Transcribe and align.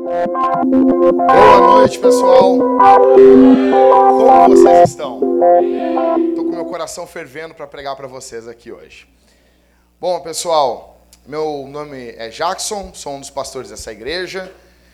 Boa 0.00 1.60
noite, 1.60 2.00
pessoal. 2.00 2.58
Como 2.58 4.56
vocês 4.56 4.90
estão? 4.90 5.20
Estou 6.30 6.44
com 6.44 6.50
meu 6.50 6.64
coração 6.64 7.06
fervendo 7.06 7.54
para 7.54 7.64
pregar 7.66 7.94
para 7.94 8.08
vocês 8.08 8.48
aqui 8.48 8.72
hoje. 8.72 9.06
Bom, 10.00 10.20
pessoal, 10.20 11.00
meu 11.24 11.68
nome 11.68 12.10
é 12.16 12.28
Jackson, 12.28 12.92
sou 12.92 13.12
um 13.12 13.20
dos 13.20 13.30
pastores 13.30 13.70
dessa 13.70 13.92
igreja 13.92 14.52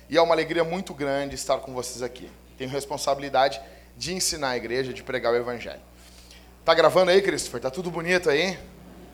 e 0.08 0.18
é 0.18 0.22
uma 0.22 0.34
alegria 0.34 0.64
muito 0.64 0.92
grande 0.92 1.34
estar 1.34 1.58
com 1.58 1.72
vocês 1.72 2.02
aqui. 2.02 2.30
Tenho 2.58 2.68
responsabilidade 2.68 3.58
de 3.96 4.12
ensinar 4.12 4.50
a 4.50 4.56
igreja, 4.58 4.92
de 4.92 5.02
pregar 5.02 5.32
o 5.32 5.36
evangelho. 5.36 5.80
Tá 6.62 6.74
gravando 6.74 7.10
aí, 7.10 7.22
Christopher? 7.22 7.62
Tá 7.62 7.70
tudo 7.70 7.90
bonito 7.90 8.28
aí? 8.28 8.58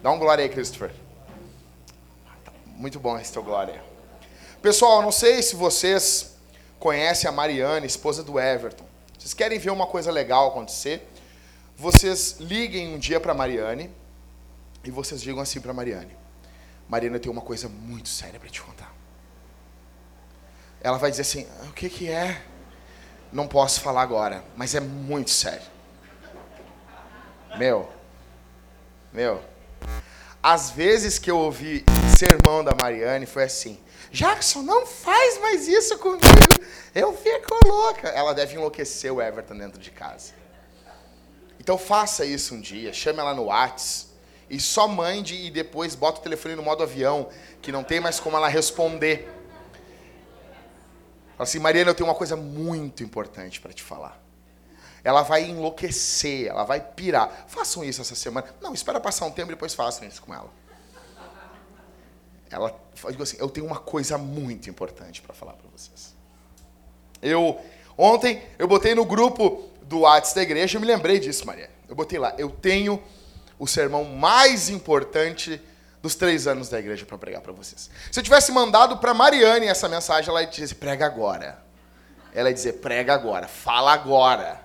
Dá 0.02 0.10
um 0.10 0.18
glória 0.18 0.42
aí, 0.42 0.48
Christopher. 0.48 0.90
Muito 2.66 2.98
bom 2.98 3.16
esse 3.16 3.32
teu 3.32 3.42
glória. 3.42 3.95
Pessoal, 4.66 5.00
não 5.00 5.12
sei 5.12 5.44
se 5.44 5.54
vocês 5.54 6.34
conhecem 6.80 7.28
a 7.28 7.32
Mariane, 7.32 7.86
esposa 7.86 8.24
do 8.24 8.36
Everton. 8.36 8.84
Vocês 9.16 9.32
querem 9.32 9.60
ver 9.60 9.70
uma 9.70 9.86
coisa 9.86 10.10
legal 10.10 10.48
acontecer? 10.48 11.08
Vocês 11.76 12.38
liguem 12.40 12.92
um 12.92 12.98
dia 12.98 13.20
para 13.20 13.32
Mariane 13.32 13.88
e 14.82 14.90
vocês 14.90 15.22
digam 15.22 15.40
assim 15.40 15.60
para 15.60 15.72
Mariane: 15.72 16.10
Mariane, 16.88 17.14
eu 17.14 17.20
tenho 17.20 17.32
uma 17.32 17.42
coisa 17.42 17.68
muito 17.68 18.08
séria 18.08 18.40
para 18.40 18.48
te 18.48 18.60
contar. 18.60 18.92
Ela 20.80 20.98
vai 20.98 21.12
dizer 21.12 21.22
assim: 21.22 21.46
O 21.68 21.72
que, 21.72 21.88
que 21.88 22.10
é? 22.10 22.42
Não 23.32 23.46
posso 23.46 23.80
falar 23.80 24.02
agora, 24.02 24.42
mas 24.56 24.74
é 24.74 24.80
muito 24.80 25.30
sério. 25.30 25.62
Meu, 27.56 27.88
meu. 29.12 29.40
Às 30.42 30.70
vezes 30.70 31.20
que 31.20 31.30
eu 31.30 31.38
ouvi 31.38 31.84
sermão 32.18 32.64
da 32.64 32.72
Mariane 32.74 33.26
foi 33.26 33.44
assim: 33.44 33.78
Jackson, 34.16 34.62
não 34.62 34.86
faz 34.86 35.38
mais 35.40 35.68
isso 35.68 35.98
comigo. 35.98 36.24
Eu 36.94 37.14
fico 37.14 37.54
louca. 37.66 38.08
Ela 38.08 38.32
deve 38.32 38.54
enlouquecer 38.54 39.12
o 39.12 39.20
Everton 39.20 39.54
dentro 39.58 39.78
de 39.78 39.90
casa. 39.90 40.32
Então 41.60 41.76
faça 41.76 42.24
isso 42.24 42.54
um 42.54 42.60
dia, 42.60 42.94
chame 42.94 43.18
ela 43.18 43.34
no 43.34 43.46
Whats 43.46 44.08
e 44.48 44.58
só 44.58 44.88
mande 44.88 45.34
e 45.34 45.50
depois 45.50 45.94
bota 45.94 46.20
o 46.20 46.22
telefone 46.22 46.54
no 46.54 46.62
modo 46.62 46.82
avião, 46.82 47.28
que 47.60 47.70
não 47.70 47.84
tem 47.84 48.00
mais 48.00 48.18
como 48.18 48.38
ela 48.38 48.48
responder. 48.48 49.28
Fala 51.36 51.42
assim, 51.42 51.58
Mariana, 51.58 51.90
eu 51.90 51.94
tenho 51.94 52.08
uma 52.08 52.14
coisa 52.14 52.36
muito 52.36 53.02
importante 53.02 53.60
para 53.60 53.72
te 53.74 53.82
falar. 53.82 54.18
Ela 55.04 55.22
vai 55.22 55.42
enlouquecer, 55.44 56.46
ela 56.46 56.64
vai 56.64 56.80
pirar. 56.80 57.44
Façam 57.48 57.84
isso 57.84 58.00
essa 58.00 58.14
semana. 58.14 58.46
Não, 58.62 58.72
espera 58.72 58.98
passar 58.98 59.26
um 59.26 59.30
tempo 59.30 59.50
e 59.50 59.54
depois 59.54 59.74
façam 59.74 60.08
isso 60.08 60.22
com 60.22 60.32
ela. 60.32 60.50
Ela 62.50 62.74
assim, 63.20 63.36
eu 63.38 63.48
tenho 63.48 63.66
uma 63.66 63.78
coisa 63.78 64.16
muito 64.16 64.70
importante 64.70 65.20
para 65.20 65.34
falar 65.34 65.52
para 65.54 65.68
vocês. 65.70 66.14
Eu 67.22 67.60
ontem 67.96 68.42
eu 68.58 68.68
botei 68.68 68.94
no 68.94 69.04
grupo 69.04 69.70
do 69.82 70.00
Whats 70.00 70.32
da 70.32 70.42
igreja, 70.42 70.76
eu 70.76 70.80
me 70.80 70.86
lembrei 70.86 71.18
disso, 71.18 71.46
Maria. 71.46 71.70
Eu 71.88 71.94
botei 71.94 72.18
lá, 72.18 72.34
eu 72.38 72.50
tenho 72.50 73.02
o 73.58 73.66
sermão 73.66 74.04
mais 74.04 74.68
importante 74.68 75.60
dos 76.02 76.14
três 76.14 76.46
anos 76.46 76.68
da 76.68 76.78
igreja 76.78 77.04
para 77.04 77.18
pregar 77.18 77.40
para 77.40 77.52
vocês. 77.52 77.90
Se 78.10 78.18
eu 78.18 78.22
tivesse 78.22 78.52
mandado 78.52 78.98
para 78.98 79.12
Mariane 79.12 79.66
essa 79.66 79.88
mensagem, 79.88 80.30
ela 80.30 80.42
ia 80.42 80.48
dizer, 80.48 80.74
prega 80.76 81.06
agora. 81.06 81.62
Ela 82.32 82.50
ia 82.50 82.54
dizer, 82.54 82.74
prega 82.74 83.14
agora, 83.14 83.48
fala 83.48 83.92
agora. 83.92 84.60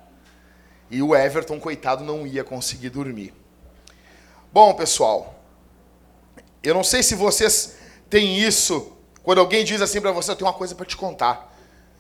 E 0.90 1.02
o 1.02 1.16
Everton, 1.16 1.60
coitado, 1.60 2.04
não 2.04 2.28
ia 2.28 2.44
conseguir 2.44 2.90
dormir. 2.90 3.34
Bom, 4.52 4.74
pessoal, 4.74 5.41
eu 6.64 6.74
não 6.74 6.84
sei 6.84 7.02
se 7.02 7.16
vocês 7.16 7.76
têm 8.10 8.40
isso, 8.40 8.96
quando 9.24 9.40
alguém 9.40 9.64
diz 9.64 9.82
assim 9.82 10.02
para 10.02 10.12
você, 10.12 10.32
eu 10.32 10.36
tenho 10.36 10.48
uma 10.48 10.58
coisa 10.58 10.76
para 10.76 10.86
te 10.86 10.98
contar. 10.98 11.52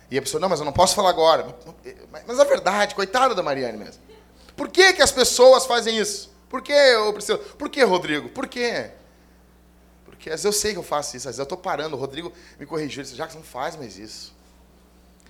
E 0.09 0.17
a 0.17 0.21
pessoa, 0.21 0.41
não, 0.41 0.49
mas 0.49 0.59
eu 0.59 0.65
não 0.65 0.73
posso 0.73 0.93
falar 0.93 1.09
agora. 1.09 1.55
Mas 2.27 2.37
é 2.37 2.45
verdade, 2.45 2.95
coitada 2.95 3.33
da 3.33 3.41
Mariane 3.41 3.77
mesmo. 3.77 4.03
Por 4.55 4.69
que, 4.69 4.93
que 4.93 5.01
as 5.01 5.11
pessoas 5.11 5.65
fazem 5.65 5.97
isso? 5.97 6.31
Por 6.49 6.61
que, 6.61 6.73
eu 6.73 7.13
preciso? 7.13 7.37
Por 7.37 7.69
que, 7.69 7.81
Rodrigo? 7.83 8.27
Por 8.29 8.47
quê? 8.47 8.91
Porque 10.03 10.29
às 10.29 10.43
vezes 10.43 10.45
eu 10.45 10.51
sei 10.51 10.73
que 10.73 10.79
eu 10.79 10.83
faço 10.83 11.15
isso, 11.15 11.29
às 11.29 11.35
vezes 11.35 11.39
eu 11.39 11.43
estou 11.43 11.57
parando. 11.57 11.95
O 11.95 11.99
Rodrigo 11.99 12.31
me 12.59 12.65
corrigiu, 12.65 12.99
ele 12.99 13.03
disse, 13.03 13.15
Jacques, 13.15 13.35
não 13.35 13.43
faz 13.43 13.77
mais 13.77 13.97
isso. 13.97 14.35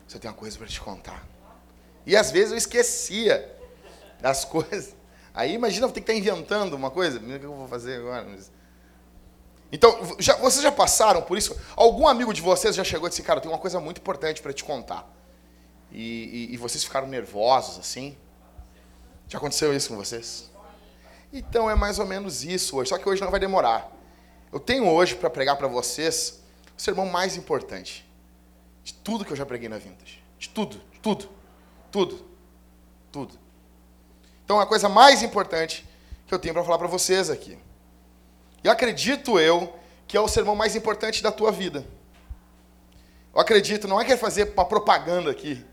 Você 0.07 0.17
tem 0.17 0.29
uma 0.29 0.35
coisa 0.35 0.57
para 0.57 0.67
te 0.67 0.81
contar. 0.81 1.25
E 2.05 2.17
às 2.17 2.31
vezes 2.31 2.51
eu 2.51 2.57
esquecia 2.57 3.55
das 4.19 4.43
coisas. 4.45 4.95
Aí 5.33 5.53
imagina 5.53 5.85
eu 5.85 5.91
ter 5.91 6.01
que 6.01 6.11
estar 6.11 6.19
inventando 6.19 6.73
uma 6.73 6.89
coisa. 6.89 7.19
O 7.19 7.21
que 7.21 7.45
eu 7.45 7.53
vou 7.53 7.67
fazer 7.67 7.97
agora? 7.97 8.27
Então, 9.71 10.15
já, 10.19 10.35
vocês 10.35 10.61
já 10.61 10.71
passaram 10.71 11.21
por 11.21 11.37
isso? 11.37 11.57
Algum 11.75 12.07
amigo 12.07 12.33
de 12.33 12.41
vocês 12.41 12.75
já 12.75 12.83
chegou 12.83 13.07
e 13.07 13.09
disse, 13.09 13.23
cara, 13.23 13.39
tem 13.39 13.49
uma 13.49 13.57
coisa 13.57 13.79
muito 13.79 13.99
importante 13.99 14.41
para 14.41 14.51
te 14.51 14.63
contar. 14.63 15.09
E, 15.91 16.49
e, 16.49 16.53
e, 16.53 16.57
vocês 16.57 16.83
ficaram 16.83 17.07
nervosos 17.07 17.79
assim? 17.79 18.17
Já 19.27 19.37
aconteceu 19.37 19.75
isso 19.75 19.89
com 19.89 19.95
vocês? 19.95 20.49
Então 21.31 21.69
é 21.69 21.75
mais 21.75 21.99
ou 21.99 22.05
menos 22.05 22.43
isso 22.43 22.77
hoje, 22.77 22.89
só 22.89 22.97
que 22.97 23.07
hoje 23.07 23.21
não 23.21 23.31
vai 23.31 23.39
demorar. 23.39 23.89
Eu 24.51 24.59
tenho 24.59 24.87
hoje 24.87 25.15
para 25.15 25.29
pregar 25.29 25.57
para 25.57 25.67
vocês 25.67 26.41
o 26.77 26.81
sermão 26.81 27.05
mais 27.05 27.37
importante 27.37 28.05
de 28.83 28.93
tudo 28.93 29.23
que 29.23 29.31
eu 29.31 29.37
já 29.37 29.45
preguei 29.45 29.69
na 29.69 29.77
Vintage. 29.77 30.21
De 30.37 30.49
tudo, 30.49 30.81
de 30.91 30.99
tudo, 30.99 31.29
tudo, 31.91 32.25
tudo. 33.11 33.39
Então 34.43 34.59
a 34.59 34.65
coisa 34.65 34.89
mais 34.89 35.23
importante 35.23 35.87
que 36.27 36.33
eu 36.33 36.39
tenho 36.39 36.53
para 36.53 36.63
falar 36.63 36.77
para 36.77 36.87
vocês 36.87 37.29
aqui. 37.29 37.57
E 38.63 38.69
acredito 38.69 39.39
eu 39.39 39.73
que 40.07 40.17
é 40.17 40.19
o 40.19 40.27
sermão 40.27 40.55
mais 40.55 40.75
importante 40.75 41.23
da 41.23 41.31
tua 41.31 41.51
vida. 41.51 41.85
Eu 43.33 43.39
acredito, 43.39 43.87
não 43.87 43.99
é 43.99 44.05
que 44.05 44.11
é 44.11 44.17
fazer 44.17 44.51
uma 44.53 44.65
propaganda 44.65 45.31
aqui, 45.31 45.65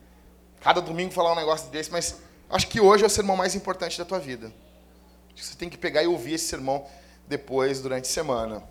cada 0.61 0.81
domingo 0.81 1.13
falar 1.13 1.33
um 1.33 1.37
negócio 1.37 1.69
desse, 1.71 1.91
mas 1.91 2.19
acho 2.49 2.69
que 2.69 2.81
hoje 2.81 3.03
é 3.03 3.07
o 3.07 3.11
sermão 3.11 3.37
mais 3.37 3.55
importante 3.55 3.99
da 3.99 4.05
tua 4.05 4.19
vida. 4.19 4.53
Você 5.37 5.55
tem 5.57 5.69
que 5.69 5.77
pegar 5.77 6.03
e 6.03 6.07
ouvir 6.07 6.35
esse 6.35 6.47
sermão 6.47 6.87
depois, 7.27 7.81
durante 7.81 8.05
a 8.05 8.13
semana. 8.13 8.63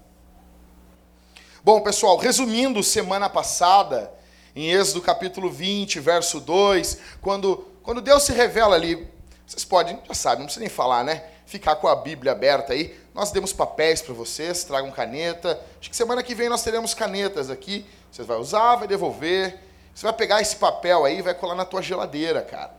Bom, 1.64 1.82
pessoal, 1.82 2.18
resumindo, 2.18 2.82
semana 2.82 3.30
passada, 3.30 4.12
em 4.56 4.72
Êxodo 4.72 5.02
capítulo 5.02 5.52
20, 5.52 6.00
verso 6.00 6.40
2, 6.40 6.98
quando, 7.22 7.68
quando 7.84 8.02
Deus 8.02 8.24
se 8.24 8.32
revela 8.32 8.76
ali, 8.76 9.08
vocês 9.46 9.64
podem, 9.64 10.00
já 10.08 10.14
sabem, 10.14 10.40
não 10.40 10.46
precisa 10.46 10.62
nem 10.62 10.70
falar, 10.70 11.04
né? 11.04 11.24
Ficar 11.46 11.76
com 11.76 11.88
a 11.88 11.96
Bíblia 11.96 12.32
aberta 12.32 12.74
aí. 12.74 12.98
Nós 13.18 13.32
demos 13.32 13.52
papéis 13.52 14.00
para 14.00 14.14
vocês, 14.14 14.64
tragam 14.64 14.92
caneta. 14.92 15.60
Acho 15.82 15.90
que 15.90 15.96
semana 15.96 16.22
que 16.22 16.36
vem 16.36 16.50
nós 16.50 16.62
teremos 16.62 16.94
canetas 16.94 17.50
aqui. 17.50 17.84
Você 18.12 18.22
vai 18.22 18.38
usar, 18.38 18.76
vai 18.76 18.88
devolver. 18.88 19.60
Você 19.92 20.04
vai 20.04 20.14
pegar 20.14 20.40
esse 20.40 20.58
papel 20.58 21.04
aí 21.04 21.18
e 21.18 21.22
vai 21.24 21.34
colar 21.34 21.56
na 21.56 21.66
tua 21.66 21.82
geladeira, 21.82 22.44
cara. 22.44 22.76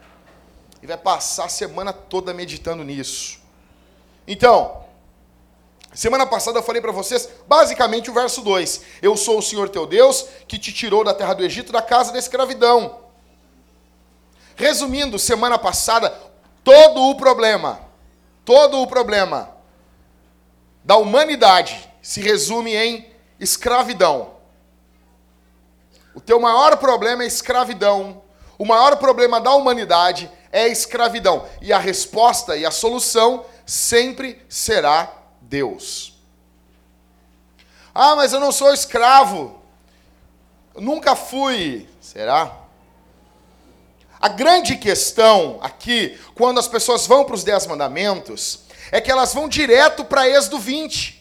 E 0.81 0.87
vai 0.87 0.97
passar 0.97 1.47
a 1.47 1.49
semana 1.49 1.93
toda 1.93 2.33
meditando 2.33 2.85
nisso. 2.85 3.41
Então, 4.29 4.85
semana 5.93 6.25
passada 6.25 6.61
eu 6.61 6.63
falei 6.63 6.81
para 6.81 6.93
vocês 6.93 7.29
basicamente 7.49 8.09
o 8.09 8.15
verso 8.15 8.41
2. 8.41 8.83
Eu 9.03 9.17
sou 9.17 9.39
o 9.39 9.43
Senhor 9.43 9.69
teu 9.69 9.87
Deus 9.89 10.25
que 10.47 10.57
te 10.57 10.73
tirou 10.73 11.03
da 11.03 11.13
terra 11.13 11.35
do 11.35 11.45
Egito, 11.45 11.73
da 11.73 11.83
casa 11.83 12.13
da 12.13 12.19
escravidão. 12.21 13.01
Resumindo, 14.55 15.19
semana 15.19 15.59
passada, 15.59 16.17
todo 16.63 17.11
o 17.11 17.17
problema, 17.17 17.81
todo 18.45 18.81
o 18.81 18.87
problema 18.87 19.58
da 20.89 20.97
humanidade 20.97 21.87
se 22.01 22.19
resume 22.23 22.75
em 22.75 23.07
escravidão. 23.39 24.31
O 26.15 26.21
teu 26.21 26.41
maior 26.41 26.79
problema 26.79 27.25
é 27.25 27.27
escravidão. 27.27 28.23
O 28.57 28.65
maior 28.65 28.97
problema 28.97 29.39
da 29.39 29.53
humanidade 29.53 30.33
é 30.51 30.67
escravidão. 30.67 31.47
E 31.61 31.75
a 31.75 31.79
resposta 31.79 32.57
e 32.57 32.65
a 32.65 32.71
solução 32.71 33.45
sempre 33.67 34.43
será 34.49 35.13
Deus. 35.43 36.19
Ah, 37.95 38.17
mas 38.17 38.33
eu 38.33 38.41
não 38.41 38.51
sou 38.51 38.73
escravo. 38.73 39.61
nunca 40.75 41.15
fui. 41.15 41.87
Será? 42.01 42.51
A 44.19 44.29
grande 44.29 44.75
questão 44.75 45.59
aqui, 45.61 46.19
quando 46.35 46.59
as 46.59 46.67
pessoas 46.67 47.07
vão 47.07 47.27
para 47.27 47.35
os 47.35 47.45
Dez 47.45 47.67
Mandamentos, 47.67 48.67
é 48.91 49.01
que 49.01 49.11
elas 49.11 49.35
vão 49.35 49.49
direto 49.49 50.05
para 50.05 50.29
Êxodo 50.29 50.59
20. 50.59 51.19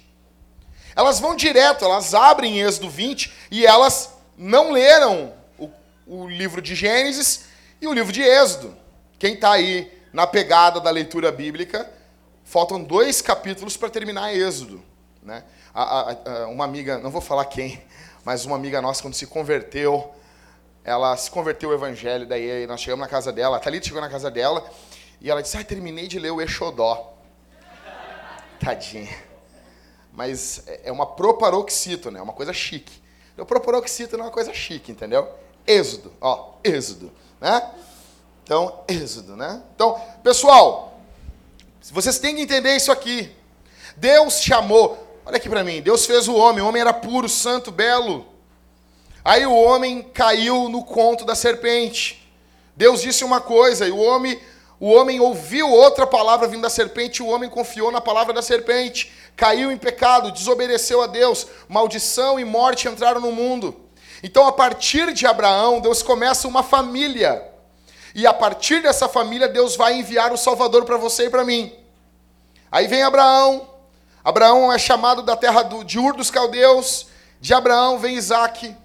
Elas 0.96 1.20
vão 1.20 1.36
direto, 1.36 1.86
elas 1.86 2.14
abrem 2.14 2.62
Êxodo 2.62 2.90
20 2.90 3.32
e 3.52 3.66
elas 3.66 4.14
não 4.38 4.72
leram 4.72 5.34
o, 5.58 5.70
o 6.06 6.28
livro 6.28 6.62
de 6.62 6.76
Gênesis 6.76 7.46
e 7.82 7.88
o 7.88 7.94
livro 7.94 8.12
de 8.12 8.22
Êxodo. 8.22 8.76
Quem 9.20 9.34
está 9.34 9.52
aí 9.52 9.92
na 10.18 10.26
pegada 10.26 10.80
da 10.80 10.90
leitura 10.90 11.32
bíblica, 11.32 11.88
faltam 12.44 12.82
dois 12.82 13.22
capítulos 13.22 13.78
para 13.78 13.90
terminar 13.90 14.34
Êxodo. 14.34 14.82
Né? 15.22 15.44
A, 15.74 15.84
a, 15.84 16.12
a, 16.12 16.48
uma 16.48 16.64
amiga, 16.64 16.98
não 16.98 17.12
vou 17.12 17.22
falar 17.22 17.46
quem, 17.46 17.80
mas 18.26 18.46
uma 18.46 18.56
amiga 18.56 18.82
nossa, 18.82 19.02
quando 19.02 19.14
se 19.14 19.28
converteu, 19.28 20.12
ela 20.84 21.16
se 21.18 21.30
converteu 21.30 21.70
ao 21.70 21.76
evangelho, 21.76 22.26
daí 22.26 22.66
nós 22.66 22.82
chegamos 22.82 23.02
na 23.02 23.08
casa 23.08 23.32
dela, 23.32 23.58
a 23.58 23.60
Thalita 23.60 23.86
chegou 23.86 24.02
na 24.02 24.10
casa 24.10 24.32
dela, 24.32 24.68
e 25.20 25.30
ela 25.30 25.44
disse, 25.44 25.58
ah, 25.58 25.64
terminei 25.64 26.08
de 26.08 26.18
ler 26.18 26.32
o 26.32 26.42
Exodó. 26.42 27.17
Tadinha. 28.60 29.16
Mas 30.12 30.64
é, 30.68 30.82
é 30.86 30.92
uma 30.92 31.06
proparoxítona, 31.06 32.20
é 32.20 32.22
uma 32.22 32.34
coisa 32.34 32.54
chique. 32.54 33.02
Eu 33.38 33.46
proparoxítona 33.46 34.24
é 34.24 34.26
uma 34.26 34.32
coisa 34.32 34.54
chique, 34.54 34.92
entendeu? 34.92 35.30
Êxodo, 35.66 36.12
ó, 36.20 36.54
êxodo, 36.64 37.12
né? 37.40 37.72
Então, 38.44 38.84
êxodo, 38.88 39.36
né? 39.36 39.62
Então, 39.76 40.02
pessoal, 40.24 41.00
vocês 41.92 42.18
têm 42.18 42.36
que 42.36 42.42
entender 42.42 42.76
isso 42.76 42.92
aqui. 42.92 43.32
Deus 43.96 44.42
chamou, 44.42 44.98
olha 45.26 45.38
aqui 45.38 45.50
para 45.50 45.64
mim, 45.64 45.82
Deus 45.82 46.06
fez 46.06 46.28
o 46.28 46.36
homem, 46.36 46.64
o 46.64 46.68
homem 46.68 46.82
era 46.82 46.94
puro, 46.94 47.30
santo, 47.30 47.72
belo. 47.72 48.26
Aí 49.24 49.46
o 49.46 49.54
homem 49.54 50.02
caiu 50.02 50.70
no 50.70 50.84
conto 50.84 51.26
da 51.26 51.36
serpente. 51.36 52.28
Deus 52.76 53.02
disse 53.02 53.24
uma 53.24 53.42
coisa 53.42 53.88
e 53.88 53.92
o 53.92 53.98
homem, 53.98 54.40
o 54.80 54.92
homem 54.92 55.20
ouviu 55.20 55.72
outra 55.72 56.06
palavra 56.06 56.48
vindo 56.48 56.62
da 56.62 56.70
serpente, 56.70 57.24
o 57.24 57.28
homem 57.28 57.50
confiou 57.50 57.92
na 57.92 58.00
palavra 58.00 58.34
da 58.34 58.42
serpente, 58.42 59.12
caiu 59.36 59.72
em 59.72 59.78
pecado, 59.78 60.32
desobedeceu 60.32 61.02
a 61.02 61.08
Deus, 61.08 61.48
maldição 61.68 62.40
e 62.40 62.46
morte 62.46 62.88
entraram 62.88 63.20
no 63.20 63.32
mundo. 63.32 63.76
Então, 64.22 64.46
a 64.46 64.52
partir 64.52 65.14
de 65.14 65.26
Abraão, 65.26 65.80
Deus 65.80 66.04
começa 66.04 66.48
uma 66.48 66.64
família. 66.64 67.44
E 68.14 68.26
a 68.26 68.34
partir 68.34 68.82
dessa 68.82 69.08
família, 69.08 69.48
Deus 69.48 69.76
vai 69.76 69.94
enviar 69.94 70.32
o 70.32 70.38
Salvador 70.38 70.86
para 70.86 70.98
você 70.98 71.26
e 71.26 71.30
para 71.30 71.44
mim. 71.44 71.74
Aí 72.72 72.88
vem 72.88 73.04
Abraão. 73.04 73.68
Abraão 74.24 74.74
é 74.74 74.78
chamado 74.80 75.22
da 75.22 75.36
terra 75.36 75.64
de 75.64 76.00
Ur 76.00 76.16
dos 76.16 76.32
Caldeus. 76.32 77.08
De 77.40 77.54
Abraão 77.54 78.00
vem 78.00 78.16
Isaac. 78.16 78.76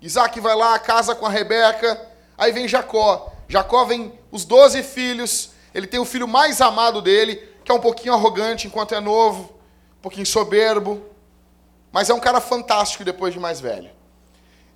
Isaac 0.00 0.38
vai 0.40 0.54
lá, 0.54 0.78
casa 0.78 1.14
com 1.14 1.24
a 1.24 1.30
Rebeca. 1.30 2.00
Aí 2.36 2.52
vem 2.52 2.68
Jacó. 2.68 3.31
Jacó 3.52 3.84
vem 3.84 4.18
os 4.30 4.46
doze 4.46 4.82
filhos. 4.82 5.50
Ele 5.74 5.86
tem 5.86 6.00
o 6.00 6.06
filho 6.06 6.26
mais 6.26 6.62
amado 6.62 7.02
dele, 7.02 7.36
que 7.62 7.70
é 7.70 7.74
um 7.74 7.80
pouquinho 7.80 8.14
arrogante 8.14 8.66
enquanto 8.66 8.94
é 8.94 9.00
novo, 9.00 9.42
um 9.98 10.00
pouquinho 10.00 10.24
soberbo. 10.24 11.04
Mas 11.92 12.08
é 12.08 12.14
um 12.14 12.20
cara 12.20 12.40
fantástico 12.40 13.04
depois 13.04 13.34
de 13.34 13.38
mais 13.38 13.60
velho. 13.60 13.90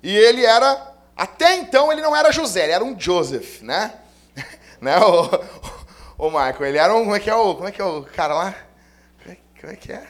E 0.03 0.15
ele 0.15 0.45
era, 0.45 0.93
até 1.15 1.55
então 1.55 1.91
ele 1.91 2.03
não 2.03 2.15
era 2.15 2.31
José, 2.31 2.65
ele 2.65 2.71
era 2.73 2.83
um 2.83 2.97
Joseph, 2.97 3.61
né? 3.63 3.95
né, 4.79 4.99
o, 4.99 5.23
o, 6.19 6.27
o 6.27 6.29
Michael, 6.29 6.65
ele 6.65 6.77
era 6.77 6.93
um, 6.93 6.99
como 6.99 7.15
é 7.15 7.19
que 7.19 7.29
é 7.31 7.35
o, 7.35 7.55
como 7.55 7.67
é 7.67 7.71
que 7.71 7.81
é 7.81 7.85
o 7.85 8.03
cara 8.03 8.35
lá? 8.35 8.55
Como 9.23 9.33
é, 9.33 9.37
como 9.59 9.73
é 9.73 9.75
que 9.75 9.91
é? 9.91 10.07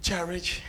Jared. 0.00 0.64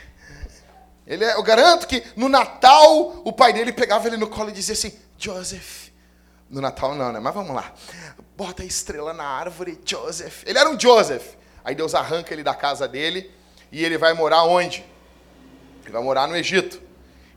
Ele 1.06 1.24
é, 1.24 1.34
eu 1.34 1.42
garanto 1.44 1.86
que 1.86 2.02
no 2.16 2.28
Natal 2.28 3.22
o 3.24 3.32
pai 3.32 3.52
dele 3.52 3.72
pegava 3.72 4.08
ele 4.08 4.16
no 4.16 4.26
colo 4.26 4.50
e 4.50 4.52
dizia 4.52 4.72
assim: 4.72 4.92
Joseph. 5.16 5.89
No 6.50 6.60
Natal 6.60 6.96
não, 6.96 7.12
né? 7.12 7.20
Mas 7.20 7.32
vamos 7.32 7.54
lá. 7.54 7.72
Bota 8.36 8.62
a 8.62 8.66
estrela 8.66 9.12
na 9.12 9.24
árvore, 9.24 9.80
Joseph. 9.84 10.42
Ele 10.44 10.58
era 10.58 10.68
um 10.68 10.78
Joseph. 10.78 11.34
Aí 11.64 11.74
Deus 11.74 11.94
arranca 11.94 12.34
ele 12.34 12.42
da 12.42 12.54
casa 12.54 12.88
dele 12.88 13.30
e 13.70 13.84
ele 13.84 13.96
vai 13.96 14.12
morar 14.12 14.42
onde? 14.42 14.84
Ele 15.82 15.92
vai 15.92 16.02
morar 16.02 16.26
no 16.26 16.36
Egito. 16.36 16.82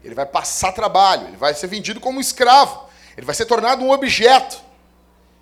Ele 0.03 0.15
vai 0.15 0.25
passar 0.25 0.71
trabalho, 0.71 1.27
ele 1.27 1.37
vai 1.37 1.53
ser 1.53 1.67
vendido 1.67 1.99
como 1.99 2.19
escravo. 2.19 2.89
Ele 3.15 3.25
vai 3.25 3.35
ser 3.35 3.45
tornado 3.45 3.83
um 3.83 3.91
objeto. 3.91 4.59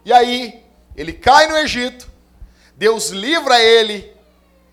E 0.03 0.11
aí, 0.11 0.61
ele 0.95 1.13
cai 1.13 1.47
no 1.47 1.57
Egito. 1.57 2.11
Deus 2.75 3.09
livra 3.09 3.61
ele 3.61 4.11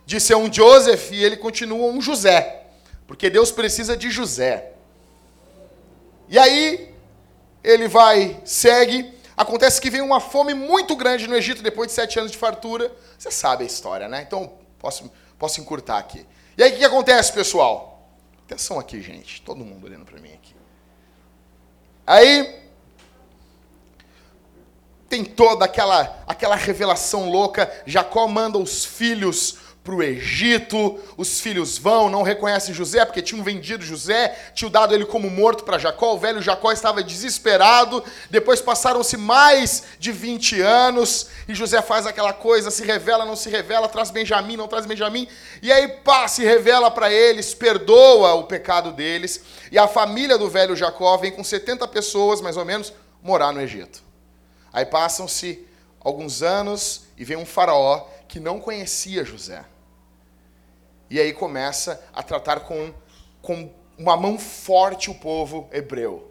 de 0.04 0.18
ser 0.18 0.34
um 0.34 0.52
Joseph 0.52 1.12
e 1.12 1.22
ele 1.22 1.36
continua 1.36 1.86
um 1.92 2.00
José. 2.00 2.66
Porque 3.06 3.30
Deus 3.30 3.52
precisa 3.52 3.96
de 3.96 4.10
José. 4.10 4.72
E 6.28 6.38
aí, 6.38 6.94
ele 7.62 7.88
vai, 7.88 8.40
segue. 8.44 9.12
Acontece 9.36 9.80
que 9.80 9.90
vem 9.90 10.00
uma 10.00 10.20
fome 10.20 10.54
muito 10.54 10.96
grande 10.96 11.26
no 11.26 11.36
Egito 11.36 11.62
depois 11.62 11.88
de 11.88 11.94
sete 11.94 12.18
anos 12.18 12.32
de 12.32 12.38
fartura. 12.38 12.92
Você 13.16 13.30
sabe 13.30 13.64
a 13.64 13.66
história, 13.66 14.08
né? 14.08 14.22
Então, 14.26 14.52
posso, 14.78 15.10
posso 15.38 15.60
encurtar 15.60 15.98
aqui. 15.98 16.26
E 16.56 16.62
aí, 16.62 16.72
o 16.72 16.76
que 16.76 16.84
acontece, 16.84 17.32
pessoal? 17.32 18.10
Atenção 18.44 18.78
aqui, 18.78 19.00
gente. 19.00 19.42
Todo 19.42 19.64
mundo 19.64 19.86
olhando 19.86 20.04
para 20.04 20.18
mim 20.18 20.32
aqui. 20.32 20.56
Aí, 22.06 22.68
tem 25.08 25.24
toda 25.24 25.64
aquela, 25.64 26.22
aquela 26.26 26.56
revelação 26.56 27.30
louca. 27.30 27.70
Jacó 27.86 28.26
manda 28.26 28.58
os 28.58 28.84
filhos 28.84 29.58
para 29.82 29.94
o 29.94 30.02
Egito, 30.02 30.98
os 31.16 31.40
filhos 31.40 31.78
vão, 31.78 32.10
não 32.10 32.22
reconhecem 32.22 32.74
José, 32.74 33.04
porque 33.06 33.22
tinham 33.22 33.42
vendido 33.42 33.82
José, 33.82 34.36
tinham 34.54 34.70
dado 34.70 34.94
ele 34.94 35.06
como 35.06 35.30
morto 35.30 35.64
para 35.64 35.78
Jacó, 35.78 36.12
o 36.14 36.18
velho 36.18 36.42
Jacó 36.42 36.70
estava 36.70 37.02
desesperado, 37.02 38.04
depois 38.28 38.60
passaram-se 38.60 39.16
mais 39.16 39.84
de 39.98 40.12
20 40.12 40.60
anos, 40.60 41.28
e 41.48 41.54
José 41.54 41.80
faz 41.80 42.06
aquela 42.06 42.34
coisa, 42.34 42.70
se 42.70 42.84
revela, 42.84 43.24
não 43.24 43.34
se 43.34 43.48
revela, 43.48 43.88
traz 43.88 44.10
Benjamim, 44.10 44.56
não 44.56 44.68
traz 44.68 44.84
Benjamim, 44.84 45.26
e 45.62 45.72
aí 45.72 45.88
pá, 45.88 46.28
se 46.28 46.44
revela 46.44 46.90
para 46.90 47.10
eles, 47.10 47.54
perdoa 47.54 48.34
o 48.34 48.44
pecado 48.44 48.92
deles, 48.92 49.42
e 49.72 49.78
a 49.78 49.88
família 49.88 50.36
do 50.36 50.50
velho 50.50 50.76
Jacó 50.76 51.16
vem 51.16 51.32
com 51.32 51.42
70 51.42 51.88
pessoas, 51.88 52.42
mais 52.42 52.58
ou 52.58 52.64
menos, 52.64 52.92
morar 53.22 53.52
no 53.52 53.60
Egito. 53.60 54.02
Aí 54.70 54.84
passam-se 54.84 55.66
alguns 55.98 56.42
anos, 56.42 57.08
e 57.16 57.24
vem 57.24 57.36
um 57.36 57.46
faraó 57.46 58.06
que 58.28 58.38
não 58.38 58.60
conhecia 58.60 59.24
José. 59.24 59.64
E 61.10 61.18
aí 61.18 61.32
começa 61.32 62.00
a 62.12 62.22
tratar 62.22 62.60
com, 62.60 62.92
com 63.40 63.72
uma 63.96 64.16
mão 64.16 64.38
forte 64.38 65.10
o 65.10 65.14
povo 65.14 65.68
hebreu. 65.72 66.30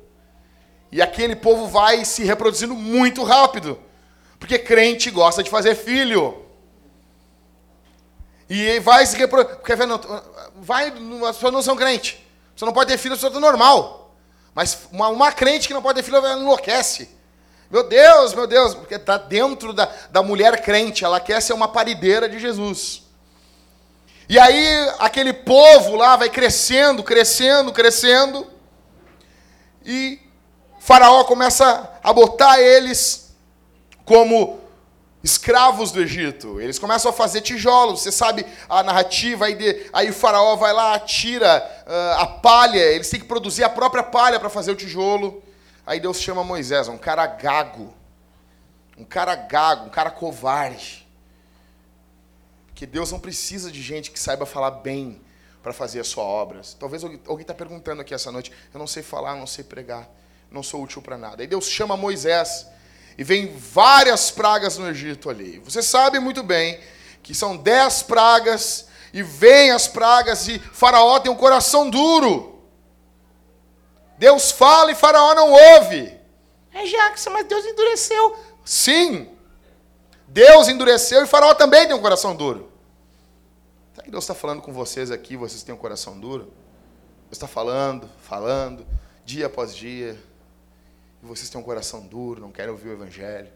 E 0.92 1.02
aquele 1.02 1.36
povo 1.36 1.68
vai 1.68 2.06
se 2.06 2.24
reproduzindo 2.24 2.76
muito 2.76 3.24
rápido. 3.24 3.82
Porque 4.40 4.60
crente 4.60 5.10
gosta 5.10 5.44
de 5.44 5.50
fazer 5.50 5.76
filho. 5.76 6.46
E 8.50 8.80
vai 8.80 9.06
se 9.06 9.18
reproduzir. 9.18 9.60
Vai, 10.56 10.94
as 11.28 11.36
pessoas 11.36 11.54
não 11.54 11.62
são 11.62 11.76
crente. 11.76 12.26
Você 12.56 12.64
não 12.64 12.72
pode 12.72 12.90
ter 12.92 12.98
filho, 12.98 13.18
você 13.18 13.28
é 13.28 13.30
normal. 13.32 14.16
Mas 14.54 14.88
uma, 14.92 15.10
uma 15.10 15.32
crente 15.32 15.68
que 15.68 15.74
não 15.74 15.82
pode 15.82 15.98
ter 15.98 16.04
filho, 16.04 16.18
ela 16.18 16.40
enlouquece. 16.40 17.17
Meu 17.70 17.84
Deus, 17.84 18.34
meu 18.34 18.48
Deus, 18.48 18.74
porque 18.74 18.96
está 18.96 19.18
dentro 19.18 19.74
da, 19.74 19.90
da 20.10 20.24
mulher 20.24 20.62
crente, 20.62 21.04
ela 21.04 21.20
quer 21.20 21.42
ser 21.42 21.54
uma 21.54 21.68
parideira 21.68 22.30
de 22.30 22.40
Jesus. 22.40 23.04
E 24.30 24.40
aí 24.40 24.90
aquele 25.00 25.34
povo 25.34 25.96
lá 25.96 26.16
vai 26.16 26.30
crescendo, 26.30 27.04
crescendo, 27.04 27.72
crescendo. 27.72 28.48
E 29.86 30.20
Faraó 30.80 31.24
começa 31.26 31.90
a 32.02 32.14
botar 32.14 32.62
eles 32.62 33.36
como 34.06 34.60
escravos 35.22 35.92
do 35.92 36.02
Egito. 36.02 36.62
Eles 36.62 36.80
começam 36.80 37.12
a 37.12 37.14
fazer 37.14 37.42
tijolos. 37.42 38.02
Você 38.02 38.12
sabe 38.12 38.46
a 38.70 38.82
narrativa 38.82 39.46
aí, 39.46 39.56
de, 39.56 39.90
aí 39.92 40.10
o 40.10 40.14
faraó 40.14 40.56
vai 40.56 40.72
lá, 40.72 40.98
tira 41.00 41.62
uh, 41.86 42.22
a 42.22 42.28
palha. 42.28 42.80
Eles 42.80 43.10
têm 43.10 43.20
que 43.20 43.26
produzir 43.26 43.66
a 43.66 43.70
própria 43.70 44.04
palha 44.04 44.40
para 44.40 44.50
fazer 44.50 44.72
o 44.72 44.76
tijolo. 44.76 45.44
Aí 45.88 46.00
Deus 46.00 46.20
chama 46.20 46.44
Moisés, 46.44 46.88
um 46.88 46.98
cara 46.98 47.26
gago. 47.26 47.92
Um 48.96 49.04
cara 49.04 49.36
gago, 49.36 49.86
um 49.86 49.90
cara 49.90 50.12
covarde 50.12 51.08
que 52.78 52.86
Deus 52.86 53.12
não 53.12 53.20
precisa 53.20 53.72
de 53.72 53.82
gente 53.82 54.12
que 54.12 54.20
saiba 54.20 54.46
falar 54.46 54.70
bem 54.70 55.20
para 55.64 55.74
fazer 55.74 56.00
a 56.00 56.04
sua 56.04 56.24
obra. 56.24 56.62
Talvez 56.80 57.04
alguém 57.04 57.42
está 57.42 57.54
perguntando 57.54 58.02
aqui 58.02 58.14
essa 58.14 58.32
noite, 58.32 58.52
eu 58.72 58.78
não 58.78 58.86
sei 58.86 59.02
falar, 59.02 59.36
não 59.36 59.48
sei 59.48 59.64
pregar, 59.64 60.08
não 60.52 60.62
sou 60.62 60.84
útil 60.84 61.02
para 61.02 61.18
nada. 61.18 61.42
Aí 61.42 61.48
Deus 61.48 61.68
chama 61.68 61.98
Moisés 61.98 62.68
e 63.18 63.24
vem 63.24 63.52
várias 63.58 64.30
pragas 64.30 64.78
no 64.78 64.88
Egito 64.88 65.28
ali. 65.28 65.58
Você 65.66 65.82
sabe 65.82 66.20
muito 66.20 66.44
bem 66.44 66.80
que 67.24 67.34
são 67.34 67.58
dez 67.58 68.04
pragas 68.04 68.88
e 69.12 69.24
vem 69.24 69.72
as 69.72 69.88
pragas 69.88 70.48
e 70.48 70.60
Faraó 70.60 71.20
tem 71.20 71.32
um 71.32 71.36
coração 71.36 71.90
duro. 71.90 72.57
Deus 74.18 74.52
fala 74.52 74.92
e 74.92 74.96
Faraó 74.96 75.34
não 75.34 75.52
ouve. 75.52 76.18
É 76.74 76.86
Jackson, 76.86 77.32
mas 77.32 77.48
Deus 77.48 77.66
endureceu. 77.66 78.38
Sim, 78.66 79.30
Deus 80.28 80.68
endureceu 80.68 81.24
e 81.24 81.28
Faraó 81.28 81.54
também 81.54 81.88
tem 81.88 81.96
um 81.96 82.02
coração 82.02 82.36
duro. 82.36 82.72
Será 83.94 84.04
que 84.04 84.12
Deus 84.12 84.24
está 84.24 84.36
falando 84.36 84.62
com 84.62 84.74
vocês 84.74 85.10
aqui, 85.10 85.38
vocês 85.38 85.64
têm 85.64 85.74
um 85.74 85.78
coração 85.78 86.20
duro? 86.20 86.46
Deus 87.24 87.34
está 87.34 87.48
falando, 87.48 88.10
falando, 88.22 88.86
dia 89.26 89.48
após 89.48 89.76
dia, 89.76 90.18
e 91.22 91.26
vocês 91.26 91.50
têm 91.50 91.60
um 91.60 91.64
coração 91.64 92.02
duro, 92.02 92.42
não 92.42 92.52
querem 92.52 92.72
ouvir 92.72 92.90
o 92.90 92.94
Evangelho. 92.94 93.50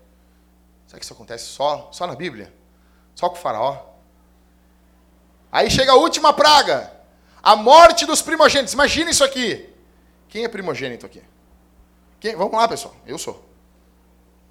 Será 0.88 1.00
que 1.00 1.06
isso 1.06 1.14
acontece 1.14 1.46
só, 1.46 1.90
só 1.92 2.06
na 2.08 2.16
Bíblia? 2.16 2.54
Só 3.16 3.30
com 3.30 3.36
o 3.36 3.40
Faraó? 3.40 3.92
Aí 5.52 5.70
chega 5.70 5.92
a 5.92 5.96
última 5.96 6.34
praga, 6.34 6.92
a 7.44 7.56
morte 7.56 8.06
dos 8.06 8.22
primogênitos. 8.22 8.74
Imagina 8.74 9.12
isso 9.12 9.24
aqui. 9.24 9.71
Quem 10.32 10.46
é 10.46 10.48
primogênito 10.48 11.06
aqui? 11.06 11.22
Quem? 12.18 12.38
Vamos 12.38 12.54
lá, 12.54 12.66
pessoal. 12.66 12.96
Eu 13.06 13.18
sou. 13.18 13.36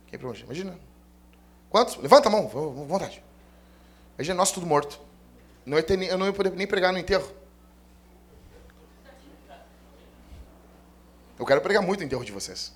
Quem 0.07 0.17
é 0.17 0.19
primogênito? 0.19 0.53
Imagina. 0.53 0.79
Quantos? 1.71 1.97
Levanta 1.97 2.29
a 2.29 2.31
mão, 2.31 2.49
vontade. 2.49 3.23
Imagina 4.19 4.37
nós 4.37 4.53
tudo 4.53 4.67
morto. 4.67 5.01
Não 5.65 5.79
ia 5.79 5.83
ter, 5.83 5.99
eu 6.03 6.19
não 6.19 6.27
ia 6.27 6.35
poder 6.35 6.53
nem 6.53 6.67
pregar 6.67 6.93
no 6.93 6.99
enterro. 6.99 7.27
Eu 11.39 11.47
quero 11.47 11.63
pregar 11.63 11.83
muito 11.83 12.01
no 12.01 12.07
enterro 12.07 12.25
de 12.27 12.33
vocês. 12.33 12.75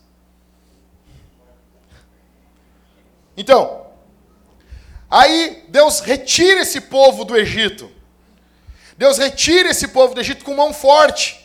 Então, 3.37 3.87
aí 5.11 5.67
Deus 5.69 6.01
retira 6.01 6.63
esse 6.63 6.81
povo 6.81 7.23
do 7.23 7.37
Egito. 7.37 7.93
Deus 8.97 9.19
retira 9.19 9.69
esse 9.69 9.89
povo 9.89 10.15
do 10.15 10.23
Egito 10.23 10.43
com 10.43 10.55
mão 10.55 10.73
forte. 10.73 11.44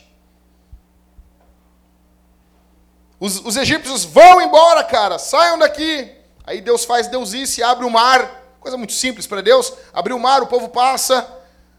Os, 3.20 3.38
os 3.44 3.56
egípcios 3.58 4.02
vão 4.02 4.40
embora, 4.40 4.82
cara, 4.82 5.18
saiam 5.18 5.58
daqui. 5.58 6.10
Aí 6.44 6.62
Deus 6.62 6.86
faz 6.86 7.06
deusice, 7.06 7.62
abre 7.62 7.84
o 7.84 7.90
mar, 7.90 8.56
coisa 8.58 8.78
muito 8.78 8.94
simples 8.94 9.26
para 9.26 9.42
Deus. 9.42 9.72
Abriu 9.92 10.16
o 10.16 10.20
mar, 10.20 10.42
o 10.42 10.46
povo 10.46 10.70
passa. 10.70 11.30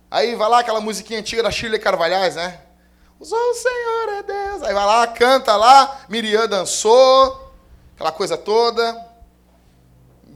Aí 0.09 0.35
vai 0.35 0.47
lá 0.47 0.59
aquela 0.59 0.79
musiquinha 0.79 1.19
antiga 1.19 1.41
da 1.41 1.49
Shirley 1.49 1.79
Carvalhais, 1.79 2.35
né? 2.35 2.61
O 3.19 3.25
Senhor 3.25 4.09
é 4.19 4.23
Deus. 4.23 4.61
Aí 4.61 4.73
vai 4.73 4.85
lá, 4.85 5.07
canta 5.07 5.55
lá, 5.55 6.01
Miriam 6.07 6.47
dançou, 6.47 7.53
aquela 7.95 8.11
coisa 8.11 8.37
toda. 8.37 9.09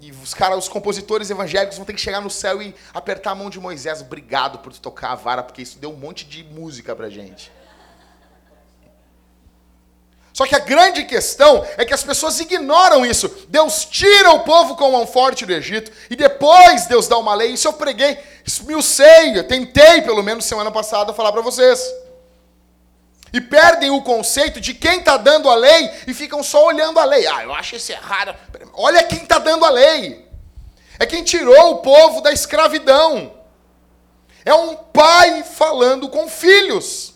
E 0.01 0.11
os 0.11 0.33
caras, 0.33 0.57
os 0.57 0.67
compositores 0.67 1.29
evangélicos 1.29 1.77
vão 1.77 1.85
ter 1.85 1.93
que 1.93 2.01
chegar 2.01 2.21
no 2.21 2.29
céu 2.29 2.61
e 2.61 2.75
apertar 2.93 3.31
a 3.31 3.35
mão 3.35 3.49
de 3.49 3.59
Moisés. 3.59 4.01
Obrigado 4.01 4.59
por 4.59 4.73
tocar 4.73 5.11
a 5.11 5.15
vara, 5.15 5.43
porque 5.43 5.61
isso 5.61 5.77
deu 5.77 5.91
um 5.91 5.95
monte 5.95 6.25
de 6.25 6.43
música 6.43 6.95
pra 6.95 7.09
gente. 7.09 7.51
Só 10.35 10.45
que 10.45 10.53
a 10.53 10.59
grande 10.59 11.05
questão 11.05 11.65
é 11.77 11.85
que 11.85 11.93
as 11.93 12.03
pessoas 12.03 12.37
ignoram 12.41 13.05
isso. 13.05 13.31
Deus 13.47 13.85
tira 13.85 14.31
o 14.31 14.41
povo 14.41 14.75
com 14.75 14.91
mão 14.91 15.07
forte 15.07 15.45
do 15.45 15.53
Egito 15.53 15.89
e 16.09 16.15
depois 16.17 16.87
Deus 16.87 17.07
dá 17.07 17.17
uma 17.17 17.33
lei. 17.33 17.51
Isso 17.51 17.69
eu 17.69 17.71
preguei, 17.71 18.19
esmiucei, 18.45 19.41
tentei 19.43 20.01
pelo 20.01 20.21
menos 20.21 20.43
semana 20.43 20.69
passada 20.69 21.13
falar 21.13 21.31
para 21.31 21.41
vocês. 21.41 21.81
E 23.31 23.39
perdem 23.39 23.91
o 23.91 24.01
conceito 24.01 24.59
de 24.59 24.73
quem 24.73 24.99
está 24.99 25.15
dando 25.15 25.49
a 25.49 25.55
lei 25.55 25.89
e 26.05 26.13
ficam 26.13 26.43
só 26.43 26.65
olhando 26.65 26.99
a 26.99 27.05
lei. 27.05 27.25
Ah, 27.27 27.43
eu 27.43 27.53
acho 27.53 27.77
isso 27.77 27.93
errado. 27.93 28.35
Olha 28.73 29.03
quem 29.03 29.23
está 29.23 29.39
dando 29.39 29.63
a 29.63 29.69
lei. 29.69 30.27
É 30.99 31.05
quem 31.05 31.23
tirou 31.23 31.71
o 31.71 31.77
povo 31.77 32.19
da 32.19 32.33
escravidão. 32.33 33.31
É 34.43 34.53
um 34.53 34.75
pai 34.75 35.43
falando 35.43 36.09
com 36.09 36.27
filhos. 36.27 37.14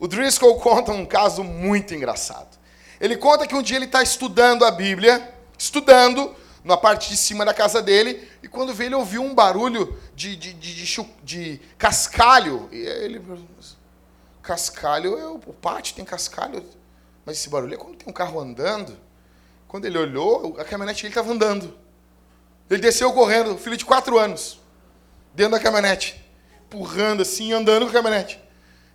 O 0.00 0.08
Driscoll 0.08 0.58
conta 0.58 0.92
um 0.92 1.04
caso 1.04 1.44
muito 1.44 1.94
engraçado. 1.94 2.58
Ele 2.98 3.18
conta 3.18 3.46
que 3.46 3.54
um 3.54 3.60
dia 3.60 3.76
ele 3.76 3.84
está 3.84 4.02
estudando 4.02 4.64
a 4.64 4.70
Bíblia, 4.70 5.34
estudando 5.58 6.34
na 6.64 6.74
parte 6.74 7.10
de 7.10 7.18
cima 7.18 7.44
da 7.44 7.52
casa 7.52 7.82
dele, 7.82 8.26
e 8.42 8.48
quando 8.48 8.72
veio 8.72 8.88
ele 8.88 8.94
ouviu 8.94 9.22
um 9.22 9.34
barulho 9.34 9.98
de, 10.14 10.36
de, 10.36 10.54
de, 10.54 10.74
de, 10.74 11.06
de 11.22 11.60
cascalho. 11.76 12.66
E 12.72 12.78
ele 12.78 13.22
cascalho, 14.42 15.18
eu, 15.18 15.34
o 15.46 15.52
pátio 15.52 15.94
tem 15.94 16.04
cascalho, 16.04 16.64
mas 17.26 17.36
esse 17.36 17.50
barulho 17.50 17.74
é 17.74 17.76
quando 17.76 17.96
tem 17.96 18.08
um 18.08 18.12
carro 18.12 18.40
andando. 18.40 18.98
Quando 19.68 19.84
ele 19.84 19.98
olhou, 19.98 20.56
a 20.58 20.64
caminhonete 20.64 21.02
dele 21.02 21.12
estava 21.12 21.30
andando. 21.30 21.76
Ele 22.70 22.80
desceu 22.80 23.12
correndo, 23.12 23.58
filho 23.58 23.76
de 23.76 23.84
quatro 23.84 24.18
anos, 24.18 24.58
dentro 25.34 25.52
da 25.52 25.60
caminhonete, 25.60 26.24
empurrando 26.66 27.20
assim, 27.20 27.52
andando 27.52 27.84
com 27.84 27.90
a 27.90 27.92
caminhonete. 27.92 28.40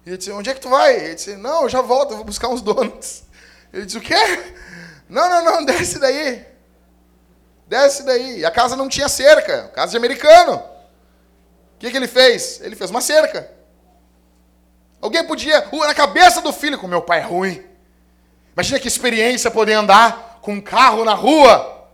Ele 0.06 0.18
disse, 0.18 0.32
onde 0.32 0.50
é 0.50 0.54
que 0.54 0.62
tu 0.62 0.70
vai? 0.70 0.96
Ele 0.96 1.16
disse, 1.16 1.36
não, 1.36 1.64
eu 1.64 1.70
já 1.70 1.82
volto, 1.82 2.12
eu 2.12 2.18
vou 2.18 2.26
buscar 2.26 2.48
uns 2.50 2.62
donuts. 2.62 3.24
Ele 3.74 3.86
disse, 3.86 3.98
o 3.98 4.02
quê? 4.02 4.16
Não, 5.10 5.28
não, 5.30 5.44
não, 5.44 5.66
desce 5.66 6.00
daí. 6.00 6.46
Desce 7.68 8.04
daí. 8.04 8.40
E 8.40 8.46
a 8.46 8.52
casa 8.52 8.76
não 8.76 8.88
tinha 8.88 9.10
cerca, 9.10 9.68
casa 9.70 9.92
de 9.92 9.98
americano. 9.98 10.58
O 11.76 11.78
que, 11.80 11.90
que 11.90 11.98
ele 11.98 12.08
fez? 12.08 12.62
Ele 12.62 12.76
fez 12.76 12.90
uma 12.90 13.02
cerca. 13.02 13.52
Alguém 15.02 15.24
podia, 15.26 15.68
na 15.72 15.94
cabeça 15.94 16.42
do 16.42 16.54
filho, 16.54 16.78
como 16.78 16.90
meu 16.90 17.02
pai 17.02 17.20
é 17.20 17.24
ruim. 17.24 17.64
Imagina 18.54 18.80
que 18.80 18.88
experiência 18.88 19.52
poder 19.52 19.74
andar 19.74 20.40
com 20.42 20.54
um 20.54 20.62
carro 20.62 21.04
na 21.04 21.14
rua. 21.14 21.90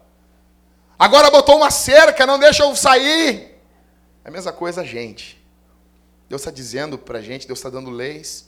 Agora 1.00 1.32
botou 1.32 1.58
uma 1.58 1.72
cerca, 1.72 2.25
não 2.25 2.38
deixa 2.38 2.63
eu 2.63 2.75
sair. 2.75 3.60
É 4.24 4.30
a 4.30 4.32
mesma 4.32 4.51
coisa, 4.51 4.86
gente. 4.86 5.40
Deus 6.31 6.43
está 6.43 6.51
dizendo 6.51 6.97
para 6.97 7.19
a 7.19 7.21
gente, 7.21 7.45
Deus 7.45 7.59
está 7.59 7.69
dando 7.69 7.89
leis. 7.89 8.47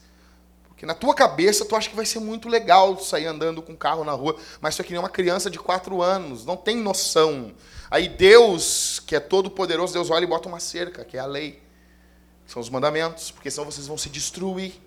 Porque 0.69 0.85
na 0.85 0.93
tua 0.93 1.13
cabeça 1.13 1.65
tu 1.65 1.75
acha 1.75 1.89
que 1.89 1.95
vai 1.97 2.05
ser 2.05 2.19
muito 2.19 2.47
legal 2.47 2.97
sair 2.97 3.25
andando 3.25 3.61
com 3.61 3.73
um 3.73 3.75
carro 3.75 4.05
na 4.05 4.13
rua, 4.13 4.37
mas 4.61 4.73
tu 4.73 4.81
é 4.81 4.85
que 4.85 4.91
nem 4.91 4.99
uma 4.99 5.09
criança 5.09 5.49
de 5.49 5.59
quatro 5.59 6.01
anos, 6.01 6.45
não 6.45 6.55
tem 6.55 6.77
noção. 6.77 7.53
Aí 7.91 8.07
Deus, 8.07 9.01
que 9.05 9.17
é 9.17 9.19
todo 9.19 9.51
poderoso, 9.51 9.91
Deus 9.91 10.09
olha 10.09 10.23
e 10.23 10.27
bota 10.27 10.47
uma 10.47 10.61
cerca, 10.61 11.03
que 11.03 11.17
é 11.17 11.19
a 11.19 11.25
lei. 11.25 11.61
São 12.47 12.61
os 12.61 12.69
mandamentos, 12.69 13.31
porque 13.31 13.51
senão 13.51 13.69
vocês 13.69 13.85
vão 13.85 13.97
se 13.97 14.09
destruir. 14.09 14.81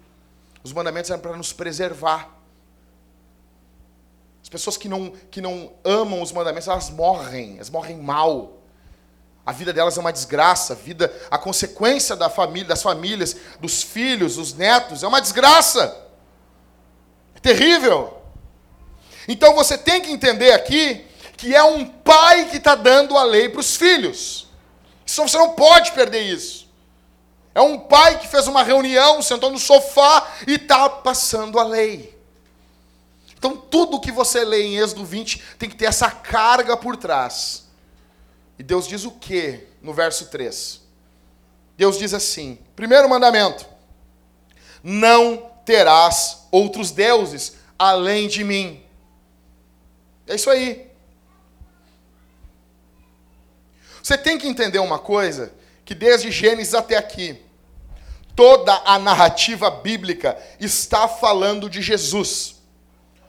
Os 0.65 0.73
mandamentos 0.73 1.11
eram 1.11 1.21
para 1.21 1.37
nos 1.37 1.53
preservar. 1.53 2.35
As 4.43 4.49
pessoas 4.49 4.79
que 4.79 4.89
não, 4.89 5.11
que 5.31 5.43
não 5.43 5.71
amam 5.85 6.23
os 6.23 6.33
mandamentos, 6.33 6.67
elas 6.67 6.89
morrem, 6.89 7.57
elas 7.57 7.69
morrem 7.69 7.99
mal. 7.99 8.57
A 9.47 9.53
vida 9.53 9.73
delas 9.73 9.97
é 9.97 10.01
uma 10.01 10.13
desgraça, 10.13 10.73
a 10.73 10.77
vida, 10.77 11.15
a 11.31 11.39
consequência 11.39 12.17
da 12.17 12.29
família, 12.29 12.67
das 12.67 12.83
famílias, 12.83 13.37
dos 13.61 13.81
filhos, 13.81 14.35
dos 14.35 14.53
netos, 14.53 15.05
é 15.05 15.07
uma 15.07 15.21
desgraça. 15.21 15.97
É 17.33 17.39
terrível. 17.39 18.21
Então 19.29 19.55
você 19.55 19.79
tem 19.79 20.01
que 20.01 20.11
entender 20.11 20.51
aqui 20.51 21.07
que 21.37 21.55
é 21.55 21.63
um 21.63 21.87
pai 21.87 22.47
que 22.47 22.57
está 22.57 22.75
dando 22.75 23.17
a 23.17 23.23
lei 23.23 23.49
para 23.49 23.61
os 23.61 23.77
filhos. 23.77 24.49
Isso, 25.07 25.23
você 25.23 25.39
não 25.39 25.53
pode 25.53 25.93
perder 25.93 26.23
isso. 26.23 26.69
É 27.55 27.61
um 27.61 27.79
pai 27.79 28.19
que 28.19 28.27
fez 28.27 28.49
uma 28.49 28.65
reunião, 28.65 29.23
sentou 29.23 29.51
no 29.51 29.61
sofá 29.61 30.27
e 30.45 30.55
está 30.55 30.89
passando 30.89 31.61
a 31.61 31.63
lei. 31.63 32.19
Então 33.39 33.57
tudo 33.57 34.01
que 34.01 34.11
você 34.11 34.45
lê 34.45 34.65
em 34.65 34.79
Êxodo 34.79 35.05
20 35.05 35.41
tem 35.57 35.71
que 35.71 35.77
ter 35.77 35.85
essa 35.85 36.11
carga 36.11 36.77
por 36.77 36.97
trás 36.97 37.66
e 38.59 38.63
Deus 38.63 38.87
diz 38.87 39.05
o 39.05 39.11
que 39.11 39.67
no 39.83 39.93
verso 39.93 40.27
3? 40.27 40.81
Deus 41.77 41.99
diz 41.99 42.15
assim: 42.15 42.59
primeiro 42.75 43.09
mandamento: 43.09 43.67
não 44.83 45.51
terás 45.65 46.47
outros 46.51 46.91
deuses 46.91 47.57
além 47.79 48.29
de 48.29 48.43
mim. 48.45 48.83
É 50.27 50.35
isso 50.35 50.49
aí. 50.49 50.91
Você 54.03 54.17
tem 54.17 54.39
que 54.39 54.49
entender 54.49 54.79
uma 54.79 54.99
coisa: 54.99 55.53
que 55.85 55.95
desde 55.95 56.31
Gênesis 56.31 56.75
até 56.75 56.97
aqui, 56.97 57.43
toda 58.35 58.75
a 58.85 58.99
narrativa 58.99 59.71
bíblica 59.71 60.41
está 60.59 61.07
falando 61.09 61.69
de 61.69 61.83
Jesus. 61.83 62.57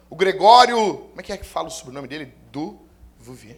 O 0.09 0.15
Gregório, 0.15 0.97
como 1.09 1.19
é 1.19 1.23
que 1.23 1.33
é 1.33 1.37
que 1.37 1.45
fala 1.45 1.67
o 1.67 1.71
sobrenome 1.71 2.07
dele? 2.07 2.33
Do 2.51 2.79
Vuvier. 3.19 3.57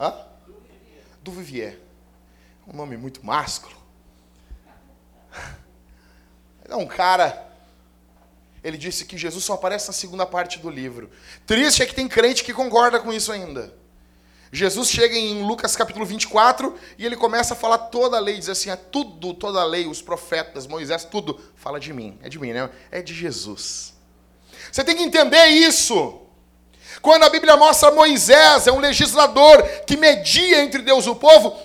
Hã? 0.00 0.31
Do 1.22 1.30
Vivier. 1.30 1.78
Um 2.66 2.76
nome 2.76 2.96
muito 2.96 3.24
másculo. 3.24 3.74
É 6.68 6.76
um 6.76 6.86
cara. 6.86 7.50
Ele 8.62 8.78
disse 8.78 9.04
que 9.04 9.18
Jesus 9.18 9.44
só 9.44 9.54
aparece 9.54 9.88
na 9.88 9.92
segunda 9.92 10.24
parte 10.24 10.58
do 10.58 10.70
livro. 10.70 11.10
Triste 11.44 11.82
é 11.82 11.86
que 11.86 11.94
tem 11.94 12.08
crente 12.08 12.44
que 12.44 12.54
concorda 12.54 13.00
com 13.00 13.12
isso 13.12 13.32
ainda. 13.32 13.74
Jesus 14.52 14.88
chega 14.90 15.16
em 15.16 15.42
Lucas 15.42 15.74
capítulo 15.74 16.04
24 16.04 16.78
e 16.98 17.04
ele 17.04 17.16
começa 17.16 17.54
a 17.54 17.56
falar 17.56 17.78
toda 17.78 18.18
a 18.18 18.20
lei, 18.20 18.38
diz 18.38 18.48
assim: 18.48 18.70
é 18.70 18.76
tudo, 18.76 19.34
toda 19.34 19.60
a 19.60 19.64
lei, 19.64 19.86
os 19.86 20.00
profetas, 20.00 20.66
Moisés, 20.66 21.04
tudo 21.04 21.40
fala 21.56 21.80
de 21.80 21.92
mim. 21.92 22.18
É 22.22 22.28
de 22.28 22.38
mim, 22.38 22.52
né? 22.52 22.70
É 22.90 23.02
de 23.02 23.14
Jesus. 23.14 23.94
Você 24.70 24.84
tem 24.84 24.96
que 24.96 25.02
entender 25.02 25.46
isso. 25.46 26.20
Quando 27.00 27.24
a 27.24 27.30
Bíblia 27.30 27.56
mostra 27.56 27.90
Moisés, 27.90 28.66
é 28.66 28.72
um 28.72 28.80
legislador 28.80 29.62
que 29.86 29.96
media 29.96 30.62
entre 30.62 30.82
Deus 30.82 31.06
e 31.06 31.10
o 31.10 31.14
povo, 31.14 31.56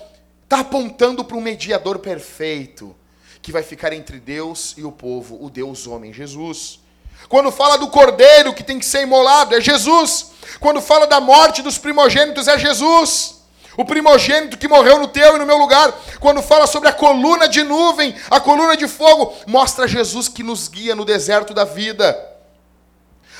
está 0.44 0.60
apontando 0.60 1.24
para 1.24 1.36
um 1.36 1.40
mediador 1.40 1.98
perfeito, 1.98 2.96
que 3.42 3.52
vai 3.52 3.62
ficar 3.62 3.92
entre 3.92 4.18
Deus 4.18 4.74
e 4.76 4.82
o 4.82 4.90
povo, 4.90 5.38
o 5.44 5.50
Deus 5.50 5.86
homem, 5.86 6.12
Jesus. 6.12 6.80
Quando 7.28 7.52
fala 7.52 7.76
do 7.76 7.88
cordeiro 7.88 8.54
que 8.54 8.62
tem 8.62 8.78
que 8.78 8.86
ser 8.86 9.02
imolado, 9.02 9.54
é 9.54 9.60
Jesus. 9.60 10.30
Quando 10.60 10.80
fala 10.80 11.06
da 11.06 11.20
morte 11.20 11.62
dos 11.62 11.76
primogênitos, 11.76 12.48
é 12.48 12.58
Jesus. 12.58 13.42
O 13.76 13.84
primogênito 13.84 14.58
que 14.58 14.66
morreu 14.66 14.98
no 14.98 15.06
teu 15.08 15.36
e 15.36 15.38
no 15.38 15.46
meu 15.46 15.56
lugar. 15.56 15.92
Quando 16.18 16.42
fala 16.42 16.66
sobre 16.66 16.88
a 16.88 16.92
coluna 16.92 17.48
de 17.48 17.62
nuvem, 17.62 18.14
a 18.30 18.40
coluna 18.40 18.76
de 18.76 18.88
fogo, 18.88 19.34
mostra 19.46 19.86
Jesus 19.86 20.28
que 20.28 20.42
nos 20.42 20.66
guia 20.66 20.96
no 20.96 21.04
deserto 21.04 21.54
da 21.54 21.64
vida. 21.64 22.27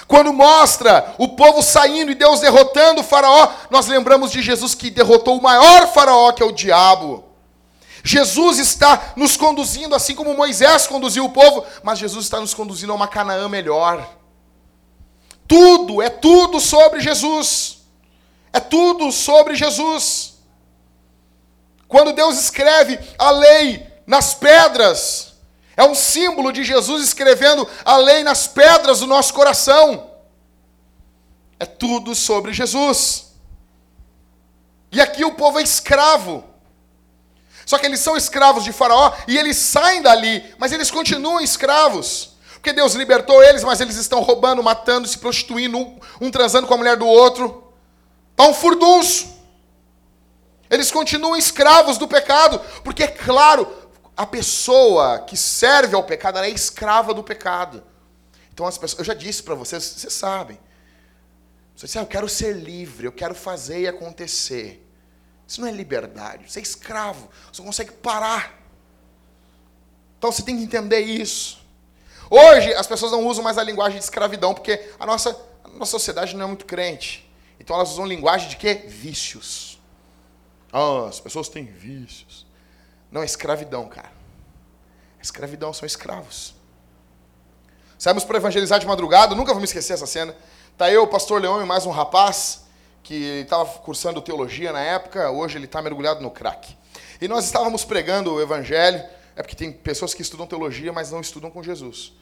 Quando 0.09 0.33
mostra 0.33 1.15
o 1.19 1.29
povo 1.29 1.62
saindo 1.62 2.11
e 2.11 2.15
Deus 2.15 2.41
derrotando 2.41 3.03
o 3.03 3.05
Faraó, 3.05 3.53
nós 3.71 3.87
lembramos 3.87 4.33
de 4.33 4.41
Jesus 4.41 4.75
que 4.75 4.88
derrotou 4.88 5.37
o 5.37 5.43
maior 5.43 5.87
Faraó, 5.93 6.33
que 6.33 6.43
é 6.43 6.47
o 6.47 6.50
diabo. 6.50 7.25
Jesus 8.03 8.59
está 8.59 9.12
nos 9.17 9.37
conduzindo, 9.37 9.95
assim 9.95 10.15
como 10.15 10.35
Moisés 10.35 10.87
conduziu 10.87 11.27
o 11.27 11.31
povo, 11.31 11.67
mas 11.83 11.99
Jesus 11.99 12.25
está 12.25 12.41
nos 12.41 12.55
conduzindo 12.55 12.91
a 12.91 12.95
uma 12.95 13.07
Canaã 13.07 13.50
melhor. 13.50 14.09
Tudo, 15.47 16.00
é 16.00 16.09
tudo 16.09 16.59
sobre 16.59 17.00
Jesus. 17.00 17.81
É 18.50 18.61
tudo 18.61 19.12
sobre 19.12 19.57
Jesus. 19.57 20.38
Quando 21.87 22.15
Deus 22.15 22.38
escreve 22.38 22.99
a 23.19 23.31
lei 23.31 23.87
nas 24.07 24.33
pedras, 24.33 25.27
é 25.78 25.85
um 25.85 25.94
símbolo 25.94 26.50
de 26.50 26.64
Jesus 26.64 27.04
escrevendo 27.04 27.66
a 27.85 27.97
lei 27.99 28.25
nas 28.25 28.49
pedras 28.49 28.99
do 28.99 29.06
nosso 29.06 29.32
coração. 29.32 30.11
É 31.56 31.64
tudo 31.64 32.16
sobre 32.16 32.52
Jesus. 32.52 33.26
E 34.90 35.00
aqui 35.00 35.25
o 35.25 35.35
povo 35.35 35.61
é 35.61 35.62
escravo. 35.62 36.42
Só 37.64 37.78
que 37.78 37.87
eles 37.87 38.00
são 38.00 38.16
escravos 38.16 38.64
de 38.64 38.73
Faraó 38.73 39.12
e 39.28 39.38
eles 39.38 39.56
saem 39.56 40.02
dali, 40.02 40.52
mas 40.58 40.73
eles 40.73 40.90
continuam 40.90 41.40
escravos. 41.40 42.30
Porque 42.54 42.73
Deus 42.73 42.94
libertou 42.94 43.40
eles, 43.40 43.62
mas 43.62 43.80
eles 43.80 43.94
estão 43.94 44.20
roubando, 44.20 44.61
matando, 44.64 45.06
se 45.06 45.16
prostituindo, 45.16 45.78
um, 45.78 46.00
um 46.23 46.28
transando 46.28 46.66
com 46.66 46.75
a 46.75 46.78
mulher 46.78 46.97
do 46.97 47.06
outro. 47.06 47.73
Está 48.32 48.49
um 48.49 48.54
furdunço. 48.54 49.38
Eles 50.68 50.90
continuam 50.90 51.37
escravos 51.37 51.99
do 51.99 52.08
pecado, 52.08 52.61
porque, 52.82 53.04
é 53.04 53.06
claro, 53.06 53.88
a 54.19 54.27
pessoa 54.27 55.21
que 55.21 55.37
serve 55.37 55.95
ao 55.95 56.03
pecado, 56.03 56.41
é 56.41 56.51
escrava 56.51 57.15
do 57.15 57.23
pecado. 57.23 57.85
Então, 58.53 58.67
as 58.67 58.77
pessoas, 58.77 58.99
eu 58.99 59.05
já 59.05 59.15
disse 59.15 59.41
para 59.45 59.55
vocês, 59.55 59.81
vocês 59.81 60.13
sabem. 60.13 60.59
Você 61.77 61.87
diz, 61.87 61.97
ah, 61.97 62.01
eu 62.01 62.07
quero 62.07 62.29
ser 62.29 62.53
livre, 62.53 63.07
eu 63.07 63.13
quero 63.13 63.33
fazer 63.33 63.83
e 63.83 63.87
acontecer. 63.87 64.85
Isso 65.47 65.61
não 65.61 65.69
é 65.69 65.71
liberdade, 65.71 66.51
você 66.51 66.59
é 66.59 66.63
escravo, 66.63 67.31
você 67.53 67.63
não 67.63 67.67
consegue 67.67 67.93
parar. 67.93 68.61
Então 70.19 70.33
você 70.33 70.43
tem 70.43 70.57
que 70.57 70.65
entender 70.65 70.99
isso. 70.99 71.65
Hoje 72.29 72.75
as 72.75 72.89
pessoas 72.89 73.13
não 73.13 73.25
usam 73.25 73.45
mais 73.45 73.57
a 73.57 73.63
linguagem 73.63 73.99
de 73.99 74.05
escravidão, 74.05 74.53
porque 74.53 74.91
a 74.99 75.07
nossa, 75.07 75.31
a 75.63 75.69
nossa 75.69 75.93
sociedade 75.93 76.35
não 76.35 76.47
é 76.47 76.49
muito 76.49 76.67
crente. 76.67 77.33
Então 77.61 77.77
elas 77.77 77.91
usam 77.91 78.05
linguagem 78.05 78.49
de 78.49 78.57
quê? 78.57 78.83
Vícios. 78.89 79.81
Ah, 80.73 81.07
as 81.09 81.21
pessoas 81.21 81.49
têm 81.49 81.65
vícios. 81.67 82.48
Não 83.11 83.23
é 83.23 83.25
escravidão, 83.25 83.88
cara. 83.88 84.12
Escravidão 85.21 85.73
são 85.73 85.87
escravos. 85.87 86.55
Saímos 87.99 88.25
para 88.25 88.38
evangelizar 88.38 88.79
de 88.79 88.87
madrugada, 88.87 89.35
nunca 89.35 89.53
vou 89.53 89.61
me 89.61 89.65
esquecer 89.65 89.95
essa 89.95 90.07
cena. 90.07 90.35
Tá 90.77 90.91
eu, 90.91 91.03
o 91.03 91.09
pastor 91.09 91.41
Leão 91.41 91.61
e 91.61 91.67
mais 91.67 91.85
um 91.87 91.91
rapaz 91.91 92.67
que 93.03 93.41
estava 93.43 93.65
cursando 93.81 94.23
teologia 94.23 94.73
na 94.73 94.81
época, 94.81 95.31
hoje 95.31 95.59
ele 95.59 95.65
está 95.65 95.83
mergulhado 95.83 96.21
no 96.21 96.31
crack. 96.31 96.77
E 97.21 97.27
nós 97.27 97.45
estávamos 97.45 97.85
pregando 97.85 98.35
o 98.35 98.41
evangelho, 98.41 99.03
é 99.35 99.43
porque 99.43 99.57
tem 99.57 99.73
pessoas 99.73 100.15
que 100.15 100.23
estudam 100.23 100.47
teologia, 100.47 100.93
mas 100.93 101.11
não 101.11 101.21
estudam 101.21 101.50
com 101.50 101.62
Jesus. 101.62 102.12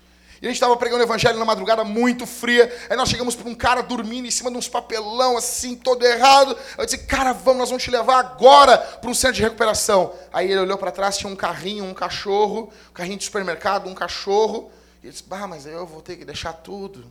E 0.40 0.46
a 0.46 0.48
gente 0.48 0.56
estava 0.56 0.76
pregando 0.76 1.00
o 1.00 1.06
evangelho 1.06 1.38
na 1.38 1.44
madrugada 1.44 1.82
muito 1.82 2.26
fria. 2.26 2.70
Aí 2.90 2.96
nós 2.96 3.08
chegamos 3.08 3.34
para 3.34 3.48
um 3.48 3.54
cara 3.54 3.82
dormindo 3.82 4.26
em 4.26 4.30
cima 4.30 4.50
de 4.50 4.56
uns 4.56 4.68
papelão 4.68 5.36
assim, 5.36 5.74
todo 5.74 6.04
errado. 6.04 6.56
Eu 6.76 6.84
disse, 6.84 6.98
cara, 6.98 7.32
vamos, 7.32 7.60
nós 7.60 7.68
vamos 7.70 7.82
te 7.82 7.90
levar 7.90 8.18
agora 8.18 8.76
para 8.76 9.10
um 9.10 9.14
centro 9.14 9.36
de 9.36 9.42
recuperação. 9.42 10.14
Aí 10.32 10.50
ele 10.50 10.60
olhou 10.60 10.76
para 10.76 10.92
trás, 10.92 11.16
tinha 11.16 11.32
um 11.32 11.36
carrinho, 11.36 11.84
um 11.84 11.94
cachorro, 11.94 12.70
um 12.90 12.92
carrinho 12.92 13.16
de 13.16 13.24
supermercado, 13.24 13.88
um 13.88 13.94
cachorro. 13.94 14.70
E 15.02 15.06
ele 15.06 15.12
disse, 15.12 15.24
bah, 15.24 15.46
mas 15.46 15.64
eu 15.64 15.86
vou 15.86 16.02
ter 16.02 16.16
que 16.16 16.24
deixar 16.24 16.52
tudo. 16.52 17.10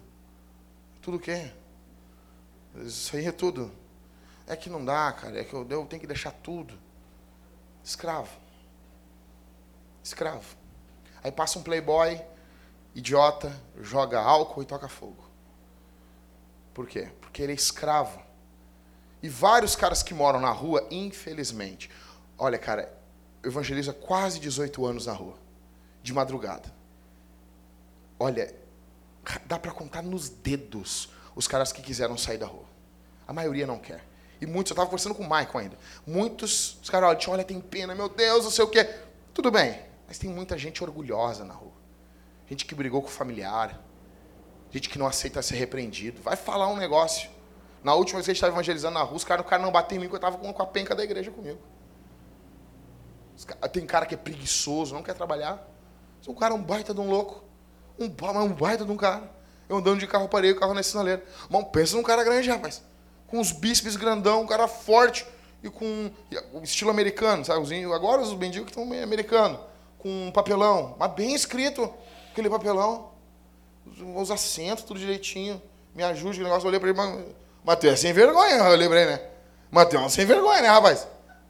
Tudo 1.02 1.18
o 1.18 1.20
quê? 1.20 1.50
Isso 2.84 3.16
aí 3.16 3.26
é 3.26 3.32
tudo. 3.32 3.72
É 4.46 4.56
que 4.56 4.70
não 4.70 4.86
dá, 4.86 5.12
cara. 5.12 5.40
É 5.40 5.44
que 5.44 5.54
eu, 5.54 5.66
eu 5.68 5.86
tenho 5.86 6.00
que 6.00 6.08
deixar 6.08 6.32
tudo. 6.32 6.78
Escravo. 7.84 8.30
Escravo. 10.04 10.46
Aí 11.24 11.32
passa 11.32 11.58
um 11.58 11.64
playboy 11.64 12.22
idiota, 12.96 13.54
joga 13.82 14.22
álcool 14.22 14.64
e 14.64 14.66
toca 14.66 14.88
fogo. 14.88 15.24
Por 16.74 16.88
quê? 16.88 17.10
Porque 17.20 17.44
ele 17.44 17.52
é 17.52 17.56
escravo. 17.56 18.22
E 19.22 19.28
vários 19.28 19.76
caras 19.76 20.02
que 20.02 20.14
moram 20.14 20.40
na 20.40 20.52
rua, 20.52 20.88
infelizmente. 20.90 21.92
Olha, 22.38 22.58
cara, 22.58 22.92
eu 23.44 23.52
evangelizo 23.52 23.92
há 23.92 23.94
quase 23.94 24.40
18 24.40 24.86
anos 24.86 25.06
na 25.06 25.14
rua, 25.14 25.38
de 26.02 26.14
madrugada. 26.14 26.74
Olha, 28.18 28.56
dá 29.46 29.60
para 29.60 29.72
contar 29.72 30.02
nos 30.02 30.30
dedos 30.30 31.10
os 31.36 31.48
caras 31.48 31.74
que 31.74 31.82
quiseram 31.82 32.18
sair 32.18 32.38
da 32.38 32.46
rua. 32.46 32.66
A 33.28 33.34
maioria 33.34 33.68
não 33.68 33.78
quer. 33.78 34.04
E 34.40 34.46
muitos, 34.46 34.72
eu 34.72 34.76
estava 34.76 34.88
conversando 34.88 35.16
com 35.16 35.24
o 35.24 35.30
Michael 35.30 35.58
ainda. 35.58 35.78
Muitos, 36.06 36.78
os 36.82 36.90
caras, 36.90 37.28
olha, 37.28 37.44
tem 37.44 37.60
pena, 37.60 37.96
meu 37.96 38.08
Deus, 38.08 38.46
não 38.46 38.52
sei 38.52 38.64
o 38.64 38.70
quê. 38.70 38.84
Tudo 39.34 39.52
bem, 39.52 39.82
mas 40.08 40.18
tem 40.18 40.30
muita 40.30 40.58
gente 40.58 40.84
orgulhosa 40.84 41.44
na 41.44 41.54
rua 41.54 41.75
gente 42.48 42.66
que 42.66 42.76
brigou 42.76 43.02
com 43.02 43.08
o 43.08 43.12
familiar, 43.12 43.82
gente 44.72 44.90
que 44.90 45.00
não 45.00 45.08
aceita 45.08 45.42
ser 45.42 45.56
repreendido. 45.56 46.22
Vai 46.22 46.36
falar 46.36 46.68
um 46.68 46.78
negócio. 46.78 47.30
Na 47.84 47.94
última 47.94 48.18
vez 48.18 48.26
que 48.26 48.32
a 48.32 48.34
gente 48.34 48.38
estava 48.38 48.54
evangelizando 48.54 48.96
na 48.96 49.04
rua, 49.04 49.18
o 49.18 49.26
cara, 49.26 49.42
o 49.42 49.46
cara 49.46 49.62
não 49.62 49.72
bateu 49.72 49.96
em 49.96 50.00
mim, 50.00 50.08
porque 50.08 50.26
eu 50.26 50.30
estava 50.30 50.54
com 50.54 50.62
a 50.62 50.66
penca 50.66 50.96
da 50.96 51.04
igreja 51.04 51.32
comigo. 51.32 51.60
Tem 53.72 53.86
cara 53.86 54.06
que 54.06 54.16
é 54.16 54.18
preguiçoso, 54.18 54.96
não 54.96 55.04
quer 55.04 55.14
trabalhar. 55.14 55.68
O 56.26 56.34
cara 56.34 56.54
é 56.54 56.58
um 56.58 56.62
baita 56.62 56.94
de 56.94 57.00
um 57.00 57.10
louco. 57.10 57.44
Um, 58.00 58.06
um 58.06 58.54
baita 58.54 58.84
de 58.84 58.92
um 58.92 58.98
cara. 58.98 59.30
Eu 59.70 59.78
andando 59.78 60.00
de 60.00 60.08
carro, 60.08 60.28
parei 60.28 60.52
o 60.52 60.60
carro 60.60 60.74
na 60.74 60.82
sinaleira. 60.82 61.24
Mano, 61.50 61.66
pensa 61.66 61.96
num 61.96 62.04
cara 62.04 62.24
grande, 62.24 62.50
rapaz. 62.50 62.84
Com 63.28 63.40
os 63.40 63.52
bíceps 63.52 63.96
grandão, 63.96 64.42
um 64.42 64.48
cara 64.48 64.68
forte 64.68 65.26
e 65.64 65.70
com 65.70 66.12
estilo 66.62 66.92
americano, 66.92 67.44
sabe? 67.44 67.86
Agora 67.86 68.22
os 68.22 68.34
mendigos 68.36 68.66
que 68.66 68.72
estão 68.72 68.86
meio 68.86 69.04
americano, 69.04 69.60
com 69.98 70.28
um 70.28 70.32
papelão, 70.32 70.96
mas 71.00 71.12
bem 71.14 71.34
escrito 71.34 71.92
aquele 72.36 72.50
papelão, 72.50 73.12
os 74.14 74.30
assentos, 74.30 74.84
tudo 74.84 75.00
direitinho. 75.00 75.62
Me 75.96 76.04
ajude, 76.04 76.42
o 76.42 76.44
negócio. 76.44 76.66
Eu 76.66 76.68
olhei 76.68 76.80
para 76.80 76.90
ele, 76.90 77.26
Mateus 77.64 77.94
é 77.94 77.96
sem 77.96 78.14
vergonha, 78.14 78.56
eu 78.56 78.76
lembrei, 78.76 79.06
né? 79.06 79.22
Mateus 79.72 80.04
é 80.04 80.10
sem 80.10 80.26
vergonha, 80.26 80.62
né, 80.62 80.68
rapaz? 80.68 81.08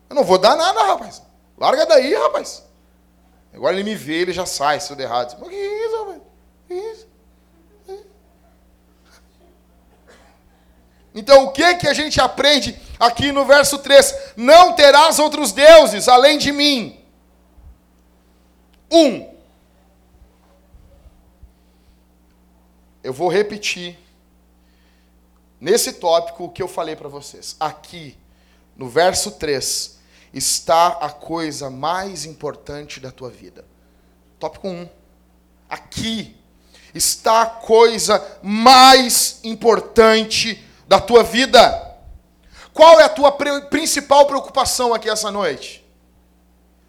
Eu 0.08 0.16
não 0.16 0.24
vou 0.24 0.38
dar 0.38 0.56
nada, 0.56 0.84
rapaz. 0.84 1.24
Larga 1.58 1.86
daí, 1.88 2.14
rapaz. 2.14 2.64
Agora 3.52 3.74
ele 3.74 3.84
me 3.84 3.96
vê, 3.96 4.22
ele 4.22 4.32
já 4.32 4.46
sai, 4.46 4.80
se 4.80 4.92
eu 4.92 4.96
der 4.96 5.06
errado. 5.06 5.36
Mas 5.40 5.50
que 5.50 5.56
isso, 5.56 5.98
rapaz? 5.98 6.22
Que 6.68 6.74
isso? 6.76 7.08
Então, 11.16 11.46
o 11.46 11.52
que 11.52 11.76
que 11.76 11.88
a 11.88 11.94
gente 11.94 12.22
aprende 12.22 12.80
aqui 13.00 13.32
no 13.32 13.46
verso 13.46 13.80
3? 13.80 14.34
Não 14.36 14.74
terás 14.74 15.18
outros 15.18 15.52
deuses 15.52 16.08
além 16.08 16.38
de 16.38 16.52
mim. 16.52 17.04
Um, 18.92 19.35
eu 23.06 23.14
vou 23.14 23.30
repetir 23.30 23.98
nesse 25.62 25.94
tópico 25.94 26.46
o 26.46 26.50
que 26.50 26.62
eu 26.62 26.68
falei 26.68 26.96
para 26.96 27.08
vocês. 27.08 27.56
Aqui, 27.60 28.18
no 28.76 28.90
verso 28.90 29.32
3, 29.32 30.00
está 30.34 30.88
a 30.88 31.12
coisa 31.12 31.70
mais 31.70 32.26
importante 32.26 33.00
da 33.00 33.12
tua 33.12 33.30
vida. 33.30 33.64
Tópico 34.40 34.68
1. 34.68 34.90
Aqui 35.70 36.36
está 36.96 37.44
a 37.44 37.46
coisa 37.46 38.40
mais 38.42 39.40
importante 39.44 40.64
da 40.88 41.00
tua 41.00 41.24
vida. 41.24 41.96
Qual 42.74 43.00
é 43.00 43.04
a 43.04 43.10
tua 43.10 43.32
principal 43.70 44.26
preocupação 44.26 44.96
aqui 44.96 45.10
essa 45.10 45.30
noite? 45.30 45.86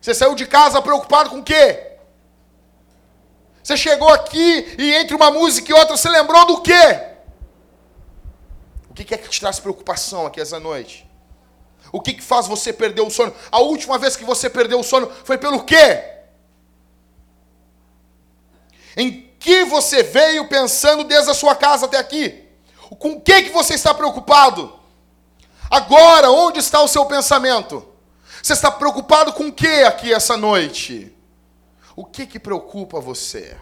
Você 0.01 0.15
saiu 0.15 0.35
de 0.35 0.47
casa 0.47 0.81
preocupado 0.81 1.29
com 1.29 1.41
o 1.41 1.45
quê? 1.45 1.96
Você 3.67 3.77
chegou 3.77 4.09
aqui 4.11 4.77
e 4.79 4.95
entre 4.95 5.17
uma 5.17 5.29
música 5.29 5.73
e 5.73 5.75
outra 5.75 5.97
você 5.97 6.09
lembrou 6.09 6.47
do 6.47 6.61
quê? 6.63 7.01
O 8.89 8.95
que 8.95 9.13
é 9.13 9.19
que 9.19 9.29
te 9.29 9.41
traz 9.41 9.59
preocupação 9.59 10.25
aqui 10.25 10.41
essa 10.41 10.61
noite? 10.61 11.05
O 11.91 12.01
que, 12.01 12.13
que 12.15 12.23
faz 12.23 12.47
você 12.47 12.73
perder 12.73 13.01
o 13.01 13.11
sono? 13.11 13.35
A 13.51 13.59
última 13.59 13.99
vez 13.99 14.15
que 14.15 14.23
você 14.23 14.49
perdeu 14.49 14.79
o 14.79 14.85
sono 14.85 15.11
foi 15.25 15.37
pelo 15.37 15.65
quê? 15.65 16.05
Em 18.97 19.33
que 19.37 19.65
você 19.65 20.01
veio 20.05 20.47
pensando 20.47 21.03
desde 21.03 21.33
a 21.33 21.35
sua 21.35 21.57
casa 21.57 21.87
até 21.87 21.99
aqui? 21.99 22.45
Com 23.01 23.15
o 23.15 23.21
que, 23.21 23.43
que 23.43 23.51
você 23.51 23.75
está 23.75 23.93
preocupado? 23.93 24.79
Agora, 25.69 26.31
onde 26.31 26.61
está 26.61 26.81
o 26.83 26.87
seu 26.87 27.05
pensamento? 27.07 27.85
Você 28.41 28.53
está 28.53 28.71
preocupado 28.71 29.33
com 29.33 29.49
o 29.49 29.53
que 29.53 29.83
aqui 29.83 30.15
essa 30.15 30.37
noite? 30.37 31.16
O 31.97 32.05
que 32.05 32.27
que 32.27 32.39
preocupa 32.39 33.01
você? 33.01 33.57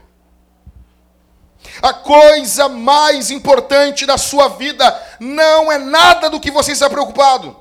A 1.80 1.94
coisa 1.94 2.68
mais 2.68 3.30
importante 3.30 4.04
da 4.04 4.18
sua 4.18 4.48
vida 4.48 5.16
não 5.20 5.70
é 5.72 5.78
nada 5.78 6.28
do 6.28 6.40
que 6.40 6.50
você 6.50 6.72
está 6.72 6.90
preocupado, 6.90 7.56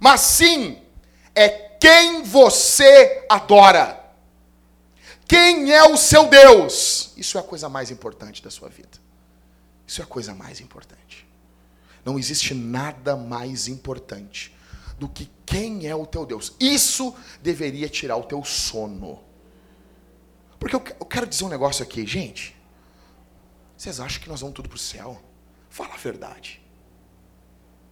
mas 0.00 0.22
sim 0.22 0.82
é 1.34 1.48
quem 1.48 2.22
você 2.22 3.24
adora. 3.28 3.98
Quem 5.28 5.72
é 5.72 5.84
o 5.84 5.96
seu 5.96 6.26
Deus? 6.26 7.12
Isso 7.16 7.38
é 7.38 7.40
a 7.40 7.44
coisa 7.44 7.68
mais 7.68 7.90
importante 7.90 8.42
da 8.42 8.50
sua 8.50 8.68
vida. 8.68 8.98
Isso 9.86 10.00
é 10.00 10.04
a 10.04 10.06
coisa 10.06 10.34
mais 10.34 10.60
importante. 10.60 11.28
Não 12.04 12.18
existe 12.18 12.54
nada 12.54 13.16
mais 13.16 13.68
importante 13.68 14.52
do 14.98 15.08
que 15.08 15.30
quem 15.46 15.86
é 15.86 15.94
o 15.94 16.04
teu 16.04 16.26
Deus. 16.26 16.54
Isso 16.58 17.14
deveria 17.40 17.88
tirar 17.88 18.16
o 18.16 18.24
teu 18.24 18.42
sono. 18.42 19.29
Porque 20.60 20.76
eu, 20.76 20.84
eu 21.00 21.06
quero 21.06 21.26
dizer 21.26 21.44
um 21.44 21.48
negócio 21.48 21.82
aqui, 21.82 22.06
gente. 22.06 22.54
Vocês 23.76 23.98
acham 23.98 24.20
que 24.22 24.28
nós 24.28 24.42
vamos 24.42 24.54
tudo 24.54 24.68
para 24.68 24.76
o 24.76 24.78
céu? 24.78 25.20
Fala 25.70 25.94
a 25.94 25.96
verdade. 25.96 26.62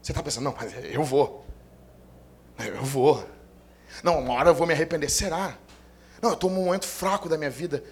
Você 0.02 0.12
está 0.12 0.22
pensando, 0.22 0.44
não, 0.44 0.54
mas 0.54 0.72
eu 0.84 1.02
vou. 1.02 1.46
Eu 2.58 2.84
vou. 2.84 3.26
Não, 4.02 4.20
uma 4.20 4.34
hora 4.34 4.50
eu 4.50 4.54
vou 4.54 4.66
me 4.66 4.74
arrepender. 4.74 5.08
Será? 5.08 5.56
Não, 6.20 6.30
eu 6.30 6.34
estou 6.34 6.50
num 6.50 6.64
momento 6.66 6.86
fraco 6.86 7.26
da 7.28 7.38
minha 7.38 7.50
vida. 7.50 7.82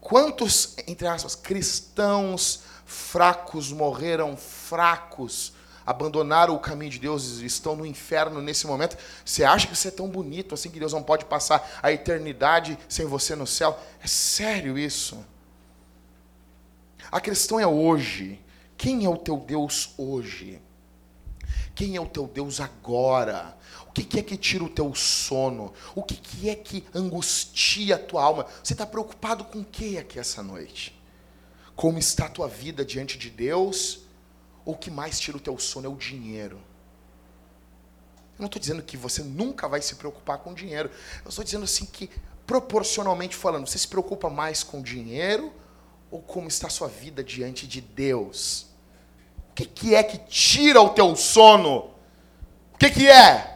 Quantos, 0.00 0.76
entre 0.88 1.06
aspas, 1.06 1.36
cristãos 1.36 2.62
fracos 2.84 3.72
morreram 3.72 4.36
fracos 4.36 5.53
abandonaram 5.86 6.54
o 6.54 6.58
caminho 6.58 6.90
de 6.90 6.98
Deus 6.98 7.38
estão 7.40 7.76
no 7.76 7.84
inferno 7.84 8.40
nesse 8.40 8.66
momento, 8.66 8.96
você 9.24 9.44
acha 9.44 9.66
que 9.66 9.76
você 9.76 9.88
é 9.88 9.90
tão 9.90 10.08
bonito 10.08 10.54
assim 10.54 10.70
que 10.70 10.78
Deus 10.78 10.92
não 10.92 11.02
pode 11.02 11.24
passar 11.24 11.78
a 11.82 11.92
eternidade 11.92 12.78
sem 12.88 13.06
você 13.06 13.34
no 13.34 13.46
céu? 13.46 13.78
É 14.02 14.06
sério 14.06 14.78
isso? 14.78 15.24
A 17.10 17.20
questão 17.20 17.60
é 17.60 17.66
hoje. 17.66 18.40
Quem 18.76 19.04
é 19.04 19.08
o 19.08 19.16
teu 19.16 19.36
Deus 19.36 19.94
hoje? 19.96 20.60
Quem 21.74 21.96
é 21.96 22.00
o 22.00 22.06
teu 22.06 22.26
Deus 22.26 22.60
agora? 22.60 23.56
O 23.88 23.92
que 23.92 24.18
é 24.18 24.22
que 24.22 24.36
tira 24.36 24.64
o 24.64 24.68
teu 24.68 24.94
sono? 24.94 25.72
O 25.94 26.02
que 26.02 26.48
é 26.48 26.54
que 26.54 26.84
angustia 26.94 27.96
a 27.96 27.98
tua 27.98 28.22
alma? 28.22 28.46
Você 28.62 28.72
está 28.72 28.86
preocupado 28.86 29.44
com 29.44 29.60
o 29.60 29.64
que 29.64 29.98
aqui 29.98 30.18
essa 30.18 30.42
noite? 30.42 31.00
Como 31.76 31.98
está 31.98 32.26
a 32.26 32.30
tua 32.30 32.48
vida 32.48 32.84
diante 32.84 33.18
de 33.18 33.30
Deus? 33.30 34.03
Ou 34.64 34.74
o 34.74 34.76
que 34.76 34.90
mais 34.90 35.20
tira 35.20 35.36
o 35.36 35.40
teu 35.40 35.58
sono 35.58 35.86
é 35.86 35.90
o 35.90 35.96
dinheiro? 35.96 36.56
Eu 38.36 38.40
não 38.40 38.46
estou 38.46 38.60
dizendo 38.60 38.82
que 38.82 38.96
você 38.96 39.22
nunca 39.22 39.68
vai 39.68 39.80
se 39.80 39.94
preocupar 39.94 40.38
com 40.38 40.52
dinheiro. 40.52 40.90
Eu 41.24 41.28
estou 41.28 41.44
dizendo 41.44 41.64
assim 41.64 41.86
que, 41.86 42.10
proporcionalmente 42.46 43.36
falando, 43.36 43.66
você 43.66 43.78
se 43.78 43.86
preocupa 43.86 44.28
mais 44.28 44.62
com 44.62 44.82
dinheiro 44.82 45.52
ou 46.10 46.20
como 46.20 46.48
está 46.48 46.66
a 46.66 46.70
sua 46.70 46.88
vida 46.88 47.22
diante 47.22 47.66
de 47.66 47.80
Deus? 47.80 48.66
O 49.50 49.54
que, 49.54 49.64
que 49.64 49.94
é 49.94 50.02
que 50.02 50.18
tira 50.18 50.80
o 50.80 50.90
teu 50.90 51.14
sono? 51.14 51.90
O 52.72 52.78
que, 52.78 52.90
que 52.90 53.08
é? 53.08 53.54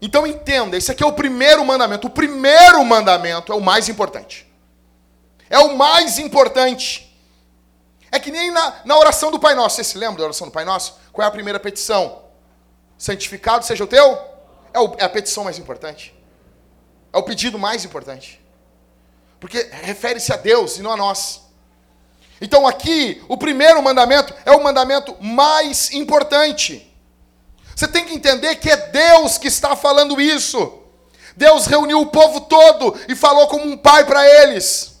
Então 0.00 0.26
entenda, 0.26 0.76
esse 0.76 0.90
aqui 0.90 1.02
é 1.02 1.06
o 1.06 1.12
primeiro 1.12 1.64
mandamento. 1.64 2.08
O 2.08 2.10
primeiro 2.10 2.84
mandamento 2.84 3.52
é 3.52 3.56
o 3.56 3.60
mais 3.60 3.88
importante. 3.88 4.46
É 5.48 5.58
o 5.58 5.76
mais 5.76 6.18
importante. 6.18 7.05
É 8.10 8.18
que 8.18 8.30
nem 8.30 8.50
na, 8.50 8.80
na 8.84 8.96
oração 8.98 9.30
do 9.30 9.38
Pai 9.38 9.54
Nosso. 9.54 9.76
Você 9.76 9.84
se 9.84 9.98
lembra 9.98 10.18
da 10.18 10.24
oração 10.24 10.46
do 10.46 10.52
Pai 10.52 10.64
Nosso? 10.64 10.98
Qual 11.12 11.24
é 11.24 11.28
a 11.28 11.32
primeira 11.32 11.58
petição? 11.58 12.22
Santificado 12.96 13.64
seja 13.64 13.84
o 13.84 13.86
teu? 13.86 14.18
É, 14.72 14.80
o, 14.80 14.94
é 14.98 15.04
a 15.04 15.08
petição 15.08 15.44
mais 15.44 15.58
importante. 15.58 16.14
É 17.12 17.18
o 17.18 17.22
pedido 17.22 17.58
mais 17.58 17.84
importante. 17.84 18.40
Porque 19.40 19.68
refere-se 19.70 20.32
a 20.32 20.36
Deus 20.36 20.78
e 20.78 20.82
não 20.82 20.92
a 20.92 20.96
nós. 20.96 21.42
Então 22.40 22.66
aqui, 22.66 23.22
o 23.28 23.36
primeiro 23.36 23.82
mandamento 23.82 24.34
é 24.44 24.52
o 24.52 24.62
mandamento 24.62 25.16
mais 25.20 25.92
importante. 25.92 26.92
Você 27.74 27.88
tem 27.88 28.04
que 28.04 28.14
entender 28.14 28.56
que 28.56 28.70
é 28.70 28.76
Deus 28.76 29.38
que 29.38 29.48
está 29.48 29.74
falando 29.76 30.20
isso. 30.20 30.82
Deus 31.36 31.66
reuniu 31.66 32.00
o 32.00 32.06
povo 32.06 32.42
todo 32.42 32.98
e 33.08 33.14
falou 33.14 33.46
como 33.48 33.64
um 33.66 33.76
pai 33.76 34.04
para 34.06 34.26
eles. 34.42 34.95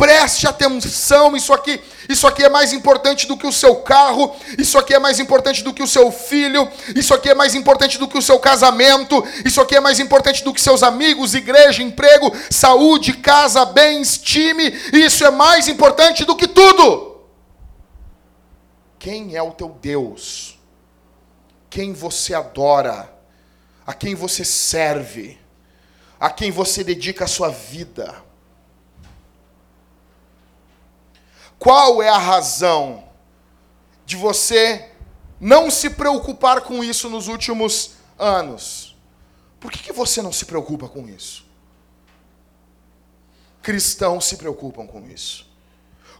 Preste 0.00 0.46
atenção, 0.46 1.36
isso 1.36 1.52
aqui, 1.52 1.78
isso 2.08 2.26
aqui 2.26 2.42
é 2.42 2.48
mais 2.48 2.72
importante 2.72 3.26
do 3.26 3.36
que 3.36 3.46
o 3.46 3.52
seu 3.52 3.76
carro, 3.76 4.34
isso 4.56 4.78
aqui 4.78 4.94
é 4.94 4.98
mais 4.98 5.20
importante 5.20 5.62
do 5.62 5.74
que 5.74 5.82
o 5.82 5.86
seu 5.86 6.10
filho, 6.10 6.66
isso 6.96 7.12
aqui 7.12 7.28
é 7.28 7.34
mais 7.34 7.54
importante 7.54 7.98
do 7.98 8.08
que 8.08 8.16
o 8.16 8.22
seu 8.22 8.38
casamento, 8.38 9.22
isso 9.44 9.60
aqui 9.60 9.76
é 9.76 9.80
mais 9.80 10.00
importante 10.00 10.42
do 10.42 10.54
que 10.54 10.60
seus 10.62 10.82
amigos, 10.82 11.34
igreja, 11.34 11.82
emprego, 11.82 12.32
saúde, 12.50 13.12
casa, 13.12 13.62
bens, 13.66 14.16
time, 14.16 14.70
isso 14.90 15.22
é 15.22 15.30
mais 15.30 15.68
importante 15.68 16.24
do 16.24 16.34
que 16.34 16.48
tudo. 16.48 17.20
Quem 18.98 19.36
é 19.36 19.42
o 19.42 19.52
teu 19.52 19.68
Deus? 19.68 20.58
Quem 21.68 21.92
você 21.92 22.32
adora? 22.32 23.14
A 23.86 23.92
quem 23.92 24.14
você 24.14 24.46
serve? 24.46 25.38
A 26.18 26.30
quem 26.30 26.50
você 26.50 26.82
dedica 26.82 27.26
a 27.26 27.28
sua 27.28 27.50
vida? 27.50 28.29
Qual 31.60 32.02
é 32.02 32.08
a 32.08 32.16
razão 32.16 33.04
de 34.06 34.16
você 34.16 34.92
não 35.38 35.70
se 35.70 35.90
preocupar 35.90 36.62
com 36.62 36.82
isso 36.82 37.10
nos 37.10 37.28
últimos 37.28 37.96
anos? 38.18 38.96
Por 39.60 39.70
que, 39.70 39.82
que 39.82 39.92
você 39.92 40.22
não 40.22 40.32
se 40.32 40.46
preocupa 40.46 40.88
com 40.88 41.06
isso? 41.06 41.44
Cristãos 43.60 44.24
se 44.24 44.38
preocupam 44.38 44.86
com 44.86 45.06
isso. 45.06 45.46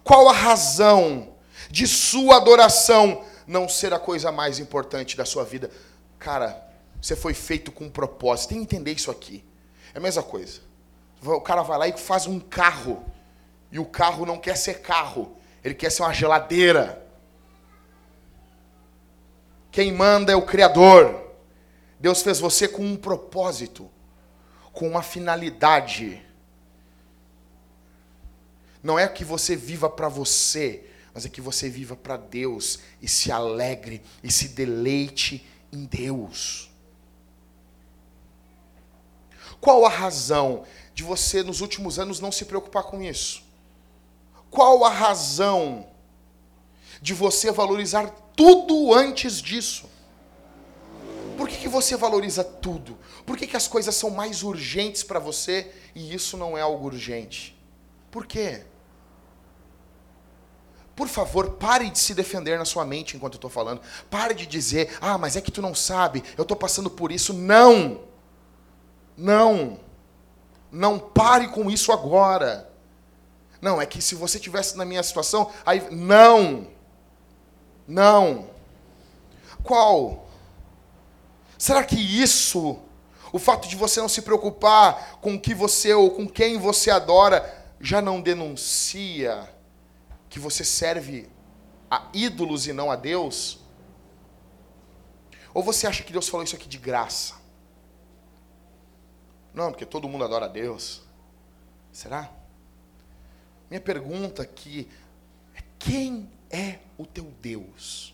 Qual 0.05 0.29
a 0.29 0.33
razão 0.33 1.33
de 1.70 1.87
sua 1.87 2.37
adoração 2.37 3.24
não 3.46 3.66
ser 3.66 3.94
a 3.94 3.98
coisa 3.98 4.31
mais 4.31 4.59
importante 4.59 5.16
da 5.16 5.24
sua 5.24 5.42
vida? 5.42 5.70
Cara, 6.18 6.70
você 7.00 7.16
foi 7.16 7.33
feito 7.33 7.72
com 7.72 7.87
um 7.87 7.90
propósito. 7.90 8.50
Tem 8.50 8.59
que 8.59 8.64
entender 8.64 8.92
isso 8.92 9.11
aqui. 9.11 9.42
É 9.94 9.96
a 9.96 10.03
mesma 10.03 10.22
coisa. 10.22 10.61
O 11.24 11.40
cara 11.40 11.62
vai 11.62 11.79
lá 11.79 11.88
e 11.88 11.96
faz 11.96 12.26
um 12.26 12.38
carro 12.38 13.03
e 13.72 13.78
o 13.78 13.85
carro 13.85 14.26
não 14.26 14.38
quer 14.38 14.56
ser 14.56 14.80
carro, 14.80 15.37
ele 15.62 15.74
quer 15.74 15.90
ser 15.90 16.02
uma 16.02 16.12
geladeira. 16.12 17.06
Quem 19.70 19.92
manda 19.92 20.33
é 20.33 20.37
o 20.37 20.46
Criador. 20.46 21.30
Deus 21.98 22.22
fez 22.22 22.40
você 22.40 22.66
com 22.66 22.83
um 22.83 22.96
propósito, 22.96 23.88
com 24.72 24.88
uma 24.88 25.02
finalidade. 25.02 26.24
Não 28.83 28.98
é 28.98 29.06
que 29.06 29.24
você 29.24 29.54
viva 29.54 29.88
para 29.88 30.09
você, 30.09 30.85
mas 31.12 31.26
é 31.26 31.28
que 31.28 31.40
você 31.40 31.68
viva 31.68 31.94
para 31.94 32.16
Deus 32.16 32.80
e 33.00 33.06
se 33.09 33.30
alegre 33.30 34.02
e 34.22 34.33
se 34.33 34.48
deleite 34.48 35.46
em 35.70 35.85
Deus. 35.85 36.70
Qual 39.61 39.85
a 39.85 39.90
razão 39.90 40.64
de 40.94 41.02
você 41.02 41.42
nos 41.42 41.61
últimos 41.61 41.98
anos 41.98 42.18
não 42.18 42.33
se 42.33 42.46
preocupar 42.46 42.85
com 42.85 43.02
isso? 43.02 43.49
Qual 44.50 44.84
a 44.84 44.90
razão 44.90 45.86
de 47.00 47.14
você 47.14 47.50
valorizar 47.50 48.10
tudo 48.34 48.92
antes 48.92 49.40
disso? 49.40 49.88
Por 51.36 51.48
que, 51.48 51.56
que 51.56 51.68
você 51.68 51.96
valoriza 51.96 52.44
tudo? 52.44 52.98
Por 53.24 53.36
que, 53.36 53.46
que 53.46 53.56
as 53.56 53.66
coisas 53.66 53.94
são 53.94 54.10
mais 54.10 54.42
urgentes 54.42 55.02
para 55.02 55.18
você 55.18 55.72
e 55.94 56.14
isso 56.14 56.36
não 56.36 56.58
é 56.58 56.60
algo 56.60 56.86
urgente? 56.86 57.58
Por 58.10 58.26
quê? 58.26 58.64
Por 60.94 61.08
favor, 61.08 61.52
pare 61.52 61.88
de 61.88 61.98
se 61.98 62.12
defender 62.12 62.58
na 62.58 62.66
sua 62.66 62.84
mente 62.84 63.16
enquanto 63.16 63.34
eu 63.34 63.38
estou 63.38 63.48
falando. 63.48 63.80
Pare 64.10 64.34
de 64.34 64.46
dizer, 64.46 64.98
ah, 65.00 65.16
mas 65.16 65.34
é 65.34 65.40
que 65.40 65.50
tu 65.50 65.62
não 65.62 65.74
sabe, 65.74 66.22
eu 66.36 66.42
estou 66.42 66.56
passando 66.56 66.90
por 66.90 67.10
isso. 67.10 67.32
Não! 67.32 68.02
Não! 69.16 69.80
Não 70.70 70.98
pare 70.98 71.48
com 71.48 71.70
isso 71.70 71.90
agora. 71.90 72.69
Não, 73.61 73.81
é 73.81 73.87
que 73.87 74.01
se 74.01 74.14
você 74.14 74.38
tivesse 74.38 74.77
na 74.77 74.85
minha 74.85 75.03
situação, 75.03 75.51
aí 75.64 75.87
não. 75.90 76.68
Não. 77.87 78.49
Qual? 79.62 80.29
Será 81.59 81.85
que 81.85 81.96
isso, 81.96 82.79
o 83.33 83.38
fato 83.38 83.68
de 83.68 83.77
você 83.77 84.01
não 84.01 84.09
se 84.09 84.23
preocupar 84.23 85.18
com 85.20 85.35
o 85.35 85.40
que 85.40 85.55
você 85.55 85.92
ou 85.92 86.11
com 86.11 86.27
quem 86.27 86.57
você 86.57 86.90
adora, 86.90 87.59
já 87.79 88.01
não 88.01 88.20
denuncia 88.20 89.49
que 90.29 90.38
você 90.38 90.64
serve 90.64 91.29
a 91.90 92.09
ídolos 92.14 92.66
e 92.66 92.73
não 92.73 92.90
a 92.90 92.96
Deus? 92.96 93.61
Ou 95.53 95.62
você 95.62 95.87
acha 95.87 96.03
que 96.03 96.12
Deus 96.12 96.29
falou 96.29 96.44
isso 96.44 96.57
aqui 96.57 96.68
de 96.68 96.79
graça? 96.79 97.35
Não, 99.53 99.70
porque 99.70 99.85
todo 99.85 100.09
mundo 100.09 100.25
adora 100.25 100.46
a 100.46 100.49
Deus. 100.49 101.03
Será? 101.92 102.39
Minha 103.70 103.80
pergunta 103.80 104.42
aqui 104.42 104.90
é: 105.54 105.62
quem 105.78 106.28
é 106.50 106.80
o 106.98 107.06
teu 107.06 107.33
Deus? 107.40 108.12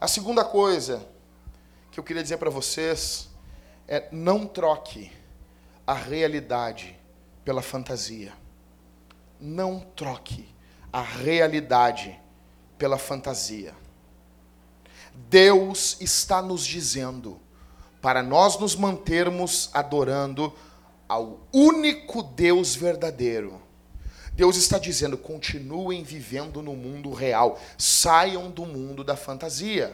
A 0.00 0.08
segunda 0.08 0.42
coisa 0.42 1.06
que 1.92 2.00
eu 2.00 2.04
queria 2.04 2.22
dizer 2.22 2.38
para 2.38 2.48
vocês 2.48 3.28
é: 3.86 4.08
não 4.10 4.46
troque 4.46 5.12
a 5.86 5.92
realidade 5.92 6.98
pela 7.44 7.60
fantasia. 7.60 8.32
Não 9.38 9.80
troque 9.94 10.48
a 10.90 11.02
realidade 11.02 12.18
pela 12.78 12.96
fantasia. 12.96 13.74
Deus 15.14 15.98
está 16.00 16.40
nos 16.40 16.64
dizendo 16.64 17.38
para 18.00 18.22
nós 18.22 18.58
nos 18.58 18.74
mantermos 18.74 19.68
adorando 19.74 20.54
ao 21.10 21.40
único 21.52 22.22
Deus 22.22 22.76
verdadeiro. 22.76 23.60
Deus 24.32 24.56
está 24.56 24.78
dizendo: 24.78 25.18
continuem 25.18 26.04
vivendo 26.04 26.62
no 26.62 26.76
mundo 26.76 27.12
real, 27.12 27.60
saiam 27.76 28.48
do 28.48 28.64
mundo 28.64 29.02
da 29.02 29.16
fantasia. 29.16 29.88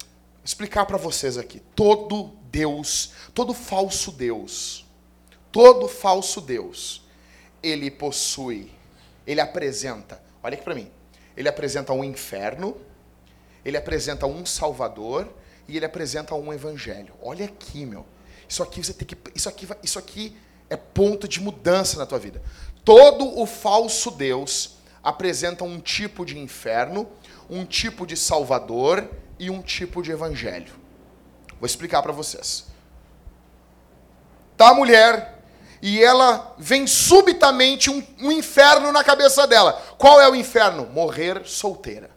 Vou 0.00 0.44
explicar 0.44 0.86
para 0.86 0.98
vocês 0.98 1.38
aqui: 1.38 1.60
todo 1.76 2.32
Deus, 2.50 3.12
todo 3.32 3.54
falso 3.54 4.10
Deus, 4.10 4.84
todo 5.52 5.86
falso 5.86 6.40
Deus, 6.40 7.04
ele 7.62 7.88
possui, 7.88 8.72
ele 9.24 9.40
apresenta, 9.40 10.20
olha 10.42 10.54
aqui 10.54 10.64
para 10.64 10.74
mim, 10.74 10.90
ele 11.36 11.48
apresenta 11.48 11.92
um 11.92 12.02
inferno, 12.02 12.76
ele 13.64 13.76
apresenta 13.76 14.26
um 14.26 14.44
Salvador 14.44 15.32
e 15.68 15.76
ele 15.76 15.86
apresenta 15.86 16.34
um 16.34 16.52
Evangelho. 16.52 17.14
Olha 17.22 17.44
aqui, 17.44 17.86
meu. 17.86 18.04
Isso 18.48 18.62
aqui 18.62 18.82
você 18.82 18.92
tem 18.92 19.06
que. 19.06 19.16
Isso 19.34 19.48
aqui, 19.48 19.68
isso 19.82 19.98
aqui 19.98 20.36
é 20.68 20.76
ponto 20.76 21.28
de 21.28 21.40
mudança 21.40 21.98
na 21.98 22.06
tua 22.06 22.18
vida. 22.18 22.42
Todo 22.84 23.38
o 23.38 23.46
falso 23.46 24.10
Deus 24.10 24.76
apresenta 25.02 25.64
um 25.64 25.80
tipo 25.80 26.24
de 26.24 26.38
inferno, 26.38 27.08
um 27.48 27.64
tipo 27.64 28.06
de 28.06 28.16
salvador 28.16 29.08
e 29.38 29.50
um 29.50 29.60
tipo 29.60 30.02
de 30.02 30.10
evangelho. 30.10 30.72
Vou 31.60 31.66
explicar 31.66 32.02
para 32.02 32.12
vocês. 32.12 32.66
Tá 34.56 34.70
a 34.70 34.74
mulher 34.74 35.42
e 35.82 36.02
ela 36.02 36.54
vem 36.58 36.86
subitamente 36.86 37.90
um, 37.90 38.06
um 38.20 38.30
inferno 38.30 38.92
na 38.92 39.02
cabeça 39.02 39.46
dela. 39.46 39.72
Qual 39.98 40.20
é 40.20 40.28
o 40.28 40.34
inferno? 40.34 40.86
Morrer 40.86 41.42
solteira. 41.44 42.10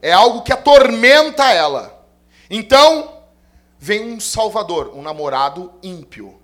É 0.00 0.12
algo 0.12 0.42
que 0.42 0.52
atormenta 0.52 1.52
ela. 1.52 1.89
Então, 2.50 3.22
vem 3.78 4.12
um 4.12 4.18
salvador, 4.18 4.90
um 4.94 5.00
namorado 5.00 5.72
ímpio. 5.82 6.38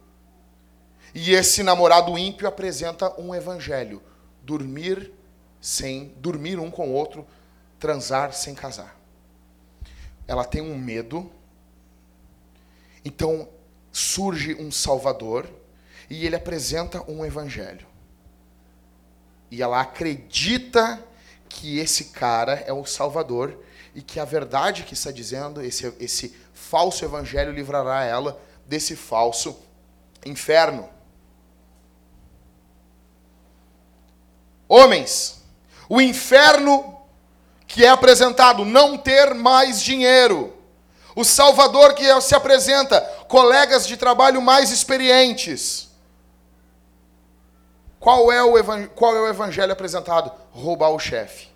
E 1.13 1.33
esse 1.33 1.63
namorado 1.63 2.17
ímpio 2.17 2.47
apresenta 2.47 3.13
um 3.21 3.35
evangelho: 3.35 4.01
dormir 4.43 5.13
sem 5.61 6.15
dormir 6.19 6.61
um 6.61 6.71
com 6.71 6.91
o 6.91 6.93
outro, 6.93 7.27
transar 7.81 8.33
sem 8.33 8.55
casar. 8.55 8.97
Ela 10.29 10.45
tem 10.45 10.63
um 10.63 10.79
medo. 10.79 11.31
Então 13.05 13.49
surge 13.91 14.55
um 14.55 14.71
salvador 14.71 15.49
e 16.09 16.25
ele 16.27 16.37
apresenta 16.37 17.03
um 17.11 17.25
evangelho. 17.25 17.87
E 19.51 19.63
ela 19.63 19.81
acredita 19.81 21.03
que 21.49 21.79
esse 21.79 22.07
cara 22.07 22.55
é 22.67 22.73
o 22.73 22.85
salvador 22.85 23.59
e 23.97 24.03
que 24.03 24.21
a 24.21 24.27
verdade 24.27 24.83
que 24.83 24.93
está 24.93 25.11
dizendo, 25.11 25.63
esse, 25.63 25.91
esse 25.99 26.37
falso 26.53 27.03
evangelho 27.03 27.51
livrará 27.51 28.05
ela 28.05 28.39
desse 28.67 28.95
falso 28.95 29.59
inferno. 30.27 30.87
Homens, 34.69 35.43
o 35.89 35.99
inferno 35.99 37.01
que 37.67 37.87
é 37.87 37.89
apresentado, 37.89 38.67
não 38.67 38.99
ter 38.99 39.33
mais 39.33 39.81
dinheiro. 39.81 40.55
O 41.15 41.25
Salvador 41.25 41.95
que 41.95 42.21
se 42.21 42.35
apresenta, 42.35 43.01
colegas 43.27 43.87
de 43.87 43.97
trabalho 43.97 44.43
mais 44.43 44.71
experientes. 44.71 45.89
Qual 47.99 48.31
é 48.31 48.45
o, 48.45 48.89
qual 48.91 49.17
é 49.17 49.21
o 49.23 49.29
evangelho 49.29 49.73
apresentado? 49.73 50.31
Roubar 50.53 50.91
o 50.91 50.99
chefe. 50.99 51.56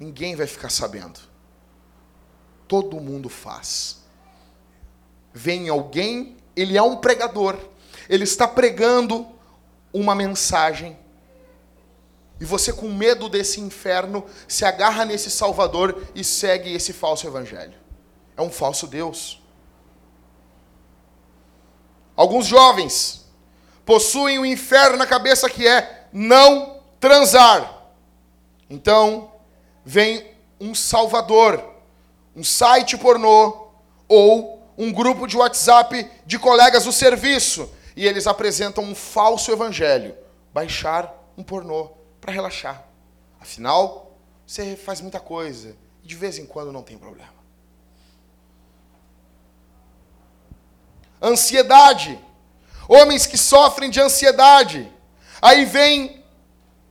Ninguém 0.00 0.34
vai 0.34 0.46
ficar 0.46 0.70
sabendo. 0.70 1.20
Todo 2.66 3.00
mundo 3.00 3.28
faz. 3.28 3.98
Vem 5.32 5.68
alguém, 5.68 6.38
ele 6.56 6.76
é 6.76 6.82
um 6.82 6.96
pregador, 6.96 7.56
ele 8.08 8.24
está 8.24 8.48
pregando 8.48 9.28
uma 9.92 10.14
mensagem 10.14 10.98
e 12.40 12.44
você, 12.46 12.72
com 12.72 12.88
medo 12.88 13.28
desse 13.28 13.60
inferno, 13.60 14.24
se 14.48 14.64
agarra 14.64 15.04
nesse 15.04 15.30
Salvador 15.30 16.06
e 16.14 16.24
segue 16.24 16.72
esse 16.72 16.94
falso 16.94 17.26
evangelho. 17.26 17.74
É 18.34 18.40
um 18.40 18.50
falso 18.50 18.86
Deus. 18.86 19.42
Alguns 22.16 22.46
jovens 22.46 23.26
possuem 23.84 24.38
o 24.38 24.42
um 24.42 24.46
inferno 24.46 24.96
na 24.96 25.06
cabeça 25.06 25.50
que 25.50 25.68
é 25.68 26.08
não 26.10 26.80
transar. 26.98 27.84
Então, 28.70 29.29
vem 29.84 30.26
um 30.60 30.74
Salvador, 30.74 31.64
um 32.36 32.44
site 32.44 32.96
pornô 32.96 33.68
ou 34.08 34.60
um 34.76 34.92
grupo 34.92 35.26
de 35.26 35.36
WhatsApp 35.36 36.10
de 36.24 36.38
colegas 36.38 36.84
do 36.84 36.92
serviço 36.92 37.70
e 37.96 38.06
eles 38.06 38.26
apresentam 38.26 38.84
um 38.84 38.94
falso 38.94 39.50
evangelho. 39.52 40.16
Baixar 40.52 41.14
um 41.36 41.42
pornô 41.42 41.90
para 42.20 42.32
relaxar. 42.32 42.84
Afinal, 43.40 44.16
você 44.46 44.76
faz 44.76 45.00
muita 45.00 45.20
coisa 45.20 45.76
e 46.02 46.06
de 46.06 46.16
vez 46.16 46.38
em 46.38 46.46
quando 46.46 46.72
não 46.72 46.82
tem 46.82 46.98
problema. 46.98 47.40
Ansiedade. 51.22 52.18
Homens 52.88 53.26
que 53.26 53.38
sofrem 53.38 53.90
de 53.90 54.00
ansiedade. 54.00 54.90
Aí 55.40 55.64
vem 55.64 56.19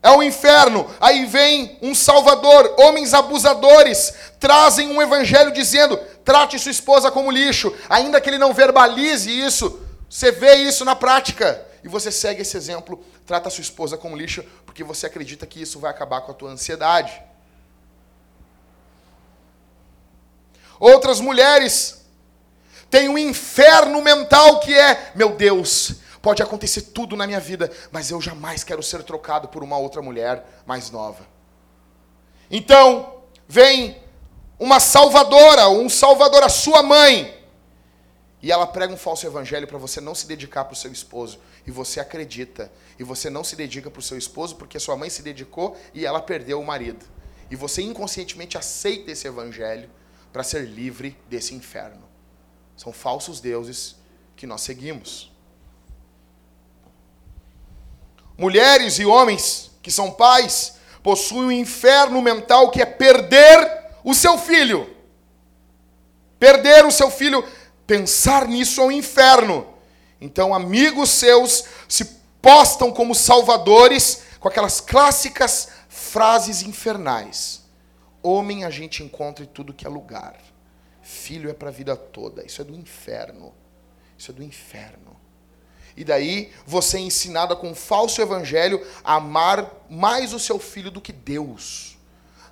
é 0.01 0.09
o 0.11 0.23
inferno. 0.23 0.89
Aí 0.99 1.25
vem 1.25 1.77
um 1.81 1.93
salvador. 1.93 2.75
Homens 2.77 3.13
abusadores 3.13 4.13
trazem 4.39 4.89
um 4.89 5.01
evangelho 5.01 5.51
dizendo: 5.51 5.97
trate 6.23 6.57
sua 6.57 6.71
esposa 6.71 7.11
como 7.11 7.31
lixo, 7.31 7.73
ainda 7.89 8.19
que 8.21 8.29
ele 8.29 8.37
não 8.37 8.53
verbalize 8.53 9.29
isso. 9.29 9.81
Você 10.09 10.31
vê 10.31 10.55
isso 10.55 10.83
na 10.83 10.95
prática 10.95 11.65
e 11.83 11.87
você 11.87 12.11
segue 12.11 12.41
esse 12.41 12.57
exemplo, 12.57 13.03
trata 13.25 13.49
sua 13.49 13.61
esposa 13.61 13.97
como 13.97 14.17
lixo, 14.17 14.43
porque 14.65 14.83
você 14.83 15.05
acredita 15.05 15.45
que 15.45 15.61
isso 15.61 15.79
vai 15.79 15.91
acabar 15.91 16.21
com 16.21 16.31
a 16.31 16.35
tua 16.35 16.49
ansiedade. 16.49 17.21
Outras 20.79 21.19
mulheres 21.19 22.05
têm 22.89 23.09
um 23.09 23.17
inferno 23.17 24.01
mental 24.01 24.59
que 24.59 24.73
é, 24.73 25.11
meu 25.13 25.35
Deus, 25.35 25.95
pode 26.21 26.41
acontecer 26.41 26.81
tudo 26.81 27.15
na 27.15 27.25
minha 27.25 27.39
vida, 27.39 27.71
mas 27.91 28.11
eu 28.11 28.21
jamais 28.21 28.63
quero 28.63 28.83
ser 28.83 29.03
trocado 29.03 29.47
por 29.47 29.63
uma 29.63 29.77
outra 29.77 30.01
mulher 30.01 30.61
mais 30.65 30.91
nova. 30.91 31.25
Então, 32.49 33.21
vem 33.47 33.97
uma 34.59 34.79
salvadora, 34.79 35.69
um 35.69 35.89
salvador, 35.89 36.43
a 36.43 36.49
sua 36.49 36.83
mãe, 36.83 37.39
e 38.41 38.51
ela 38.51 38.65
prega 38.65 38.93
um 38.93 38.97
falso 38.97 39.25
evangelho 39.25 39.67
para 39.67 39.77
você 39.77 39.99
não 39.99 40.15
se 40.15 40.25
dedicar 40.25 40.63
para 40.63 40.73
o 40.73 40.77
seu 40.77 40.91
esposo. 40.91 41.39
E 41.67 41.71
você 41.71 41.99
acredita. 41.99 42.71
E 42.97 43.03
você 43.03 43.29
não 43.29 43.43
se 43.43 43.55
dedica 43.55 43.91
para 43.91 43.99
o 43.99 44.03
seu 44.03 44.17
esposo 44.17 44.55
porque 44.55 44.79
sua 44.79 44.95
mãe 44.95 45.09
se 45.09 45.21
dedicou 45.21 45.77
e 45.93 46.05
ela 46.05 46.21
perdeu 46.21 46.59
o 46.59 46.65
marido. 46.65 47.05
E 47.51 47.55
você 47.55 47.81
inconscientemente 47.81 48.57
aceita 48.57 49.11
esse 49.11 49.27
evangelho 49.27 49.89
para 50.31 50.43
ser 50.43 50.61
livre 50.61 51.17
desse 51.29 51.53
inferno. 51.53 52.07
São 52.77 52.93
falsos 52.93 53.41
deuses 53.41 53.97
que 54.37 54.47
nós 54.47 54.61
seguimos. 54.61 55.31
Mulheres 58.39 58.97
e 58.97 59.05
homens 59.05 59.69
que 59.83 59.91
são 59.91 60.09
pais 60.09 60.77
possuem 61.03 61.47
um 61.47 61.51
inferno 61.51 62.19
mental 62.21 62.71
que 62.71 62.81
é 62.81 62.85
perder 62.85 63.83
o 64.03 64.15
seu 64.15 64.37
filho. 64.37 64.95
Perder 66.39 66.85
o 66.85 66.91
seu 66.91 67.11
filho 67.11 67.43
Pensar 67.89 68.47
nisso 68.47 68.81
é 68.81 68.83
um 68.83 68.91
inferno. 68.91 69.65
Então, 70.21 70.53
amigos 70.53 71.09
seus 71.09 71.65
se 71.87 72.05
postam 72.39 72.91
como 72.91 73.15
salvadores 73.15 74.21
com 74.39 74.47
aquelas 74.47 74.79
clássicas 74.79 75.69
frases 75.89 76.61
infernais. 76.61 77.63
Homem 78.21 78.63
a 78.63 78.69
gente 78.69 79.01
encontra 79.01 79.43
em 79.43 79.47
tudo 79.47 79.73
que 79.73 79.87
é 79.87 79.89
lugar. 79.89 80.39
Filho 81.01 81.49
é 81.49 81.53
para 81.53 81.69
a 81.69 81.71
vida 81.71 81.95
toda. 81.95 82.45
Isso 82.45 82.61
é 82.61 82.63
do 82.63 82.75
inferno. 82.75 83.55
Isso 84.15 84.29
é 84.29 84.35
do 84.35 84.43
inferno. 84.43 85.18
E 85.99 86.05
daí 86.05 86.49
você 86.65 86.95
é 86.95 87.01
ensinada 87.01 87.57
com 87.57 87.71
um 87.71 87.75
falso 87.75 88.21
evangelho 88.21 88.87
a 89.03 89.15
amar 89.15 89.69
mais 89.89 90.31
o 90.31 90.39
seu 90.39 90.57
filho 90.57 90.89
do 90.89 91.01
que 91.01 91.11
Deus. 91.11 91.97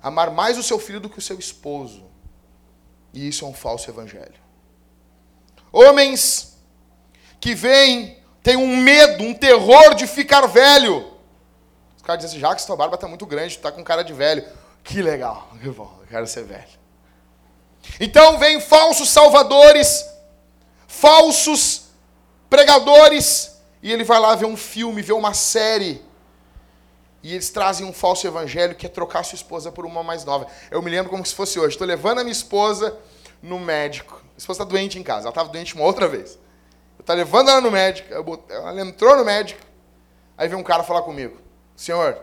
Amar 0.02 0.30
mais 0.30 0.58
o 0.58 0.62
seu 0.62 0.78
filho 0.78 1.00
do 1.00 1.08
que 1.08 1.18
o 1.18 1.22
seu 1.22 1.38
esposo. 1.38 2.04
E 3.10 3.26
isso 3.26 3.46
é 3.46 3.48
um 3.48 3.54
falso 3.54 3.90
evangelho. 3.90 4.34
Homens 5.72 6.58
que 7.40 7.54
vêm, 7.54 8.22
têm 8.42 8.58
um 8.58 8.76
medo, 8.76 9.24
um 9.24 9.32
terror 9.32 9.94
de 9.94 10.06
ficar 10.06 10.46
velho. 10.46 11.10
Os 11.96 12.02
caras 12.02 12.22
dizem 12.22 12.36
assim, 12.36 12.46
já 12.46 12.54
que 12.54 12.60
sua 12.60 12.76
barba 12.76 12.96
está 12.96 13.08
muito 13.08 13.24
grande, 13.24 13.54
tu 13.54 13.60
está 13.60 13.72
com 13.72 13.82
cara 13.82 14.02
de 14.02 14.12
velho. 14.12 14.46
Que 14.84 15.00
legal, 15.00 15.48
eu 15.64 15.74
quero 16.06 16.26
ser 16.26 16.44
velho. 16.44 16.68
Então 17.98 18.36
vem 18.36 18.60
falsos 18.60 19.08
salvadores, 19.08 20.04
falsos 20.86 21.77
pregadores, 22.48 23.58
e 23.82 23.92
ele 23.92 24.04
vai 24.04 24.18
lá 24.18 24.34
ver 24.34 24.46
um 24.46 24.56
filme, 24.56 25.02
ver 25.02 25.12
uma 25.12 25.34
série. 25.34 26.02
E 27.22 27.32
eles 27.32 27.50
trazem 27.50 27.86
um 27.86 27.92
falso 27.92 28.26
evangelho 28.26 28.74
que 28.74 28.86
é 28.86 28.88
trocar 28.88 29.24
sua 29.24 29.36
esposa 29.36 29.72
por 29.72 29.84
uma 29.84 30.02
mais 30.02 30.24
nova. 30.24 30.46
Eu 30.70 30.80
me 30.80 30.90
lembro 30.90 31.10
como 31.10 31.24
se 31.24 31.34
fosse 31.34 31.58
hoje. 31.58 31.74
Estou 31.74 31.86
levando 31.86 32.20
a 32.20 32.22
minha 32.22 32.32
esposa 32.32 32.96
no 33.42 33.58
médico. 33.58 34.14
Minha 34.22 34.38
esposa 34.38 34.62
está 34.62 34.70
doente 34.70 34.98
em 34.98 35.02
casa. 35.02 35.24
Ela 35.24 35.30
estava 35.30 35.48
doente 35.48 35.74
uma 35.74 35.84
outra 35.84 36.06
vez. 36.08 36.38
Eu 36.96 37.02
estava 37.02 37.18
levando 37.18 37.50
ela 37.50 37.60
no 37.60 37.70
médico. 37.70 38.08
ela 38.48 38.80
entrou 38.80 39.16
no 39.16 39.24
médico. 39.24 39.60
Aí 40.36 40.48
veio 40.48 40.60
um 40.60 40.64
cara 40.64 40.84
falar 40.84 41.02
comigo. 41.02 41.36
Senhor, 41.76 42.18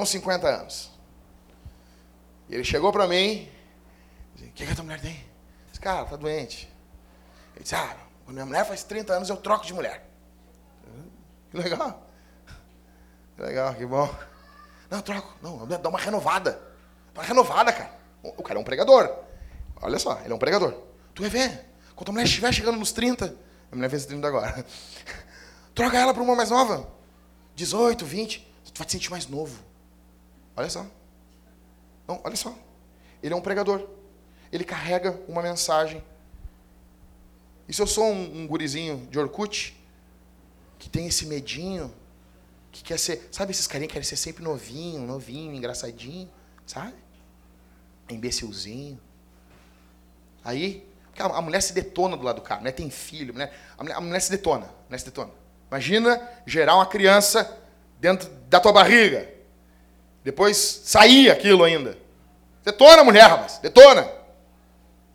uns 0.00 0.08
50 0.08 0.48
anos. 0.48 0.90
E 2.48 2.54
ele 2.54 2.64
chegou 2.64 2.92
para 2.92 3.06
mim. 3.06 3.48
O 4.36 4.52
que, 4.52 4.64
que 4.64 4.72
a 4.72 4.74
tua 4.74 4.84
mulher 4.84 5.00
tem? 5.00 5.24
Disse, 5.70 5.80
cara, 5.80 6.02
está 6.02 6.16
doente. 6.16 6.68
Ele 7.54 7.62
disse, 7.62 7.74
ah, 7.74 7.96
minha 8.30 8.46
mulher 8.46 8.64
faz 8.64 8.84
30 8.84 9.12
anos, 9.14 9.28
eu 9.28 9.36
troco 9.36 9.66
de 9.66 9.74
mulher. 9.74 10.06
Que 11.50 11.56
legal. 11.56 12.06
Que 13.36 13.42
legal, 13.42 13.74
que 13.74 13.84
bom. 13.84 14.08
Não, 14.90 14.98
eu 14.98 15.02
troco. 15.02 15.34
Não, 15.42 15.66
dá 15.66 15.88
uma 15.88 15.98
renovada. 15.98 16.52
Dá 17.14 17.20
uma 17.20 17.26
renovada, 17.26 17.72
cara. 17.72 17.90
O 18.22 18.42
cara 18.42 18.58
é 18.58 18.60
um 18.60 18.64
pregador. 18.64 19.10
Olha 19.80 19.98
só, 19.98 20.20
ele 20.20 20.32
é 20.32 20.34
um 20.34 20.38
pregador. 20.38 20.74
Tu 21.14 21.22
vai 21.22 21.30
ver. 21.30 21.68
Quando 21.94 22.10
a 22.10 22.12
mulher 22.12 22.24
estiver 22.24 22.52
chegando 22.52 22.78
nos 22.78 22.92
30, 22.92 23.34
a 23.70 23.76
mulher 23.76 23.90
fez 23.90 24.06
30 24.06 24.26
agora. 24.26 24.64
Troca 25.74 25.98
ela 25.98 26.14
para 26.14 26.22
uma 26.22 26.36
mais 26.36 26.50
nova. 26.50 26.88
18, 27.54 28.04
20. 28.04 28.52
Tu 28.72 28.78
vai 28.78 28.86
te 28.86 28.92
sentir 28.92 29.10
mais 29.10 29.26
novo. 29.26 29.62
Olha 30.56 30.70
só. 30.70 30.86
Não, 32.06 32.20
olha 32.24 32.36
só. 32.36 32.54
Ele 33.22 33.34
é 33.34 33.36
um 33.36 33.40
pregador. 33.40 33.86
Ele 34.50 34.64
carrega 34.64 35.18
uma 35.28 35.42
mensagem. 35.42 36.02
E 37.72 37.74
se 37.74 37.80
eu 37.80 37.86
sou 37.86 38.04
um, 38.04 38.42
um 38.42 38.46
gurizinho 38.46 39.08
de 39.10 39.18
Orkut, 39.18 39.74
que 40.78 40.90
tem 40.90 41.06
esse 41.06 41.24
medinho, 41.24 41.90
que 42.70 42.84
quer 42.84 42.98
ser. 42.98 43.30
Sabe 43.32 43.52
esses 43.52 43.66
carinhas 43.66 43.88
que 43.88 43.94
querem 43.94 44.06
ser 44.06 44.16
sempre 44.16 44.44
novinho, 44.44 45.00
novinho, 45.06 45.54
engraçadinho, 45.54 46.30
sabe? 46.66 46.92
Imbecilzinho. 48.10 49.00
Aí, 50.44 50.86
a 51.16 51.40
mulher 51.40 51.62
se 51.62 51.72
detona 51.72 52.14
do 52.14 52.22
lado 52.22 52.36
do 52.36 52.42
cara, 52.42 52.56
a 52.56 52.60
mulher 52.60 52.72
tem 52.72 52.90
filho, 52.90 53.30
a 53.30 53.32
mulher, 53.32 53.58
a 53.78 53.82
mulher, 53.82 53.96
a 53.96 54.00
mulher 54.02 54.20
se 54.20 54.30
detona, 54.30 54.66
a 54.66 54.84
mulher 54.88 54.98
se 54.98 55.04
detona. 55.06 55.30
Imagina 55.70 56.28
gerar 56.44 56.74
uma 56.74 56.84
criança 56.84 57.58
dentro 57.98 58.28
da 58.50 58.60
tua 58.60 58.74
barriga. 58.74 59.32
Depois 60.22 60.58
sair 60.58 61.30
aquilo 61.30 61.64
ainda. 61.64 61.96
Detona 62.62 63.00
a 63.00 63.04
mulher, 63.04 63.30
rapaz, 63.30 63.56
detona. 63.62 64.06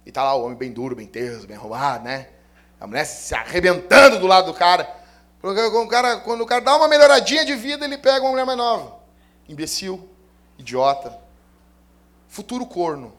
E 0.04 0.12
tá 0.12 0.24
lá 0.24 0.34
o 0.34 0.44
homem 0.44 0.58
bem 0.58 0.72
duro, 0.72 0.96
bem 0.96 1.06
teso, 1.06 1.46
bem 1.46 1.56
arrumado, 1.56 2.04
né? 2.04 2.30
A 2.80 2.86
mulher 2.86 3.06
se 3.06 3.34
arrebentando 3.34 4.20
do 4.20 4.28
lado 4.28 4.52
do 4.52 4.54
cara. 4.54 4.96
O 5.42 5.88
cara, 5.88 6.20
quando 6.20 6.42
o 6.42 6.46
cara 6.46 6.62
dá 6.62 6.76
uma 6.76 6.88
melhoradinha 6.88 7.46
de 7.46 7.56
vida, 7.56 7.86
ele 7.86 7.98
pega 7.98 8.22
uma 8.22 8.32
mulher 8.32 8.46
mais 8.46 8.58
nova. 8.58 9.00
Imbecil, 9.48 10.10
idiota, 10.58 11.18
futuro 12.28 12.66
corno. 12.66 13.16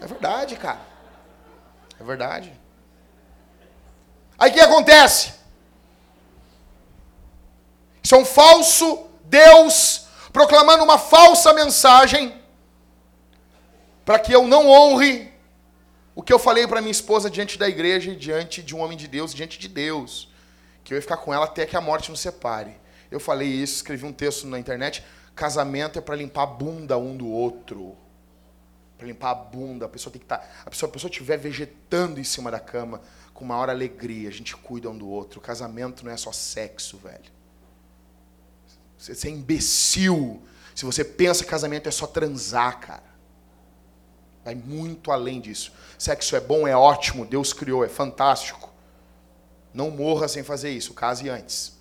É 0.00 0.06
verdade, 0.06 0.56
cara. 0.56 0.80
É 1.98 2.04
verdade. 2.04 2.58
Aí 4.38 4.50
o 4.50 4.54
que 4.54 4.60
acontece? 4.60 5.34
Isso 8.02 8.14
é 8.14 8.18
um 8.18 8.24
falso 8.24 9.06
Deus 9.24 10.06
proclamando 10.32 10.82
uma 10.82 10.98
falsa 10.98 11.52
mensagem 11.52 12.40
para 14.04 14.18
que 14.18 14.32
eu 14.32 14.46
não 14.46 14.68
honre 14.68 15.29
o 16.20 16.22
que 16.22 16.34
eu 16.34 16.38
falei 16.38 16.66
para 16.66 16.82
minha 16.82 16.90
esposa 16.92 17.30
diante 17.30 17.58
da 17.58 17.66
igreja 17.66 18.14
diante 18.14 18.62
de 18.62 18.76
um 18.76 18.80
homem 18.80 18.98
de 18.98 19.08
Deus, 19.08 19.32
diante 19.32 19.58
de 19.58 19.66
Deus, 19.66 20.28
que 20.84 20.92
eu 20.92 20.96
ia 20.96 21.00
ficar 21.00 21.16
com 21.16 21.32
ela 21.32 21.46
até 21.46 21.64
que 21.64 21.74
a 21.74 21.80
morte 21.80 22.10
nos 22.10 22.20
separe. 22.20 22.76
Eu 23.10 23.18
falei 23.18 23.48
isso, 23.48 23.76
escrevi 23.76 24.04
um 24.04 24.12
texto 24.12 24.46
na 24.46 24.58
internet. 24.58 25.02
Casamento 25.34 25.98
é 25.98 26.02
para 26.02 26.14
limpar 26.14 26.42
a 26.42 26.46
bunda 26.46 26.98
um 26.98 27.16
do 27.16 27.26
outro. 27.26 27.96
Para 28.98 29.06
limpar 29.06 29.30
a 29.30 29.34
bunda, 29.34 29.86
a 29.86 29.88
pessoa 29.88 30.12
tem 30.12 30.20
que 30.20 30.26
estar. 30.26 30.36
Tá, 30.36 30.46
a 30.66 30.68
pessoa, 30.68 30.90
a 30.90 30.92
pessoa 30.92 31.10
estiver 31.10 31.38
vegetando 31.38 32.20
em 32.20 32.24
cima 32.24 32.50
da 32.50 32.60
cama 32.60 33.00
com 33.32 33.46
maior 33.46 33.70
alegria, 33.70 34.28
a 34.28 34.32
gente 34.32 34.54
cuida 34.54 34.90
um 34.90 34.98
do 34.98 35.08
outro. 35.08 35.40
Casamento 35.40 36.04
não 36.04 36.12
é 36.12 36.18
só 36.18 36.32
sexo, 36.32 36.98
velho. 36.98 37.32
Você 38.98 39.26
é 39.26 39.30
imbecil 39.30 40.42
se 40.74 40.84
você 40.84 41.02
pensa 41.02 41.42
que 41.42 41.48
casamento 41.48 41.88
é 41.88 41.90
só 41.90 42.06
transar, 42.06 42.78
cara. 42.78 43.09
Vai 44.44 44.54
muito 44.54 45.10
além 45.10 45.40
disso. 45.40 45.72
Sexo 45.98 46.34
é 46.34 46.40
bom, 46.40 46.66
é 46.66 46.74
ótimo, 46.74 47.26
Deus 47.26 47.52
criou, 47.52 47.84
é 47.84 47.88
fantástico. 47.88 48.70
Não 49.72 49.90
morra 49.90 50.26
sem 50.28 50.42
fazer 50.42 50.70
isso, 50.70 50.94
case 50.94 51.28
antes. 51.28 51.78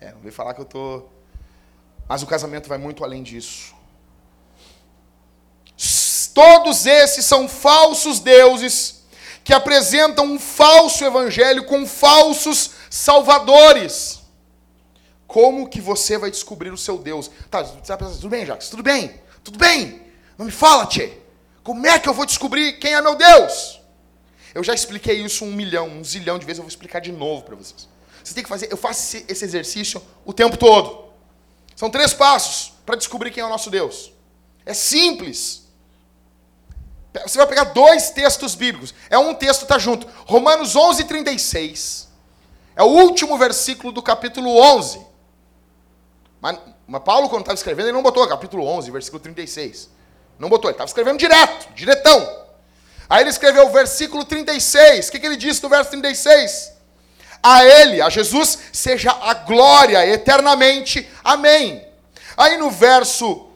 É, 0.00 0.12
não 0.12 0.20
vem 0.20 0.32
falar 0.32 0.54
que 0.54 0.60
eu 0.60 0.64
tô. 0.64 1.04
Mas 2.08 2.22
o 2.22 2.26
casamento 2.26 2.68
vai 2.68 2.78
muito 2.78 3.04
além 3.04 3.22
disso. 3.22 3.74
Todos 6.32 6.86
esses 6.86 7.24
são 7.24 7.48
falsos 7.48 8.20
deuses 8.20 9.02
que 9.44 9.52
apresentam 9.52 10.24
um 10.24 10.38
falso 10.38 11.04
evangelho 11.04 11.64
com 11.64 11.86
falsos 11.86 12.70
salvadores. 12.88 14.19
Como 15.30 15.68
que 15.68 15.80
você 15.80 16.18
vai 16.18 16.28
descobrir 16.28 16.72
o 16.72 16.76
seu 16.76 16.98
Deus? 16.98 17.30
Tá, 17.48 17.62
você 17.62 17.86
vai 17.86 17.98
pensar, 17.98 18.14
tudo 18.14 18.28
bem, 18.28 18.44
Jacques, 18.44 18.68
tudo 18.68 18.82
bem, 18.82 19.14
tudo 19.44 19.58
bem. 19.58 20.02
Não 20.36 20.44
me 20.44 20.50
fala, 20.50 20.86
Tchê. 20.86 21.12
Como 21.62 21.86
é 21.86 22.00
que 22.00 22.08
eu 22.08 22.12
vou 22.12 22.26
descobrir 22.26 22.80
quem 22.80 22.94
é 22.94 23.00
meu 23.00 23.14
Deus? 23.14 23.80
Eu 24.52 24.64
já 24.64 24.74
expliquei 24.74 25.24
isso 25.24 25.44
um 25.44 25.52
milhão, 25.52 25.86
um 25.88 26.02
zilhão 26.02 26.36
de 26.36 26.44
vezes, 26.44 26.58
eu 26.58 26.64
vou 26.64 26.68
explicar 26.68 26.98
de 26.98 27.12
novo 27.12 27.44
para 27.44 27.54
vocês. 27.54 27.88
Você 28.24 28.34
tem 28.34 28.42
que 28.42 28.48
fazer, 28.48 28.72
eu 28.72 28.76
faço 28.76 29.18
esse 29.28 29.44
exercício 29.44 30.02
o 30.24 30.32
tempo 30.32 30.56
todo. 30.56 31.04
São 31.76 31.88
três 31.88 32.12
passos 32.12 32.72
para 32.84 32.96
descobrir 32.96 33.30
quem 33.30 33.40
é 33.40 33.46
o 33.46 33.50
nosso 33.50 33.70
Deus. 33.70 34.12
É 34.66 34.74
simples. 34.74 35.68
Você 37.24 37.38
vai 37.38 37.46
pegar 37.46 37.64
dois 37.64 38.10
textos 38.10 38.56
bíblicos. 38.56 38.92
É 39.08 39.16
um 39.16 39.32
texto 39.32 39.64
tá 39.64 39.78
junto. 39.78 40.08
Romanos 40.26 40.74
11, 40.74 41.04
36. 41.04 42.08
É 42.74 42.82
o 42.82 42.86
último 42.86 43.38
versículo 43.38 43.92
do 43.92 44.02
capítulo 44.02 44.60
11. 44.60 45.09
Mas, 46.40 46.58
mas 46.86 47.02
Paulo, 47.02 47.28
quando 47.28 47.42
estava 47.42 47.56
escrevendo, 47.56 47.86
ele 47.86 47.92
não 47.92 48.02
botou 48.02 48.26
capítulo 48.26 48.66
11, 48.66 48.90
versículo 48.90 49.20
36. 49.20 49.90
Não 50.38 50.48
botou, 50.48 50.70
ele 50.70 50.74
estava 50.74 50.88
escrevendo 50.88 51.18
direto, 51.18 51.72
diretão. 51.74 52.40
Aí 53.08 53.22
ele 53.22 53.30
escreveu 53.30 53.66
o 53.66 53.70
versículo 53.70 54.24
36. 54.24 55.08
O 55.08 55.12
que, 55.12 55.18
que 55.18 55.26
ele 55.26 55.36
disse 55.36 55.62
no 55.62 55.68
verso 55.68 55.90
36? 55.90 56.72
A 57.42 57.64
ele, 57.64 58.00
a 58.00 58.08
Jesus, 58.08 58.58
seja 58.72 59.10
a 59.10 59.34
glória 59.34 60.06
eternamente. 60.06 61.08
Amém. 61.24 61.84
Aí 62.36 62.56
no 62.56 62.70
verso 62.70 63.48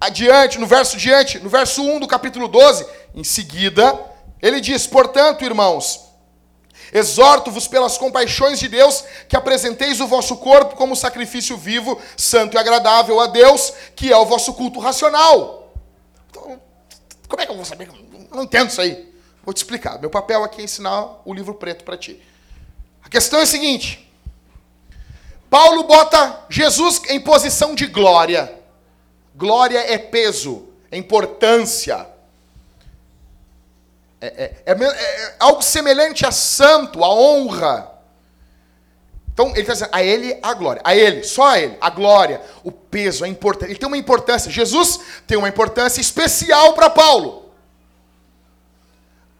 adiante, 0.00 0.58
no 0.58 0.66
verso 0.66 0.96
diante, 0.96 1.38
no 1.38 1.48
verso 1.48 1.82
1 1.82 2.00
do 2.00 2.06
capítulo 2.06 2.46
12, 2.46 2.86
em 3.14 3.24
seguida, 3.24 3.98
ele 4.40 4.60
diz: 4.60 4.86
Portanto, 4.86 5.44
irmãos, 5.44 6.03
Exorto-vos 6.94 7.66
pelas 7.66 7.98
compaixões 7.98 8.60
de 8.60 8.68
Deus 8.68 9.02
que 9.28 9.36
apresenteis 9.36 10.00
o 10.00 10.06
vosso 10.06 10.36
corpo 10.36 10.76
como 10.76 10.94
sacrifício 10.94 11.56
vivo, 11.56 12.00
santo 12.16 12.54
e 12.54 12.58
agradável 12.58 13.18
a 13.18 13.26
Deus, 13.26 13.72
que 13.96 14.12
é 14.12 14.16
o 14.16 14.24
vosso 14.24 14.54
culto 14.54 14.78
racional. 14.78 15.74
Então, 16.30 16.62
como 17.28 17.42
é 17.42 17.46
que 17.46 17.50
eu 17.50 17.56
vou 17.56 17.64
saber? 17.64 17.88
Eu 17.88 18.36
não 18.36 18.44
entendo 18.44 18.70
isso 18.70 18.80
aí. 18.80 19.12
Vou 19.42 19.52
te 19.52 19.56
explicar. 19.56 20.00
Meu 20.00 20.08
papel 20.08 20.44
aqui 20.44 20.60
é 20.60 20.64
ensinar 20.64 21.20
o 21.24 21.34
livro 21.34 21.54
preto 21.54 21.82
para 21.82 21.96
ti. 21.96 22.22
A 23.02 23.08
questão 23.08 23.40
é 23.40 23.42
a 23.42 23.46
seguinte: 23.46 24.08
Paulo 25.50 25.82
bota 25.82 26.44
Jesus 26.48 27.02
em 27.08 27.18
posição 27.18 27.74
de 27.74 27.86
glória. 27.86 28.56
Glória 29.34 29.80
é 29.92 29.98
peso, 29.98 30.68
é 30.92 30.96
importância 30.96 32.13
é, 34.26 34.54
é, 34.66 34.72
é, 34.72 34.84
é, 34.84 35.36
algo 35.38 35.62
semelhante 35.62 36.24
a 36.24 36.32
santo, 36.32 37.04
a 37.04 37.12
honra. 37.12 37.92
Então, 39.32 39.50
ele 39.50 39.60
está 39.60 39.72
dizendo, 39.72 39.90
a 39.92 40.02
ele 40.02 40.38
a 40.42 40.54
glória. 40.54 40.80
A 40.84 40.94
ele, 40.94 41.24
só 41.24 41.48
a 41.48 41.58
ele, 41.58 41.76
a 41.80 41.90
glória, 41.90 42.40
o 42.62 42.70
peso, 42.70 43.24
a 43.24 43.28
importância. 43.28 43.70
Ele 43.70 43.78
tem 43.78 43.88
uma 43.88 43.98
importância. 43.98 44.50
Jesus 44.50 45.00
tem 45.26 45.36
uma 45.36 45.48
importância 45.48 46.00
especial 46.00 46.72
para 46.72 46.88
Paulo. 46.88 47.52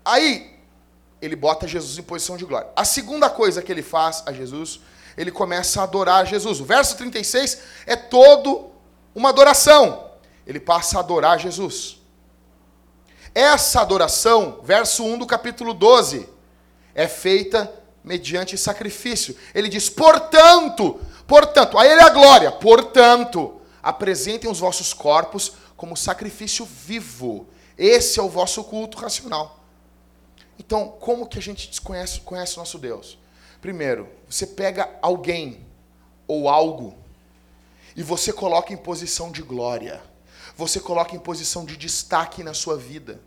Aí, 0.05 0.55
ele 1.23 1.37
bota 1.37 1.67
Jesus 1.67 1.97
em 1.97 2.03
posição 2.03 2.37
de 2.37 2.45
glória. 2.45 2.69
A 2.77 2.85
segunda 2.85 3.31
coisa 3.31 3.63
que 3.63 3.73
ele 3.73 3.83
faz 3.83 4.23
a 4.27 4.33
Jesus, 4.33 4.81
ele 5.17 5.31
começa 5.31 5.81
a 5.81 5.85
adorar 5.85 6.27
Jesus. 6.27 6.61
O 6.61 6.65
verso 6.65 6.97
36 6.97 7.59
é 7.87 7.97
todo 7.97 8.71
uma 9.15 9.31
adoração. 9.31 10.11
Ele 10.47 10.61
passa 10.61 10.99
a 10.99 11.01
adorar 11.01 11.39
Jesus. 11.39 12.04
Essa 13.35 13.81
adoração, 13.81 14.61
verso 14.63 15.03
1 15.03 15.19
do 15.19 15.27
capítulo 15.27 15.75
12, 15.75 16.29
é 16.95 17.09
feita 17.09 17.73
mediante 18.05 18.57
sacrifício. 18.57 19.37
Ele 19.53 19.69
diz: 19.69 19.91
portanto, 19.91 21.01
portanto, 21.27 21.77
a 21.77 21.85
ele 21.85 22.01
é 22.01 22.05
a 22.05 22.11
glória, 22.11 22.53
portanto, 22.53 23.61
apresentem 23.83 24.49
os 24.49 24.61
vossos 24.61 24.93
corpos 24.93 25.55
como 25.77 25.97
sacrifício 25.97 26.65
vivo. 26.65 27.49
Esse 27.77 28.21
é 28.21 28.23
o 28.23 28.29
vosso 28.29 28.63
culto 28.63 28.99
racional. 28.99 29.59
Então, 30.57 30.95
como 31.01 31.27
que 31.27 31.37
a 31.37 31.43
gente 31.43 31.81
conhece, 31.81 32.21
conhece 32.21 32.55
o 32.55 32.61
nosso 32.61 32.79
Deus? 32.79 33.19
Primeiro, 33.61 34.09
você 34.31 34.47
pega 34.47 34.89
alguém 35.03 35.67
ou 36.29 36.49
algo 36.49 36.97
e 37.97 38.03
você 38.05 38.33
coloca 38.33 38.73
em 38.73 38.77
posição 38.77 39.33
de 39.33 39.43
glória 39.43 40.01
você 40.57 40.79
coloca 40.79 41.15
em 41.15 41.19
posição 41.19 41.65
de 41.65 41.77
destaque 41.77 42.43
na 42.43 42.55
sua 42.55 42.77
vida. 42.77 43.21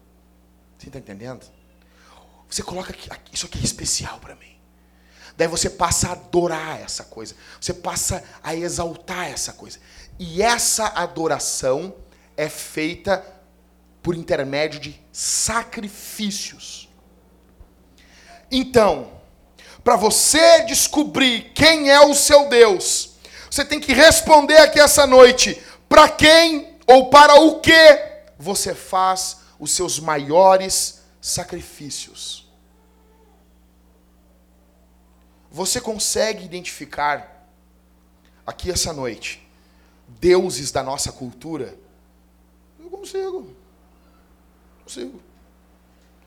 Você 0.78 0.88
está 0.88 1.00
entendendo? 1.00 1.46
Você 2.50 2.64
coloca 2.64 2.92
aqui, 2.92 3.10
isso 3.32 3.46
aqui 3.46 3.60
é 3.60 3.64
especial 3.64 4.20
para 4.20 4.36
mim. 4.36 4.58
Daí 5.36 5.48
você 5.48 5.70
passa 5.70 6.10
a 6.10 6.12
adorar 6.14 6.82
essa 6.82 7.04
coisa. 7.04 7.36
Você 7.60 7.74
passa 7.74 8.24
a 8.44 8.56
exaltar 8.56 9.30
essa 9.30 9.54
coisa. 9.54 9.80
E 10.18 10.42
essa 10.42 10.88
adoração 10.88 11.94
é 12.36 12.50
feita 12.50 13.24
por 14.02 14.16
intermédio 14.16 14.80
de 14.80 15.00
sacrifícios. 15.12 16.90
Então, 18.50 19.12
para 19.84 19.96
você 19.96 20.64
descobrir 20.64 21.52
quem 21.54 21.92
é 21.92 22.00
o 22.00 22.16
seu 22.16 22.50
Deus, 22.50 23.12
você 23.50 23.64
tem 23.64 23.80
que 23.80 23.94
responder 23.94 24.58
aqui 24.58 24.80
essa 24.80 25.06
noite: 25.06 25.62
para 25.88 26.10
quem 26.10 26.78
ou 26.88 27.10
para 27.10 27.36
o 27.36 27.60
que 27.60 28.02
você 28.40 28.74
faz 28.74 29.38
os 29.60 29.72
seus 29.72 30.00
maiores 30.00 31.04
sacrifícios? 31.22 32.48
Você 35.52 35.80
consegue 35.82 36.46
identificar 36.46 37.48
aqui 38.46 38.70
essa 38.72 38.94
noite 38.94 39.48
deuses 40.08 40.72
da 40.72 40.82
nossa 40.82 41.12
cultura 41.12 41.78
Eu 42.80 42.90
consigo. 42.90 43.54
Consigo. 44.84 45.22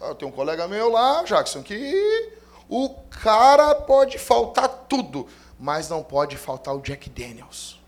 Ah, 0.01 0.09
eu 0.09 0.15
tenho 0.15 0.31
um 0.31 0.35
colega 0.35 0.69
meu 0.69 0.91
lá, 0.91 1.23
Jackson, 1.25 1.63
que 1.63 2.33
o 2.69 2.91
cara 3.11 3.75
pode 3.75 4.19
faltar 4.19 4.69
tudo, 4.89 5.27
mas 5.59 5.89
não 5.89 6.03
pode 6.03 6.37
faltar 6.37 6.75
o 6.75 6.81
Jack 6.81 7.09
Daniels. 7.11 7.79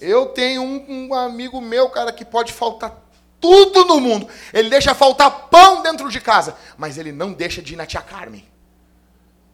Eu 0.00 0.26
tenho 0.26 0.62
um, 0.62 1.08
um, 1.08 1.14
amigo 1.14 1.60
meu, 1.60 1.88
cara, 1.90 2.12
que 2.12 2.24
pode 2.24 2.52
faltar 2.52 3.03
tudo 3.44 3.84
no 3.84 4.00
mundo. 4.00 4.26
Ele 4.54 4.70
deixa 4.70 4.94
faltar 4.94 5.48
pão 5.50 5.82
dentro 5.82 6.08
de 6.08 6.18
casa, 6.18 6.56
mas 6.78 6.96
ele 6.96 7.12
não 7.12 7.30
deixa 7.30 7.60
de 7.60 7.74
ir 7.74 7.76
na 7.76 7.84
tia 7.84 8.00
Carmen. 8.00 8.48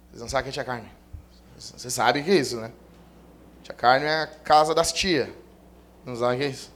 Vocês 0.08 0.22
não 0.22 0.28
sabem 0.28 0.42
o 0.42 0.44
que 0.44 0.50
é 0.50 0.52
tia 0.52 0.64
Carmen? 0.64 0.92
Você 1.58 1.90
sabe 1.90 2.22
que 2.22 2.30
é 2.30 2.36
isso, 2.36 2.60
né? 2.60 2.70
Tia 3.64 3.74
Carmen 3.74 4.08
é 4.08 4.22
a 4.22 4.26
casa 4.28 4.72
das 4.72 4.92
tias. 4.92 5.28
Não 6.06 6.14
sabe 6.14 6.36
o 6.36 6.38
que 6.38 6.44
é 6.44 6.48
isso? 6.48 6.70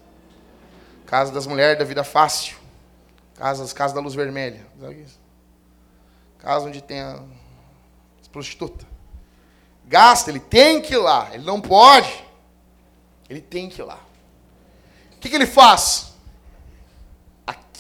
Casa 1.07 1.31
das 1.31 1.47
mulheres 1.47 1.79
da 1.79 1.85
vida 1.85 2.03
fácil. 2.03 2.57
Casa, 3.37 3.73
casa 3.73 3.95
da 3.95 4.01
luz 4.01 4.15
vermelha. 4.15 4.67
Não 4.75 4.81
sabe 4.83 4.93
o 4.93 4.97
que 4.97 5.03
é 5.03 5.05
isso? 5.05 5.21
Casa 6.39 6.67
onde 6.67 6.83
tem 6.83 7.01
a 7.01 7.23
prostituta. 8.33 8.85
Gasta, 9.85 10.31
ele 10.31 10.41
tem 10.41 10.83
que 10.83 10.95
ir 10.95 10.99
lá. 10.99 11.31
Ele 11.33 11.45
não 11.45 11.61
pode. 11.61 12.25
Ele 13.31 13.41
tem 13.41 13.69
que 13.69 13.81
ir 13.81 13.85
lá. 13.85 14.01
O 15.13 15.21
que, 15.21 15.29
que 15.29 15.37
ele 15.37 15.47
faz? 15.47 16.14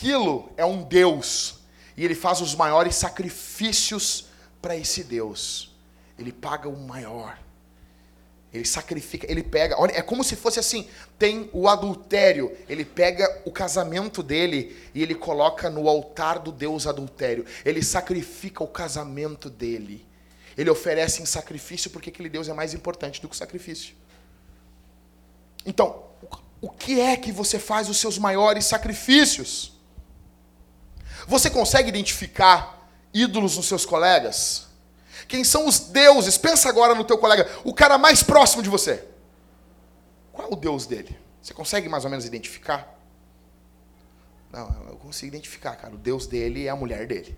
Aquilo 0.04 0.52
é 0.56 0.64
um 0.64 0.82
Deus. 0.82 1.60
E 1.96 2.04
ele 2.04 2.14
faz 2.14 2.40
os 2.40 2.54
maiores 2.54 2.96
sacrifícios 2.96 4.26
para 4.60 4.76
esse 4.76 5.04
Deus 5.04 5.74
ele 6.18 6.32
paga 6.32 6.68
o 6.68 6.76
maior. 6.76 7.38
Ele 8.52 8.64
sacrifica, 8.64 9.30
ele 9.30 9.42
pega. 9.42 9.76
Olha, 9.80 9.92
é 9.92 10.02
como 10.02 10.22
se 10.22 10.36
fosse 10.36 10.60
assim: 10.60 10.88
tem 11.18 11.50
o 11.52 11.68
adultério, 11.68 12.56
ele 12.68 12.84
pega 12.84 13.42
o 13.44 13.50
casamento 13.50 14.22
dele 14.22 14.76
e 14.94 15.02
ele 15.02 15.14
coloca 15.14 15.68
no 15.68 15.88
altar 15.88 16.38
do 16.38 16.52
Deus 16.52 16.86
adultério. 16.86 17.44
Ele 17.64 17.82
sacrifica 17.82 18.62
o 18.62 18.68
casamento 18.68 19.50
dele. 19.50 20.06
Ele 20.56 20.70
oferece 20.70 21.20
em 21.20 21.26
sacrifício 21.26 21.90
porque 21.90 22.10
aquele 22.10 22.28
Deus 22.28 22.48
é 22.48 22.52
mais 22.52 22.74
importante 22.74 23.20
do 23.20 23.28
que 23.28 23.34
o 23.34 23.38
sacrifício. 23.38 23.96
Então, 25.66 26.04
o 26.60 26.70
que 26.70 27.00
é 27.00 27.16
que 27.16 27.32
você 27.32 27.58
faz 27.58 27.88
os 27.88 27.96
seus 27.96 28.18
maiores 28.18 28.66
sacrifícios? 28.66 29.73
Você 31.26 31.50
consegue 31.50 31.88
identificar 31.88 32.88
ídolos 33.12 33.56
nos 33.56 33.66
seus 33.66 33.86
colegas? 33.86 34.66
Quem 35.26 35.44
são 35.44 35.66
os 35.66 35.78
deuses? 35.80 36.36
Pensa 36.36 36.68
agora 36.68 36.94
no 36.94 37.04
teu 37.04 37.16
colega, 37.18 37.50
o 37.64 37.72
cara 37.72 37.96
mais 37.96 38.22
próximo 38.22 38.62
de 38.62 38.68
você. 38.68 39.04
Qual 40.32 40.48
é 40.48 40.52
o 40.52 40.56
deus 40.56 40.86
dele? 40.86 41.16
Você 41.40 41.54
consegue 41.54 41.88
mais 41.88 42.04
ou 42.04 42.10
menos 42.10 42.24
identificar? 42.24 42.92
Não, 44.50 44.68
eu 44.88 44.96
consigo 44.96 45.28
identificar, 45.28 45.76
cara. 45.76 45.94
O 45.94 45.98
deus 45.98 46.26
dele 46.26 46.66
é 46.66 46.70
a 46.70 46.76
mulher 46.76 47.06
dele. 47.06 47.36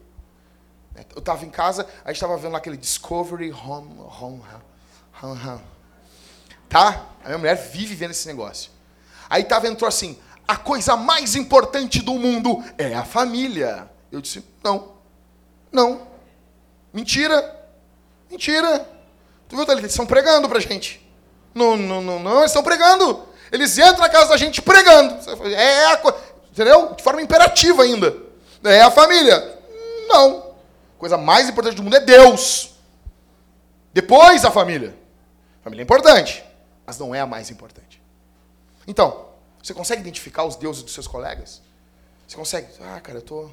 Eu 1.15 1.19
estava 1.19 1.45
em 1.45 1.51
casa, 1.51 1.87
a 2.05 2.09
gente 2.09 2.17
estava 2.17 2.37
vendo 2.37 2.53
lá 2.53 2.59
aquele 2.59 2.77
Discovery 2.77 3.53
Home, 3.53 4.01
Home, 4.01 4.43
Home, 5.23 5.41
Home. 5.47 5.65
Tá? 6.69 7.07
A 7.23 7.27
minha 7.27 7.39
mulher 7.39 7.55
vive 7.55 7.95
vendo 7.95 8.11
esse 8.13 8.27
negócio. 8.27 8.71
Aí 9.29 9.45
tava, 9.45 9.69
entrou 9.69 9.87
assim, 9.87 10.19
a 10.47 10.57
coisa 10.57 10.97
mais 10.97 11.35
importante 11.35 12.01
do 12.01 12.15
mundo 12.15 12.63
é 12.79 12.95
a 12.95 13.05
família. 13.05 13.91
Eu 14.11 14.21
disse, 14.21 14.45
não, 14.63 14.93
não, 15.73 16.07
mentira. 16.93 17.55
Mentira. 18.31 18.89
Tu 19.49 19.57
viu? 19.57 19.65
Eles 19.71 19.91
estão 19.91 20.07
pregando 20.07 20.49
pra 20.49 20.61
gente. 20.61 21.05
Não, 21.55 21.77
não, 21.77 22.03
não, 22.03 22.19
não, 22.19 22.39
eles 22.39 22.51
estão 22.51 22.63
pregando. 22.63 23.27
Eles 23.51 23.77
entram 23.79 23.99
na 23.99 24.09
casa 24.09 24.31
da 24.31 24.37
gente 24.37 24.61
pregando. 24.61 25.17
É, 25.45 25.83
é 25.83 25.93
a 25.93 25.97
coisa. 25.97 26.19
Entendeu? 26.51 26.95
De 26.95 27.03
forma 27.03 27.23
imperativa 27.23 27.83
ainda. 27.83 28.17
É 28.65 28.83
a 28.83 28.91
família. 28.91 29.59
Não. 30.09 30.55
A 30.97 30.99
coisa 30.99 31.17
mais 31.17 31.49
importante 31.49 31.77
do 31.77 31.83
mundo 31.83 31.97
é 31.97 32.01
Deus. 32.01 32.75
Depois 33.93 34.45
a 34.45 34.51
família. 34.51 34.97
A 35.61 35.65
família 35.65 35.83
é 35.83 35.85
importante, 35.85 36.45
mas 36.87 36.99
não 36.99 37.15
é 37.15 37.21
a 37.21 37.27
mais 37.27 37.51
importante. 37.51 38.03
Então, 38.87 39.27
você 39.67 39.75
consegue 39.75 40.01
identificar 40.01 40.45
os 40.45 40.55
deuses 40.55 40.81
dos 40.81 40.95
seus 40.95 41.09
colegas? 41.09 41.61
Você 42.25 42.37
consegue? 42.37 42.69
Ah, 42.81 43.01
cara, 43.01 43.19
eu 43.19 43.23
tô. 43.23 43.51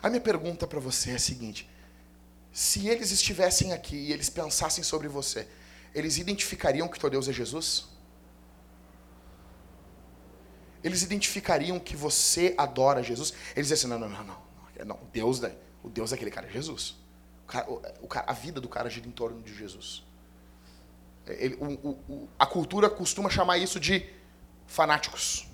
A 0.00 0.08
minha 0.08 0.20
pergunta 0.20 0.64
para 0.64 0.78
você 0.78 1.10
é 1.10 1.14
a 1.16 1.18
seguinte: 1.18 1.68
se 2.52 2.86
eles 2.86 3.10
estivessem 3.10 3.72
aqui 3.72 3.96
e 3.96 4.12
eles 4.12 4.30
pensassem 4.30 4.84
sobre 4.84 5.08
você, 5.08 5.48
eles 5.92 6.18
identificariam 6.18 6.86
que 6.86 7.00
teu 7.00 7.10
Deus 7.10 7.28
é 7.28 7.32
Jesus? 7.32 7.88
Eles 10.84 11.02
identificariam 11.02 11.80
que 11.80 11.96
você 11.96 12.54
adora 12.56 13.02
Jesus? 13.02 13.34
Eles 13.56 13.66
dizem 13.68 13.74
assim, 13.74 13.86
não, 13.88 13.98
não, 13.98 14.08
não, 14.08 14.24
não. 14.24 14.86
não 14.86 15.00
Deus, 15.12 15.40
o 15.82 15.88
Deus 15.88 16.10
daquele 16.12 16.30
cara 16.30 16.46
é 16.46 16.50
Jesus. 16.52 16.94
O 17.42 17.46
cara, 17.48 17.68
o, 17.68 17.82
a 18.08 18.32
vida 18.32 18.60
do 18.60 18.68
cara 18.68 18.88
gira 18.88 19.08
em 19.08 19.10
torno 19.10 19.42
de 19.42 19.52
Jesus. 19.52 20.04
Ele, 21.26 21.56
o, 21.56 21.90
o, 21.90 22.28
a 22.38 22.46
cultura 22.46 22.88
costuma 22.88 23.28
chamar 23.28 23.58
isso 23.58 23.80
de 23.80 24.19
fanáticos. 24.70 25.46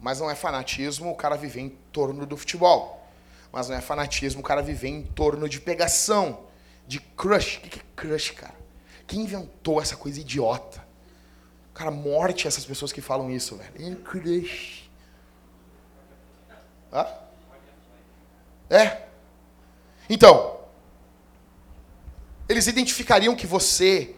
Mas 0.00 0.20
não 0.20 0.30
é 0.30 0.34
fanatismo 0.34 1.10
o 1.10 1.14
cara 1.14 1.36
viver 1.36 1.60
em 1.60 1.70
torno 1.92 2.24
do 2.24 2.36
futebol 2.36 3.04
mas 3.54 3.68
não 3.68 3.76
é 3.76 3.80
fanatismo 3.80 4.40
o 4.40 4.42
cara 4.42 4.60
viver 4.60 4.88
em 4.88 5.04
torno 5.04 5.48
de 5.48 5.60
pegação, 5.60 6.40
de 6.88 6.98
crush. 6.98 7.58
O 7.58 7.60
que 7.60 7.78
é 7.78 7.82
crush, 7.94 8.32
cara? 8.32 8.56
Quem 9.06 9.20
inventou 9.20 9.80
essa 9.80 9.96
coisa 9.96 10.18
idiota? 10.20 10.84
Cara, 11.72 11.92
morte 11.92 12.48
essas 12.48 12.64
pessoas 12.64 12.92
que 12.92 13.00
falam 13.00 13.30
isso, 13.30 13.56
velho. 13.56 13.92
É 13.92 13.94
crush. 13.94 14.90
Hã? 16.92 17.06
É. 18.68 19.06
Então, 20.10 20.58
eles 22.48 22.66
identificariam 22.66 23.36
que 23.36 23.46
você 23.46 24.16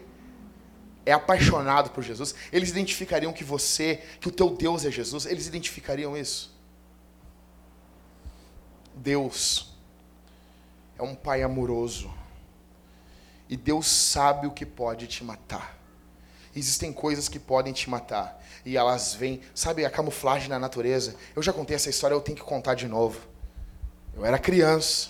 é 1.07 1.13
apaixonado 1.13 1.91
por 1.91 2.03
Jesus, 2.03 2.35
eles 2.51 2.69
identificariam 2.69 3.31
que 3.31 3.45
você, 3.45 4.03
que 4.19 4.27
o 4.27 4.31
teu 4.31 4.49
Deus 4.49 4.83
é 4.83 4.91
Jesus, 4.91 5.25
eles 5.25 5.47
identificariam 5.47 6.17
isso. 6.17 6.53
Deus 8.93 9.73
é 10.99 11.03
um 11.03 11.15
pai 11.15 11.43
amoroso. 11.43 12.13
E 13.47 13.55
Deus 13.55 13.87
sabe 13.87 14.47
o 14.47 14.51
que 14.51 14.65
pode 14.65 15.07
te 15.07 15.23
matar. 15.23 15.77
Existem 16.53 16.91
coisas 16.91 17.29
que 17.29 17.39
podem 17.39 17.71
te 17.71 17.89
matar. 17.89 18.43
E 18.65 18.75
elas 18.75 19.13
vêm. 19.13 19.39
Sabe 19.55 19.85
a 19.85 19.89
camuflagem 19.89 20.49
na 20.49 20.59
natureza? 20.59 21.15
Eu 21.33 21.41
já 21.41 21.53
contei 21.53 21.77
essa 21.77 21.89
história, 21.89 22.15
eu 22.15 22.19
tenho 22.19 22.37
que 22.37 22.43
contar 22.43 22.73
de 22.73 22.85
novo. 22.85 23.21
Eu 24.13 24.25
era 24.25 24.37
criança. 24.37 25.07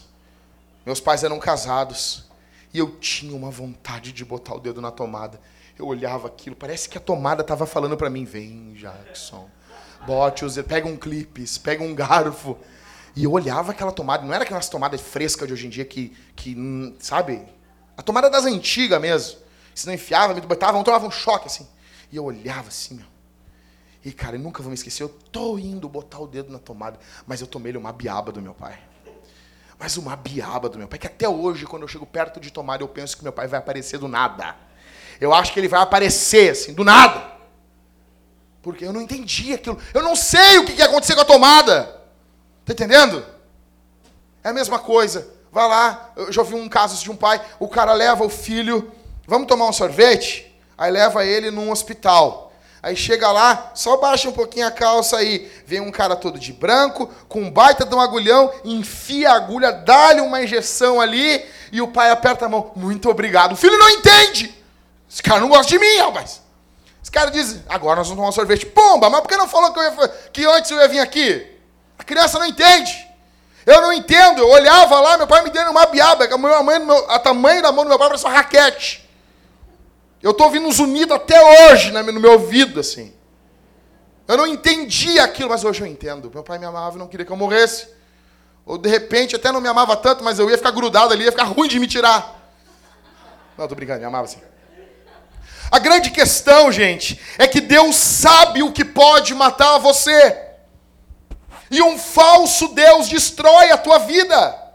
Meus 0.85 0.99
pais 0.99 1.23
eram 1.23 1.39
casados. 1.39 2.25
E 2.71 2.77
eu 2.77 2.99
tinha 2.99 3.35
uma 3.35 3.49
vontade 3.49 4.11
de 4.11 4.23
botar 4.23 4.53
o 4.53 4.59
dedo 4.59 4.79
na 4.79 4.91
tomada. 4.91 5.41
Eu 5.77 5.85
olhava 5.85 6.27
aquilo, 6.27 6.55
parece 6.55 6.89
que 6.89 6.97
a 6.97 7.01
tomada 7.01 7.41
estava 7.41 7.65
falando 7.65 7.95
para 7.95 8.09
mim: 8.09 8.25
vem, 8.25 8.73
Jackson. 8.73 9.49
Bote 10.05 10.45
os. 10.45 10.57
Pega 10.61 10.87
um 10.87 10.97
clipes, 10.97 11.57
pega 11.57 11.83
um 11.83 11.93
garfo. 11.93 12.57
E 13.15 13.23
eu 13.23 13.31
olhava 13.31 13.71
aquela 13.71 13.91
tomada, 13.91 14.23
não 14.23 14.33
era 14.33 14.43
aquelas 14.43 14.69
tomadas 14.69 15.01
frescas 15.01 15.47
de 15.47 15.53
hoje 15.53 15.65
em 15.65 15.69
dia 15.69 15.85
que, 15.85 16.15
que 16.35 16.55
sabe? 16.99 17.43
A 17.97 18.03
tomada 18.03 18.29
das 18.29 18.45
antigas 18.45 19.01
mesmo. 19.01 19.39
Se 19.73 19.87
não 19.87 19.93
enfiava, 19.93 20.33
me 20.33 20.41
botava, 20.41 20.83
tomava 20.83 21.05
um 21.05 21.11
choque 21.11 21.47
assim. 21.47 21.67
E 22.11 22.15
eu 22.15 22.25
olhava 22.25 22.67
assim, 22.67 22.95
meu. 22.95 23.05
E, 24.05 24.11
cara, 24.11 24.35
eu 24.35 24.39
nunca 24.39 24.61
vou 24.61 24.69
me 24.69 24.75
esquecer, 24.75 25.03
eu 25.03 25.09
tô 25.09 25.57
indo 25.57 25.89
botar 25.89 26.19
o 26.19 26.27
dedo 26.27 26.51
na 26.51 26.59
tomada, 26.59 26.99
mas 27.25 27.41
eu 27.41 27.47
tomei 27.47 27.75
uma 27.75 27.91
biaba 27.91 28.31
do 28.31 28.41
meu 28.41 28.53
pai. 28.53 28.79
Mas 29.79 29.97
uma 29.97 30.15
biaba 30.15 30.69
do 30.69 30.77
meu 30.77 30.87
pai, 30.87 30.97
que 30.97 31.07
até 31.07 31.27
hoje, 31.27 31.65
quando 31.65 31.81
eu 31.81 31.87
chego 31.87 32.05
perto 32.05 32.39
de 32.39 32.51
tomada, 32.51 32.83
eu 32.83 32.87
penso 32.87 33.17
que 33.17 33.23
meu 33.23 33.33
pai 33.33 33.47
vai 33.47 33.59
aparecer 33.59 33.99
do 33.99 34.07
nada. 34.07 34.55
Eu 35.19 35.33
acho 35.33 35.53
que 35.53 35.59
ele 35.59 35.67
vai 35.67 35.81
aparecer, 35.81 36.51
assim, 36.51 36.73
do 36.73 36.83
nada. 36.83 37.23
Porque 38.61 38.85
eu 38.85 38.93
não 38.93 39.01
entendi 39.01 39.53
aquilo. 39.53 39.77
Eu 39.93 40.03
não 40.03 40.15
sei 40.15 40.59
o 40.59 40.65
que 40.65 40.73
ia 40.73 40.85
acontecer 40.85 41.15
com 41.15 41.21
a 41.21 41.25
tomada. 41.25 41.95
Está 42.61 42.73
entendendo? 42.73 43.25
É 44.43 44.49
a 44.49 44.53
mesma 44.53 44.79
coisa. 44.79 45.27
Vai 45.51 45.67
lá, 45.67 46.11
eu 46.15 46.31
já 46.31 46.43
vi 46.43 46.55
um 46.55 46.69
caso 46.69 47.01
de 47.01 47.09
um 47.09 47.15
pai, 47.15 47.41
o 47.59 47.67
cara 47.67 47.93
leva 47.93 48.23
o 48.23 48.29
filho, 48.29 48.91
vamos 49.25 49.47
tomar 49.47 49.65
um 49.65 49.73
sorvete? 49.73 50.55
Aí 50.77 50.91
leva 50.91 51.25
ele 51.25 51.49
num 51.49 51.71
hospital. 51.71 52.53
Aí 52.83 52.95
chega 52.95 53.31
lá, 53.31 53.71
só 53.73 53.97
baixa 53.97 54.29
um 54.29 54.33
pouquinho 54.33 54.67
a 54.67 54.71
calça 54.71 55.17
aí. 55.17 55.51
Vem 55.65 55.79
um 55.79 55.91
cara 55.91 56.15
todo 56.15 56.37
de 56.37 56.53
branco, 56.53 57.09
com 57.27 57.41
um 57.41 57.51
baita 57.51 57.85
de 57.85 57.95
um 57.95 57.99
agulhão, 57.99 58.53
enfia 58.63 59.31
a 59.31 59.35
agulha, 59.35 59.71
dá-lhe 59.71 60.21
uma 60.21 60.43
injeção 60.43 61.01
ali, 61.01 61.43
e 61.71 61.81
o 61.81 61.87
pai 61.87 62.11
aperta 62.11 62.45
a 62.45 62.49
mão. 62.49 62.71
Muito 62.75 63.09
obrigado. 63.09 63.53
O 63.53 63.57
filho 63.57 63.77
não 63.77 63.89
entende. 63.89 64.56
Esse 65.09 65.23
cara 65.23 65.39
não 65.39 65.49
gosta 65.49 65.67
de 65.67 65.79
mim, 65.79 65.97
rapaz. 65.97 66.41
Esse 67.01 67.11
cara 67.11 67.31
diz, 67.31 67.61
agora 67.69 67.97
nós 67.97 68.07
vamos 68.07 68.17
tomar 68.17 68.29
um 68.29 68.33
sorvete. 68.33 68.65
Pomba, 68.65 69.09
mas 69.09 69.21
por 69.21 69.29
que 69.29 69.37
não 69.37 69.47
falou 69.47 69.71
que, 69.71 69.79
ia, 69.79 70.07
que 70.33 70.45
antes 70.45 70.71
eu 70.71 70.77
ia 70.77 70.87
vir 70.87 70.99
aqui? 70.99 71.55
A 71.97 72.03
criança 72.03 72.37
não 72.37 72.45
entende. 72.45 73.07
Eu 73.65 73.81
não 73.81 73.93
entendo. 73.93 74.39
Eu 74.39 74.49
olhava 74.49 74.99
lá, 74.99 75.17
meu 75.17 75.27
pai 75.27 75.43
me 75.43 75.49
dando 75.49 75.71
uma 75.71 75.85
biaba, 75.85 76.25
a, 76.25 76.37
minha 76.37 76.63
mãe, 76.63 76.81
a 77.07 77.19
tamanho 77.19 77.61
da 77.61 77.71
mão 77.71 77.85
do 77.85 77.89
meu 77.89 77.97
pai 77.97 78.07
parece 78.07 78.25
uma 78.25 78.33
raquete. 78.33 79.07
Eu 80.21 80.31
estou 80.31 80.47
ouvindo 80.47 80.67
um 80.67 80.71
zunido 80.71 81.13
até 81.13 81.39
hoje 81.71 81.91
no 81.91 82.19
meu 82.19 82.33
ouvido, 82.33 82.79
assim. 82.79 83.13
Eu 84.27 84.35
não 84.35 84.45
entendia 84.45 85.23
aquilo, 85.23 85.49
mas 85.49 85.63
hoje 85.63 85.81
eu 85.81 85.87
entendo. 85.87 86.29
Meu 86.33 86.43
pai 86.43 86.57
me 86.59 86.65
amava 86.65 86.97
e 86.97 86.99
não 86.99 87.07
queria 87.07 87.25
que 87.25 87.31
eu 87.31 87.37
morresse. 87.37 87.87
Ou 88.65 88.77
de 88.77 88.89
repente 88.89 89.35
até 89.35 89.49
não 89.51 89.61
me 89.61 89.69
amava 89.69 89.95
tanto, 89.95 90.23
mas 90.23 90.39
eu 90.39 90.49
ia 90.49 90.57
ficar 90.57 90.71
grudado 90.71 91.13
ali, 91.13 91.23
ia 91.23 91.31
ficar 91.31 91.45
ruim 91.45 91.69
de 91.69 91.79
me 91.79 91.87
tirar. 91.87 92.51
Não, 93.57 93.65
tô 93.65 93.75
brincando, 93.75 93.99
me 93.99 94.05
amava 94.05 94.27
sim. 94.27 94.41
A 95.69 95.79
grande 95.79 96.11
questão, 96.11 96.71
gente, 96.71 97.19
é 97.37 97.47
que 97.47 97.59
Deus 97.59 97.95
sabe 97.95 98.63
o 98.63 98.71
que 98.71 98.85
pode 98.85 99.33
matar 99.33 99.77
você. 99.77 100.37
E 101.69 101.81
um 101.81 101.97
falso 101.97 102.69
Deus 102.69 103.09
destrói 103.09 103.71
a 103.71 103.77
tua 103.77 103.99
vida. 103.99 104.67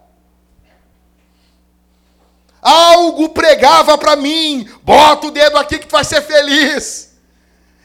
Algo 2.61 3.31
pregava 3.31 3.97
para 3.99 4.15
mim, 4.15 4.69
bota 4.83 5.27
o 5.27 5.31
dedo 5.31 5.57
aqui 5.57 5.79
que 5.79 5.87
tu 5.87 5.93
vai 5.93 6.05
ser 6.05 6.21
feliz. 6.23 7.13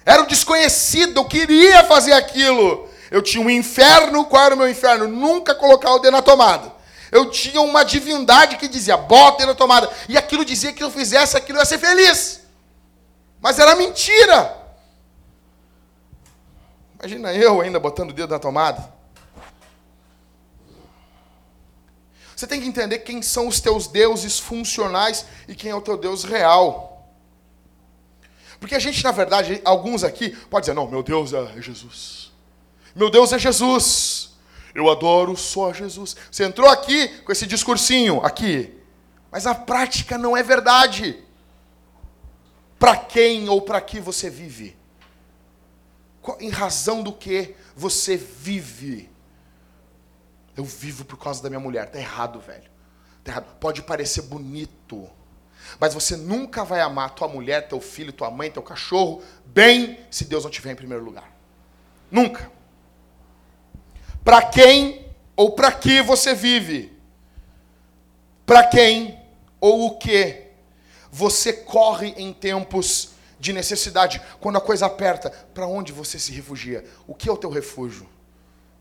Era 0.06 0.22
um 0.22 0.26
desconhecido, 0.26 1.20
eu 1.20 1.26
queria 1.26 1.84
fazer 1.86 2.14
aquilo. 2.14 2.88
Eu 3.10 3.22
tinha 3.22 3.44
um 3.44 3.50
inferno, 3.50 4.26
qual 4.26 4.44
era 4.44 4.56
o 4.56 4.58
meu 4.58 4.70
inferno? 4.70 5.08
Nunca 5.08 5.56
colocar 5.56 5.94
o 5.94 6.00
dedo 6.00 6.12
na 6.12 6.22
tomada. 6.22 6.72
Eu 7.10 7.32
tinha 7.32 7.62
uma 7.62 7.84
divindade 7.84 8.58
que 8.58 8.68
dizia, 8.68 8.98
bota 8.98 9.36
o 9.36 9.38
dedo 9.38 9.50
na 9.50 9.56
tomada. 9.56 9.90
E 10.10 10.18
aquilo 10.18 10.44
dizia 10.44 10.74
que 10.74 10.84
eu 10.84 10.92
fizesse 10.92 11.38
aquilo, 11.38 11.58
eu 11.58 11.62
ia 11.62 11.66
ser 11.66 11.80
feliz. 11.80 12.47
Mas 13.40 13.60
era 13.60 13.76
mentira. 13.76 14.56
Imagina 17.00 17.34
eu 17.34 17.62
ainda 17.62 17.80
botando 17.80 18.10
o 18.10 18.14
dedo 18.14 18.32
na 18.32 18.40
tomada. 18.40 18.92
Você 22.36 22.46
tem 22.46 22.62
que 22.62 22.68
entender 22.68 23.00
quem 23.00 23.22
são 23.22 23.48
os 23.48 23.60
teus 23.60 23.88
deuses 23.88 24.40
funcionais 24.40 25.26
e 25.48 25.56
quem 25.56 25.72
é 25.72 25.76
o 25.76 25.82
teu 25.82 25.98
Deus 25.98 26.24
real. 26.24 27.08
Porque 28.60 28.76
a 28.76 28.80
gente, 28.80 29.04
na 29.04 29.12
verdade, 29.12 29.62
alguns 29.64 30.04
aqui, 30.04 30.30
pode 30.30 30.64
dizer, 30.64 30.74
não, 30.74 30.88
meu 30.88 31.04
Deus 31.04 31.34
é 31.34 31.62
Jesus. 31.62 32.32
Meu 32.96 33.10
Deus 33.10 33.32
é 33.34 33.40
Jesus. 33.40 34.32
Eu 34.74 34.90
adoro 34.90 35.36
só 35.36 35.74
Jesus. 35.74 36.16
Você 36.32 36.44
entrou 36.44 36.70
aqui 36.70 37.08
com 37.24 37.32
esse 37.32 37.48
discursinho 37.48 38.24
aqui, 38.24 38.72
mas 39.32 39.48
a 39.48 39.56
prática 39.56 40.18
não 40.18 40.38
é 40.38 40.44
verdade. 40.44 41.24
Para 42.80 42.96
quem 42.96 43.50
ou 43.50 43.62
para 43.62 43.82
que 43.82 44.00
você 44.00 44.30
vive? 44.30 44.78
Em 46.40 46.50
razão 46.50 47.02
do 47.02 47.14
que 47.14 47.56
você 47.76 48.18
vive? 48.18 49.10
Eu 50.56 50.64
vivo 50.64 51.06
por 51.06 51.18
causa 51.18 51.42
da 51.42 51.50
minha 51.50 51.60
mulher. 51.60 51.90
Tá 51.90 52.00
errado, 52.00 52.40
velho. 52.40 52.70
Tá 53.24 53.32
errado. 53.32 53.56
Pode 53.60 53.82
parecer 53.82 54.24
bonito, 54.24 55.10
mas 55.80 55.94
você 55.94 56.16
nunca 56.16 56.64
vai 56.64 56.82
amar 56.82 57.16
tua 57.16 57.28
mulher, 57.28 57.68
teu 57.68 57.82
filho, 57.82 58.14
tua 58.14 58.32
mãe, 58.32 58.52
teu 58.52 58.64
cachorro 58.64 59.22
bem 59.46 60.00
se 60.10 60.26
Deus 60.26 60.44
não 60.44 60.52
tiver 60.52 60.72
em 60.72 60.76
primeiro 60.76 61.04
lugar. 61.04 61.32
Nunca. 62.12 62.52
Para 64.24 64.44
quem 64.44 65.08
ou 65.36 65.52
para 65.52 65.72
que 65.72 66.02
você 66.02 66.34
vive? 66.34 66.98
Para 68.46 68.66
quem 68.66 69.20
ou 69.60 69.88
o 69.88 69.98
que 69.98 70.47
você 71.12 71.54
corre 71.54 72.10
em 72.18 72.34
tempos 72.34 73.12
de 73.40 73.54
necessidade, 73.54 74.22
quando 74.40 74.58
a 74.58 74.62
coisa 74.62 74.86
aperta, 74.86 75.30
para 75.30 75.68
onde 75.68 75.92
você 75.92 76.18
se 76.18 76.32
refugia? 76.32 76.84
O 77.06 77.14
que 77.14 77.30
é 77.30 77.32
o 77.32 77.38
teu 77.38 77.50
refúgio? 77.50 78.08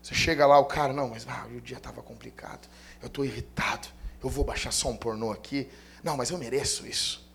Você 0.01 0.15
chega 0.15 0.45
lá, 0.45 0.57
o 0.59 0.65
cara, 0.65 0.93
não, 0.93 1.09
mas 1.09 1.25
ah, 1.27 1.45
o 1.55 1.61
dia 1.61 1.77
estava 1.77 2.01
complicado, 2.01 2.67
eu 3.01 3.07
estou 3.07 3.25
irritado, 3.25 3.87
eu 4.23 4.29
vou 4.29 4.43
baixar 4.43 4.71
só 4.71 4.89
um 4.89 4.97
pornô 4.97 5.31
aqui. 5.31 5.69
Não, 6.03 6.15
mas 6.15 6.29
eu 6.29 6.37
mereço 6.37 6.87
isso. 6.87 7.27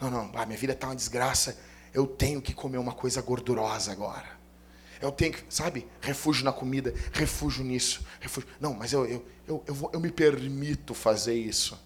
Não, 0.00 0.10
não, 0.10 0.30
ah, 0.34 0.44
minha 0.44 0.58
vida 0.58 0.72
está 0.72 0.88
uma 0.88 0.96
desgraça, 0.96 1.56
eu 1.94 2.06
tenho 2.06 2.42
que 2.42 2.52
comer 2.52 2.78
uma 2.78 2.92
coisa 2.92 3.22
gordurosa 3.22 3.92
agora. 3.92 4.42
Eu 5.00 5.10
tenho 5.10 5.32
que, 5.32 5.44
sabe, 5.48 5.86
refúgio 6.00 6.44
na 6.44 6.52
comida, 6.52 6.94
refúgio 7.12 7.64
nisso. 7.64 8.04
Refúgio. 8.20 8.48
Não, 8.60 8.72
mas 8.74 8.92
eu, 8.92 9.04
eu, 9.04 9.26
eu, 9.46 9.64
eu, 9.66 9.74
vou, 9.74 9.90
eu 9.92 10.00
me 10.00 10.10
permito 10.10 10.94
fazer 10.94 11.34
isso. 11.34 11.78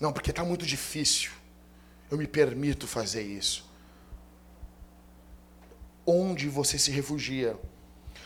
Não, 0.00 0.12
porque 0.12 0.30
está 0.30 0.44
muito 0.44 0.66
difícil. 0.66 1.30
Eu 2.10 2.18
me 2.18 2.26
permito 2.26 2.86
fazer 2.86 3.22
isso. 3.22 3.64
Onde 6.04 6.48
você 6.48 6.78
se 6.78 6.90
refugia? 6.90 7.56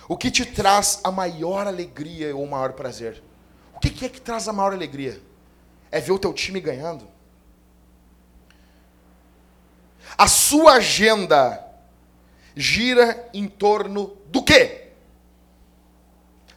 O 0.09 0.16
que 0.16 0.31
te 0.31 0.45
traz 0.45 1.01
a 1.05 1.11
maior 1.11 1.66
alegria 1.66 2.35
ou 2.35 2.45
o 2.45 2.51
maior 2.51 2.73
prazer? 2.73 3.23
O 3.75 3.79
que 3.79 4.05
é 4.05 4.09
que 4.09 4.21
traz 4.21 4.49
a 4.49 4.53
maior 4.53 4.73
alegria? 4.73 5.21
É 5.91 6.01
ver 6.01 6.12
o 6.12 6.18
teu 6.18 6.33
time 6.33 6.61
ganhando? 6.61 7.09
A 10.18 10.29
sua 10.29 10.75
agenda 10.75 11.64
gira 12.55 13.29
em 13.33 13.49
torno 13.49 14.16
do 14.27 14.43
quê? 14.43 14.89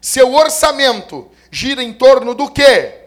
Seu 0.01 0.34
orçamento 0.34 1.32
gira 1.49 1.82
em 1.82 1.93
torno 1.93 2.34
do 2.36 2.51
quê? 2.51 3.02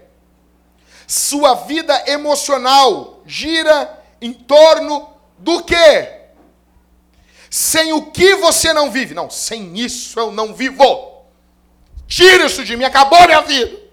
Sua 1.07 1.55
vida 1.55 2.11
emocional 2.11 3.23
gira 3.25 4.03
em 4.21 4.33
torno 4.33 5.09
do 5.39 5.63
quê? 5.63 6.13
Sem 7.49 7.93
o 7.93 8.11
que 8.11 8.35
você 8.37 8.73
não 8.73 8.91
vive? 8.91 9.15
Não, 9.15 9.31
sem 9.31 9.79
isso 9.79 10.19
eu 10.19 10.33
não 10.33 10.53
vivo. 10.53 11.25
Tira 12.07 12.47
isso 12.47 12.65
de 12.65 12.77
mim, 12.77 12.85
acabou 12.85 13.25
minha 13.27 13.43
vida. 13.43 13.87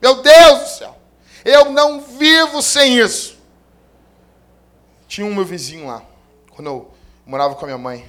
Meu 0.00 0.22
Deus 0.22 0.60
do 0.60 0.68
céu. 0.68 0.96
Eu 1.44 1.70
não 1.70 2.00
vivo 2.00 2.62
sem 2.62 2.98
isso. 2.98 3.38
Tinha 5.06 5.26
um 5.26 5.34
meu 5.34 5.44
vizinho 5.44 5.86
lá, 5.86 6.02
quando 6.50 6.66
eu 6.66 6.94
morava 7.24 7.54
com 7.54 7.64
a 7.64 7.68
minha 7.68 7.78
mãe. 7.78 8.08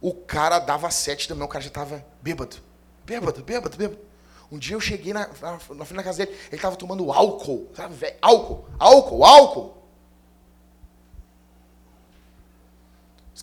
O 0.00 0.14
cara 0.14 0.58
dava 0.58 0.90
sete 0.90 1.28
da 1.28 1.34
manhã, 1.34 1.46
o 1.46 1.48
cara 1.48 1.62
já 1.62 1.68
estava 1.68 2.04
bêbado. 2.20 2.56
Bêbado, 3.04 3.42
bêbado, 3.42 3.76
bêbado. 3.76 4.00
Um 4.50 4.58
dia 4.58 4.76
eu 4.76 4.80
cheguei 4.80 5.12
na, 5.12 5.28
na, 5.40 5.52
na 5.52 5.58
frente 5.58 5.96
da 5.96 6.02
casa 6.02 6.24
dele, 6.24 6.36
ele 6.46 6.56
estava 6.56 6.76
tomando 6.76 7.10
álcool, 7.12 7.68
sabe? 7.74 7.96
Álcool, 8.22 8.64
álcool, 8.78 9.24
álcool. 9.24 9.76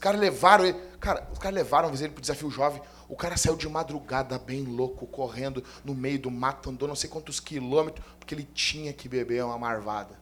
caras 0.03 0.19
levaram 0.19 0.65
ele. 0.65 0.77
Cara, 0.99 1.25
os 1.31 1.39
caras 1.39 1.55
levaram 1.55 1.93
ele 1.93 2.09
pro 2.09 2.19
desafio 2.19 2.51
jovem. 2.51 2.81
O 3.07 3.15
cara 3.15 3.37
saiu 3.37 3.55
de 3.55 3.69
madrugada, 3.69 4.37
bem 4.37 4.63
louco, 4.63 5.07
correndo 5.07 5.63
no 5.83 5.95
meio 5.95 6.19
do 6.19 6.29
mato, 6.29 6.69
andou 6.69 6.87
não 6.87 6.95
sei 6.95 7.09
quantos 7.09 7.39
quilômetros, 7.39 8.05
porque 8.19 8.35
ele 8.35 8.47
tinha 8.53 8.91
que 8.91 9.07
beber 9.07 9.43
uma 9.45 9.57
marvada. 9.57 10.19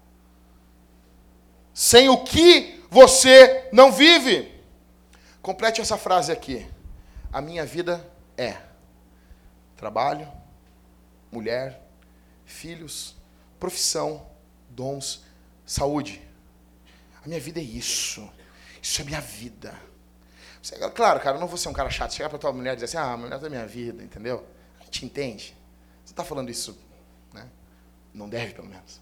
Sem 1.74 2.10
o 2.10 2.24
que 2.24 2.84
você 2.90 3.70
não 3.72 3.92
vive. 3.92 4.54
Complete 5.42 5.82
essa 5.82 5.98
frase 5.98 6.32
aqui. 6.32 6.68
A 7.34 7.42
minha 7.42 7.66
vida 7.66 8.06
é 8.38 8.58
trabalho, 9.78 10.28
mulher, 11.32 11.82
filhos, 12.46 13.16
profissão, 13.60 14.28
dons, 14.70 15.24
saúde. 15.66 16.22
A 17.24 17.28
minha 17.28 17.40
vida 17.40 17.60
é 17.60 17.64
isso. 17.64 18.28
Isso 18.82 19.02
é 19.02 19.06
minha 19.06 19.22
vida. 19.22 19.74
Você, 20.62 20.76
claro, 20.90 21.20
cara, 21.20 21.38
eu 21.38 21.40
não 21.40 21.48
vou 21.48 21.58
ser 21.58 21.70
um 21.70 21.74
cara 21.74 21.90
chato. 21.90 22.14
Chegar 22.14 22.30
para 22.30 22.38
tua 22.38 22.52
mulher 22.52 22.74
e 22.74 22.76
dizer 22.76 22.86
assim, 22.86 22.98
ah, 22.98 23.14
a 23.14 23.18
mulher 23.18 23.40
da 23.40 23.50
minha 23.50 23.66
vida, 23.66 24.04
entendeu? 24.04 24.46
A 24.80 24.84
gente 24.86 25.06
entende. 25.06 25.56
Você 26.04 26.14
está 26.14 26.24
falando 26.24 26.50
isso, 26.50 26.78
né? 27.34 27.48
Não 28.14 28.28
deve, 28.28 28.54
pelo 28.54 28.68
menos. 28.68 29.00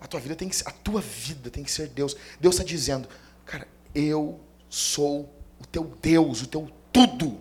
A 0.00 0.06
tua 0.06 0.18
vida 0.18 0.34
tem 0.34 0.48
que 0.48 0.56
ser, 0.56 0.66
a 0.66 0.72
tua 0.72 1.00
vida 1.00 1.50
tem 1.50 1.62
que 1.62 1.70
ser 1.70 1.88
Deus. 1.88 2.16
Deus 2.40 2.54
está 2.54 2.64
dizendo, 2.64 3.08
cara, 3.44 3.68
eu 3.94 4.40
sou 4.68 5.32
o 5.60 5.66
teu 5.66 5.84
Deus, 6.00 6.42
o 6.42 6.46
teu 6.46 6.70
tudo. 6.92 7.38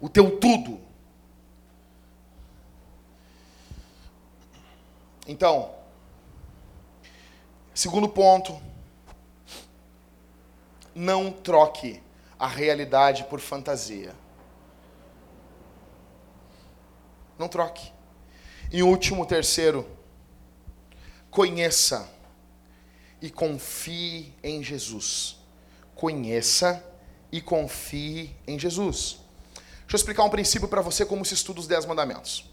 O 0.00 0.08
teu 0.08 0.38
tudo. 0.38 0.80
Então, 5.26 5.74
segundo 7.74 8.08
ponto, 8.08 8.60
não 10.94 11.32
troque 11.32 12.02
a 12.38 12.46
realidade 12.46 13.24
por 13.24 13.40
fantasia. 13.40 14.14
Não 17.38 17.48
troque. 17.48 17.92
E 18.70 18.82
último, 18.82 19.26
terceiro, 19.26 19.88
conheça 21.30 22.08
e 23.20 23.30
confie 23.30 24.34
em 24.42 24.62
Jesus. 24.62 25.36
Conheça 25.94 26.84
e 27.32 27.40
confie 27.40 28.36
em 28.46 28.58
Jesus. 28.58 29.18
Deixa 29.80 29.94
eu 29.94 29.96
explicar 29.96 30.24
um 30.24 30.30
princípio 30.30 30.68
para 30.68 30.80
você 30.80 31.04
como 31.04 31.24
se 31.24 31.34
estuda 31.34 31.60
os 31.60 31.66
Dez 31.66 31.86
Mandamentos. 31.86 32.50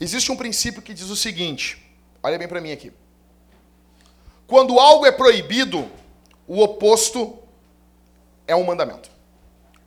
Existe 0.00 0.32
um 0.32 0.36
princípio 0.36 0.82
que 0.82 0.94
diz 0.94 1.10
o 1.10 1.16
seguinte: 1.16 1.87
olha 2.28 2.38
bem 2.38 2.48
para 2.48 2.60
mim 2.60 2.72
aqui. 2.72 2.92
Quando 4.46 4.78
algo 4.78 5.06
é 5.06 5.12
proibido, 5.12 5.90
o 6.46 6.62
oposto 6.62 7.38
é 8.46 8.54
um 8.54 8.64
mandamento. 8.64 9.10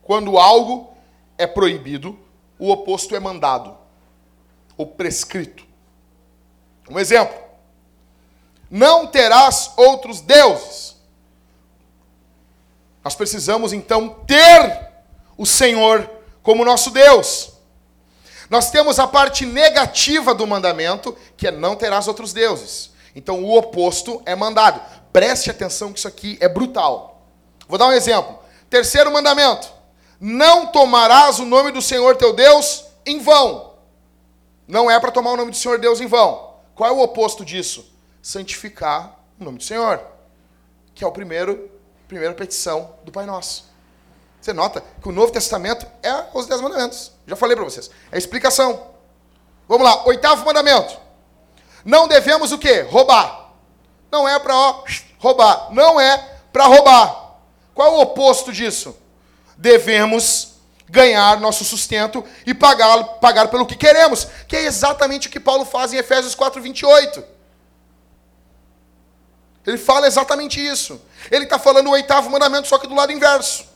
Quando 0.02 0.38
algo 0.38 0.94
é 1.38 1.46
proibido, 1.46 2.18
o 2.58 2.70
oposto 2.70 3.14
é 3.14 3.20
mandado 3.20 3.76
ou 4.76 4.86
prescrito. 4.86 5.64
Um 6.88 6.98
exemplo: 6.98 7.36
Não 8.70 9.06
terás 9.06 9.72
outros 9.76 10.20
deuses. 10.20 10.96
Nós 13.04 13.14
precisamos 13.14 13.72
então 13.72 14.10
ter 14.26 14.92
o 15.36 15.44
Senhor 15.44 16.08
como 16.42 16.64
nosso 16.64 16.90
Deus. 16.90 17.51
Nós 18.52 18.70
temos 18.70 18.98
a 18.98 19.06
parte 19.06 19.46
negativa 19.46 20.34
do 20.34 20.46
mandamento, 20.46 21.16
que 21.38 21.46
é 21.46 21.50
não 21.50 21.74
terás 21.74 22.06
outros 22.06 22.34
deuses. 22.34 22.90
Então 23.16 23.42
o 23.42 23.56
oposto 23.56 24.20
é 24.26 24.34
mandado. 24.34 24.78
Preste 25.10 25.50
atenção 25.50 25.90
que 25.90 25.98
isso 25.98 26.06
aqui 26.06 26.36
é 26.38 26.50
brutal. 26.50 27.22
Vou 27.66 27.78
dar 27.78 27.86
um 27.86 27.92
exemplo. 27.92 28.38
Terceiro 28.68 29.10
mandamento: 29.10 29.72
não 30.20 30.66
tomarás 30.66 31.38
o 31.38 31.46
nome 31.46 31.72
do 31.72 31.80
Senhor 31.80 32.14
teu 32.18 32.34
Deus 32.34 32.84
em 33.06 33.20
vão. 33.20 33.72
Não 34.68 34.90
é 34.90 35.00
para 35.00 35.10
tomar 35.10 35.32
o 35.32 35.36
nome 35.38 35.52
do 35.52 35.56
Senhor 35.56 35.78
Deus 35.78 35.98
em 35.98 36.06
vão. 36.06 36.56
Qual 36.74 36.90
é 36.90 36.92
o 36.92 37.00
oposto 37.00 37.46
disso? 37.46 37.90
Santificar 38.20 39.18
o 39.40 39.44
nome 39.44 39.56
do 39.56 39.64
Senhor, 39.64 39.98
que 40.94 41.02
é 41.02 41.06
o 41.06 41.10
primeiro, 41.10 41.70
primeira 42.06 42.34
petição 42.34 42.96
do 43.02 43.10
Pai 43.10 43.24
Nosso. 43.24 43.71
Você 44.42 44.52
nota 44.52 44.82
que 45.00 45.08
o 45.08 45.12
Novo 45.12 45.32
Testamento 45.32 45.86
é 46.02 46.24
os 46.34 46.46
Dez 46.46 46.60
Mandamentos. 46.60 47.12
Já 47.28 47.36
falei 47.36 47.54
para 47.54 47.64
vocês. 47.64 47.88
É 48.10 48.16
a 48.16 48.18
explicação. 48.18 48.88
Vamos 49.68 49.84
lá, 49.86 50.04
oitavo 50.04 50.44
mandamento. 50.44 50.98
Não 51.84 52.08
devemos 52.08 52.50
o 52.50 52.58
quê? 52.58 52.80
Roubar. 52.80 53.52
Não 54.10 54.28
é 54.28 54.36
para 54.40 54.52
roubar. 55.20 55.68
Não 55.70 56.00
é 56.00 56.18
para 56.52 56.66
roubar. 56.66 57.36
Qual 57.72 57.86
é 57.86 57.96
o 57.96 58.00
oposto 58.00 58.52
disso? 58.52 58.96
Devemos 59.56 60.54
ganhar 60.88 61.38
nosso 61.38 61.64
sustento 61.64 62.24
e 62.44 62.52
pagar, 62.52 63.04
pagar 63.20 63.46
pelo 63.46 63.64
que 63.64 63.76
queremos, 63.76 64.26
que 64.48 64.56
é 64.56 64.64
exatamente 64.64 65.28
o 65.28 65.30
que 65.30 65.38
Paulo 65.38 65.64
faz 65.64 65.92
em 65.92 65.98
Efésios 65.98 66.34
4, 66.34 66.60
28. 66.60 67.24
Ele 69.64 69.78
fala 69.78 70.08
exatamente 70.08 70.60
isso. 70.60 71.00
Ele 71.30 71.44
está 71.44 71.60
falando 71.60 71.86
o 71.86 71.92
oitavo 71.92 72.28
mandamento, 72.28 72.66
só 72.66 72.76
que 72.76 72.88
do 72.88 72.94
lado 72.96 73.12
inverso. 73.12 73.71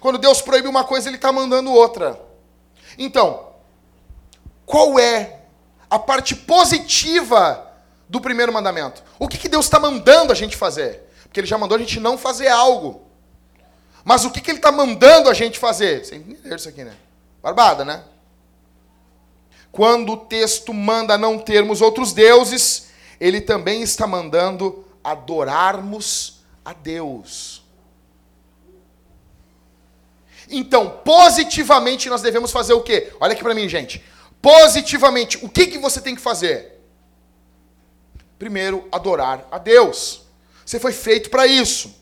Quando 0.00 0.18
Deus 0.18 0.40
proíbe 0.40 0.66
uma 0.66 0.82
coisa, 0.82 1.08
Ele 1.08 1.16
está 1.16 1.30
mandando 1.30 1.70
outra. 1.70 2.20
Então, 2.98 3.50
qual 4.66 4.98
é 4.98 5.40
a 5.88 5.98
parte 5.98 6.34
positiva 6.34 7.66
do 8.08 8.20
primeiro 8.20 8.52
mandamento? 8.52 9.02
O 9.18 9.28
que, 9.28 9.38
que 9.38 9.48
Deus 9.48 9.66
está 9.66 9.78
mandando 9.78 10.32
a 10.32 10.34
gente 10.34 10.56
fazer? 10.56 11.08
Porque 11.24 11.38
Ele 11.38 11.46
já 11.46 11.58
mandou 11.58 11.76
a 11.76 11.80
gente 11.80 12.00
não 12.00 12.18
fazer 12.18 12.48
algo. 12.48 13.02
Mas 14.02 14.24
o 14.24 14.30
que, 14.30 14.40
que 14.40 14.50
Ele 14.50 14.58
está 14.58 14.72
mandando 14.72 15.28
a 15.28 15.34
gente 15.34 15.58
fazer? 15.58 16.04
Você 16.04 16.16
entendeu 16.16 16.56
isso 16.56 16.68
aqui, 16.68 16.82
né? 16.82 16.96
Barbada, 17.42 17.84
né? 17.84 18.02
Quando 19.70 20.12
o 20.12 20.16
texto 20.16 20.74
manda 20.74 21.16
não 21.16 21.38
termos 21.38 21.80
outros 21.80 22.12
deuses, 22.12 22.88
ele 23.20 23.40
também 23.40 23.82
está 23.82 24.06
mandando 24.06 24.84
adorarmos 25.02 26.40
a 26.64 26.72
Deus. 26.72 27.59
Então, 30.50 31.00
positivamente 31.04 32.08
nós 32.08 32.22
devemos 32.22 32.50
fazer 32.50 32.72
o 32.72 32.80
quê? 32.80 33.12
Olha 33.20 33.32
aqui 33.32 33.42
para 33.42 33.54
mim, 33.54 33.68
gente. 33.68 34.04
Positivamente, 34.42 35.38
o 35.44 35.48
que, 35.48 35.66
que 35.66 35.78
você 35.78 36.00
tem 36.00 36.14
que 36.14 36.20
fazer? 36.20 36.80
Primeiro, 38.38 38.88
adorar 38.90 39.46
a 39.50 39.58
Deus. 39.58 40.22
Você 40.64 40.80
foi 40.80 40.92
feito 40.92 41.30
para 41.30 41.46
isso. 41.46 41.94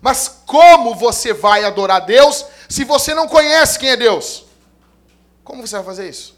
Mas 0.00 0.42
como 0.46 0.94
você 0.94 1.32
vai 1.32 1.64
adorar 1.64 1.98
a 1.98 2.04
Deus 2.04 2.44
se 2.68 2.84
você 2.84 3.14
não 3.14 3.28
conhece 3.28 3.78
quem 3.78 3.90
é 3.90 3.96
Deus? 3.96 4.44
Como 5.44 5.66
você 5.66 5.76
vai 5.76 5.84
fazer 5.84 6.08
isso? 6.08 6.36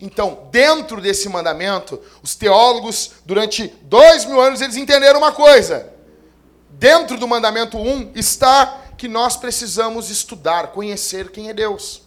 Então, 0.00 0.48
dentro 0.50 1.00
desse 1.00 1.28
mandamento, 1.28 2.00
os 2.22 2.34
teólogos, 2.34 3.12
durante 3.24 3.68
dois 3.82 4.24
mil 4.24 4.40
anos, 4.40 4.60
eles 4.60 4.76
entenderam 4.76 5.18
uma 5.18 5.32
coisa. 5.32 5.92
Dentro 6.70 7.16
do 7.16 7.28
mandamento 7.28 7.78
1 7.78 8.12
está 8.14 8.83
que 8.96 9.08
nós 9.08 9.36
precisamos 9.36 10.10
estudar, 10.10 10.68
conhecer 10.68 11.30
quem 11.30 11.48
é 11.48 11.52
Deus. 11.52 12.02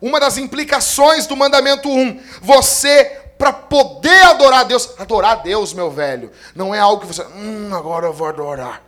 Uma 0.00 0.20
das 0.20 0.36
implicações 0.36 1.26
do 1.26 1.36
mandamento 1.36 1.88
1, 1.88 2.20
você 2.42 3.22
para 3.38 3.52
poder 3.52 4.22
adorar 4.24 4.64
Deus, 4.64 4.98
adorar 4.98 5.42
Deus, 5.42 5.72
meu 5.72 5.90
velho, 5.90 6.32
não 6.54 6.74
é 6.74 6.78
algo 6.78 7.02
que 7.02 7.06
você, 7.06 7.22
hum, 7.22 7.74
agora 7.74 8.06
eu 8.06 8.12
vou 8.12 8.28
adorar. 8.28 8.82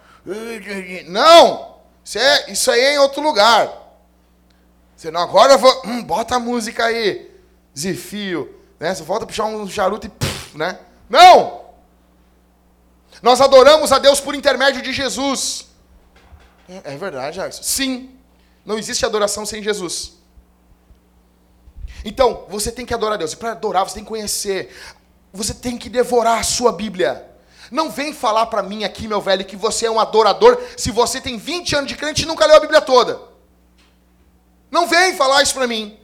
Não, 1.07 1.77
isso, 2.05 2.19
é, 2.19 2.51
isso 2.51 2.71
aí 2.71 2.81
é 2.81 2.95
em 2.95 2.99
outro 2.99 3.23
lugar. 3.23 3.71
Você 4.97 5.11
não, 5.11 5.21
agora 5.21 5.53
eu 5.53 5.59
vou, 5.59 5.83
hum, 5.87 6.03
bota 6.03 6.37
a 6.37 6.41
música 6.41 6.87
aí, 6.87 7.31
Zifio, 7.77 8.55
né? 8.81 8.95
Você 8.95 9.03
volta 9.03 9.25
a 9.25 9.27
puxar 9.27 9.45
um 9.45 9.69
charuto 9.69 10.07
e, 10.07 10.11
puf, 10.11 10.57
né? 10.57 10.79
Não! 11.09 11.69
Nós 13.23 13.41
adoramos 13.41 13.93
a 13.93 13.99
Deus 13.99 14.21
por 14.21 14.35
intermédio 14.35 14.83
de 14.83 14.93
Jesus. 14.93 15.68
É 16.69 16.97
verdade, 16.97 17.37
Jackson. 17.37 17.63
Sim. 17.63 18.11
Não 18.65 18.77
existe 18.77 19.07
adoração 19.07 19.47
sem 19.47 19.63
Jesus. 19.63 20.19
Então, 22.05 22.45
você 22.49 22.71
tem 22.71 22.85
que 22.85 22.93
adorar 22.93 23.15
a 23.15 23.17
Deus. 23.17 23.33
E 23.33 23.37
para 23.37 23.53
adorar, 23.53 23.89
você 23.89 23.95
tem 23.95 24.05
que 24.05 24.09
conhecer. 24.09 24.75
Você 25.33 25.55
tem 25.55 25.79
que 25.79 25.89
devorar 25.89 26.39
a 26.39 26.43
sua 26.43 26.71
Bíblia. 26.73 27.27
Não 27.71 27.91
vem 27.91 28.13
falar 28.13 28.47
para 28.47 28.63
mim 28.63 28.85
aqui, 28.85 29.09
meu 29.09 29.21
velho, 29.21 29.45
que 29.45 29.57
você 29.57 29.87
é 29.87 29.91
um 29.91 30.01
adorador 30.01 30.59
se 30.77 30.91
você 30.91 31.21
tem 31.21 31.37
20 31.37 31.77
anos 31.77 31.89
de 31.89 31.97
crente 31.97 32.23
e 32.23 32.27
nunca 32.27 32.47
leu 32.47 32.57
a 32.57 32.61
Bíblia 32.61 32.81
toda. 32.81 33.21
Não 34.71 34.87
vem 34.87 35.15
falar 35.15 35.43
isso 35.43 35.55
para 35.55 35.67
mim. 35.67 35.99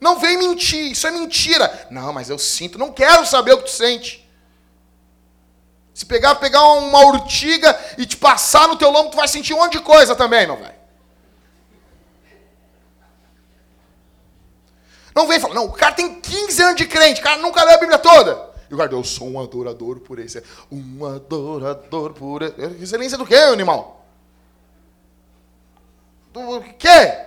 Não 0.00 0.18
vem 0.18 0.38
mentir, 0.38 0.92
isso 0.92 1.06
é 1.06 1.10
mentira. 1.10 1.88
Não, 1.90 2.12
mas 2.12 2.30
eu 2.30 2.38
sinto, 2.38 2.78
não 2.78 2.92
quero 2.92 3.26
saber 3.26 3.52
o 3.52 3.58
que 3.58 3.64
tu 3.64 3.70
sente. 3.70 4.19
Se 5.94 6.06
pegar, 6.06 6.36
pegar 6.36 6.62
uma 6.62 7.00
urtiga 7.06 7.78
e 7.98 8.06
te 8.06 8.16
passar 8.16 8.68
no 8.68 8.76
teu 8.76 8.90
lombo, 8.90 9.10
tu 9.10 9.16
vai 9.16 9.28
sentir 9.28 9.54
um 9.54 9.58
monte 9.58 9.72
de 9.72 9.80
coisa 9.80 10.14
também, 10.14 10.46
meu 10.46 10.56
velho. 10.56 10.80
Não 15.14 15.26
vem 15.26 15.40
falar, 15.40 15.54
não, 15.54 15.66
o 15.66 15.72
cara 15.72 15.94
tem 15.94 16.20
15 16.20 16.62
anos 16.62 16.76
de 16.76 16.86
crente, 16.86 17.20
o 17.20 17.24
cara 17.24 17.36
nunca 17.38 17.64
leu 17.64 17.74
a 17.74 17.78
Bíblia 17.78 17.98
toda. 17.98 18.50
E 18.70 18.74
o 18.74 18.76
cara, 18.76 18.92
eu 18.92 19.02
sou 19.02 19.28
um 19.28 19.40
adorador 19.40 19.98
por 19.98 20.20
esse. 20.20 20.42
Um 20.70 21.04
adorador 21.04 22.12
por 22.12 22.42
esse. 22.42 22.82
Excelência 22.82 23.18
do 23.18 23.26
quê, 23.26 23.34
animal? 23.34 24.06
Do 26.32 26.62
quê? 26.78 27.18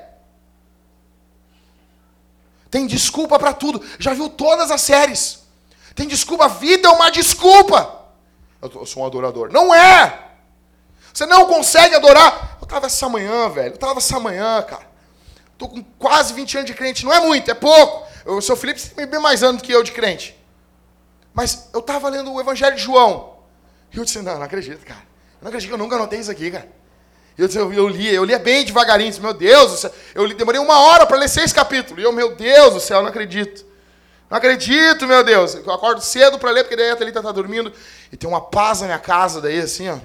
Tem 2.72 2.88
desculpa 2.88 3.38
para 3.38 3.54
tudo. 3.54 3.86
Já 4.00 4.14
viu 4.14 4.30
todas 4.30 4.72
as 4.72 4.82
séries. 4.82 5.44
Tem 5.94 6.08
desculpa. 6.08 6.46
A 6.46 6.48
vida 6.48 6.88
é 6.88 6.92
uma 6.92 7.12
desculpa 7.12 8.03
eu 8.74 8.86
sou 8.86 9.04
um 9.04 9.06
adorador. 9.06 9.52
Não 9.52 9.74
é! 9.74 10.32
Você 11.14 11.26
não 11.26 11.46
consegue 11.46 11.96
adorar. 11.96 12.58
Eu 12.60 12.66
estava 12.66 12.88
essa 12.88 13.08
manhã, 13.08 13.50
velho. 13.50 13.70
Eu 13.70 13.76
estava 13.76 14.00
essa 14.00 14.20
manhã, 14.20 14.62
cara. 14.64 14.88
Estou 15.52 15.70
com 15.70 15.84
quase 16.00 16.34
20 16.34 16.58
anos 16.58 16.72
de 16.72 16.76
crente. 16.76 17.06
Não 17.06 17.14
é 17.14 17.20
muito, 17.20 17.50
é 17.50 17.54
pouco. 17.54 18.08
O 18.26 18.42
seu 18.42 18.56
Felipe 18.56 18.82
tem 18.82 19.06
bem 19.06 19.20
mais 19.20 19.44
anos 19.44 19.62
que 19.62 19.72
eu 19.72 19.84
de 19.84 19.92
crente. 19.92 20.38
Mas 21.34 21.70
eu 21.74 21.80
estava 21.80 22.10
lendo 22.10 22.32
o 22.32 22.42
Evangelho 22.42 22.76
de 22.76 22.82
João. 22.82 23.38
E 23.92 23.98
eu 23.98 24.06
disse, 24.06 24.20
não, 24.22 24.36
não 24.36 24.44
acredito, 24.44 24.84
cara. 24.86 25.02
Eu 25.02 25.44
não 25.44 25.48
acredito 25.50 25.70
que 25.70 25.74
eu 25.74 25.78
nunca 25.78 25.96
anotei 25.96 26.20
isso 26.20 26.32
aqui, 26.32 26.50
cara. 26.50 26.68
Eu, 27.38 27.48
eu, 27.48 27.74
eu 27.74 27.88
li, 27.88 28.14
eu 28.14 28.24
lia 28.24 28.40
bem 28.40 28.64
devagarinho. 28.66 29.10
Disse, 29.10 29.22
meu 29.22 29.34
Deus 29.34 29.72
do 29.72 29.78
céu. 29.78 29.94
Eu 30.16 30.26
li, 30.26 30.34
demorei 30.34 30.60
uma 30.60 30.80
hora 30.80 31.06
para 31.06 31.18
ler 31.18 31.30
seis 31.30 31.54
capítulos. 31.54 32.02
E 32.02 32.06
eu, 32.06 32.12
meu 32.12 32.36
Deus 32.36 32.74
do 32.74 32.80
céu, 32.80 33.02
não 33.02 33.10
acredito. 33.10 33.66
Não 34.34 34.40
acredito, 34.40 35.06
meu 35.06 35.24
Deus. 35.24 35.54
Eu 35.54 35.72
acordo 35.72 36.02
cedo 36.02 36.40
para 36.40 36.50
ler, 36.50 36.64
porque 36.64 36.76
daí 36.76 36.90
a 36.90 36.96
Thalita 36.96 37.20
está 37.20 37.32
dormindo. 37.32 37.72
E 38.12 38.18
tem 38.18 38.28
uma 38.28 38.42
paz 38.42 38.82
na 38.82 38.88
minha 38.88 38.98
casa 38.98 39.40
daí, 39.40 39.60
assim, 39.60 39.88
ó. 39.88 40.00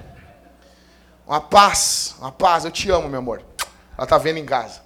Uma 1.27 1.41
paz, 1.41 2.15
uma 2.19 2.31
paz. 2.31 2.67
Eu 2.67 2.71
te 2.71 2.91
amo, 2.91 3.09
meu 3.09 3.21
amor. 3.21 3.43
Ela 3.97 4.05
está 4.05 4.19
vendo 4.19 4.37
em 4.37 4.45
casa. 4.45 4.83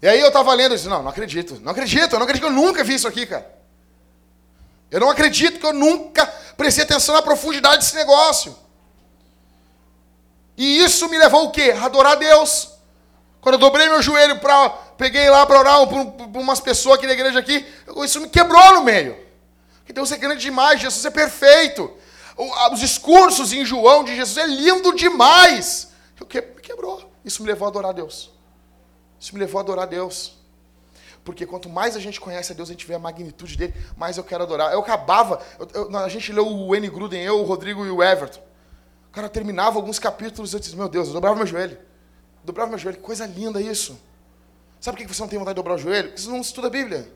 E 0.00 0.06
aí 0.06 0.20
eu 0.20 0.28
estava 0.28 0.54
lendo 0.54 0.74
e 0.74 0.76
disse, 0.76 0.88
não, 0.88 1.02
não 1.02 1.10
acredito. 1.10 1.58
Não 1.60 1.72
acredito, 1.72 2.12
eu 2.12 2.20
não 2.20 2.24
acredito 2.24 2.44
que 2.44 2.48
eu 2.48 2.54
nunca 2.54 2.84
vi 2.84 2.94
isso 2.94 3.08
aqui, 3.08 3.26
cara. 3.26 3.52
Eu 4.88 5.00
não 5.00 5.10
acredito 5.10 5.58
que 5.58 5.66
eu 5.66 5.72
nunca 5.72 6.24
prestei 6.56 6.84
atenção 6.84 7.16
na 7.16 7.22
profundidade 7.22 7.78
desse 7.78 7.96
negócio. 7.96 8.56
E 10.56 10.78
isso 10.84 11.08
me 11.08 11.18
levou 11.18 11.46
o 11.46 11.50
quê? 11.50 11.74
A 11.76 11.86
adorar 11.86 12.12
a 12.12 12.14
Deus. 12.14 12.70
Quando 13.40 13.56
eu 13.56 13.58
dobrei 13.58 13.88
meu 13.88 14.00
joelho 14.00 14.38
para 14.38 14.72
peguei 15.02 15.28
lá 15.28 15.44
para 15.44 15.58
orar 15.58 15.86
por, 15.88 16.40
umas 16.40 16.60
pessoas 16.60 16.96
aqui 16.96 17.08
da 17.08 17.12
igreja 17.12 17.40
aqui, 17.40 17.66
isso 18.04 18.20
me 18.20 18.28
quebrou 18.28 18.74
no 18.74 18.84
meio. 18.84 19.16
Que 19.84 19.92
Deus 19.92 20.12
é 20.12 20.16
grande 20.16 20.40
demais, 20.40 20.80
Jesus 20.80 21.04
é 21.04 21.10
perfeito. 21.10 21.90
Os 22.72 22.78
discursos 22.78 23.52
em 23.52 23.64
João 23.64 24.04
de 24.04 24.14
Jesus 24.14 24.36
é 24.38 24.46
lindo 24.46 24.94
demais. 24.94 25.90
O 26.20 26.24
que 26.24 26.40
me 26.40 26.62
quebrou. 26.62 27.10
Isso 27.24 27.42
me 27.42 27.48
levou 27.48 27.66
a 27.66 27.68
adorar 27.68 27.90
a 27.90 27.92
Deus. 27.92 28.30
Isso 29.18 29.34
me 29.34 29.40
levou 29.40 29.58
a 29.58 29.62
adorar 29.62 29.86
a 29.86 29.88
Deus. 29.88 30.34
Porque 31.24 31.44
quanto 31.46 31.68
mais 31.68 31.96
a 31.96 32.00
gente 32.00 32.20
conhece 32.20 32.52
a 32.52 32.54
Deus, 32.54 32.68
a 32.68 32.72
gente 32.72 32.86
vê 32.86 32.94
a 32.94 32.98
magnitude 32.98 33.56
dele, 33.56 33.74
mais 33.96 34.16
eu 34.16 34.22
quero 34.22 34.44
adorar. 34.44 34.72
Eu 34.72 34.78
acabava, 34.78 35.42
eu, 35.58 35.68
eu, 35.90 35.98
a 35.98 36.08
gente 36.08 36.32
leu 36.32 36.46
o 36.46 36.76
N. 36.76 36.88
Gruden, 36.88 37.22
eu, 37.22 37.40
o 37.40 37.42
Rodrigo 37.42 37.84
e 37.84 37.90
o 37.90 38.00
Everton. 38.00 38.40
O 39.08 39.12
cara 39.12 39.28
terminava 39.28 39.76
alguns 39.76 39.98
capítulos 39.98 40.52
e 40.52 40.56
eu 40.56 40.60
disse, 40.60 40.76
meu 40.76 40.88
Deus, 40.88 41.08
eu 41.08 41.14
dobrava 41.14 41.34
meu 41.34 41.46
joelho. 41.46 41.74
Eu 41.74 42.44
dobrava 42.44 42.70
meu 42.70 42.78
joelho, 42.78 42.98
que 42.98 43.02
coisa 43.02 43.26
linda 43.26 43.60
isso. 43.60 43.98
Sabe 44.82 44.96
por 44.96 45.06
que 45.06 45.14
você 45.14 45.22
não 45.22 45.28
tem 45.28 45.38
vontade 45.38 45.54
de 45.54 45.60
dobrar 45.60 45.74
o 45.76 45.78
joelho? 45.78 46.08
Porque 46.08 46.20
você 46.20 46.28
não 46.28 46.40
estuda 46.40 46.66
a 46.66 46.70
Bíblia. 46.70 47.08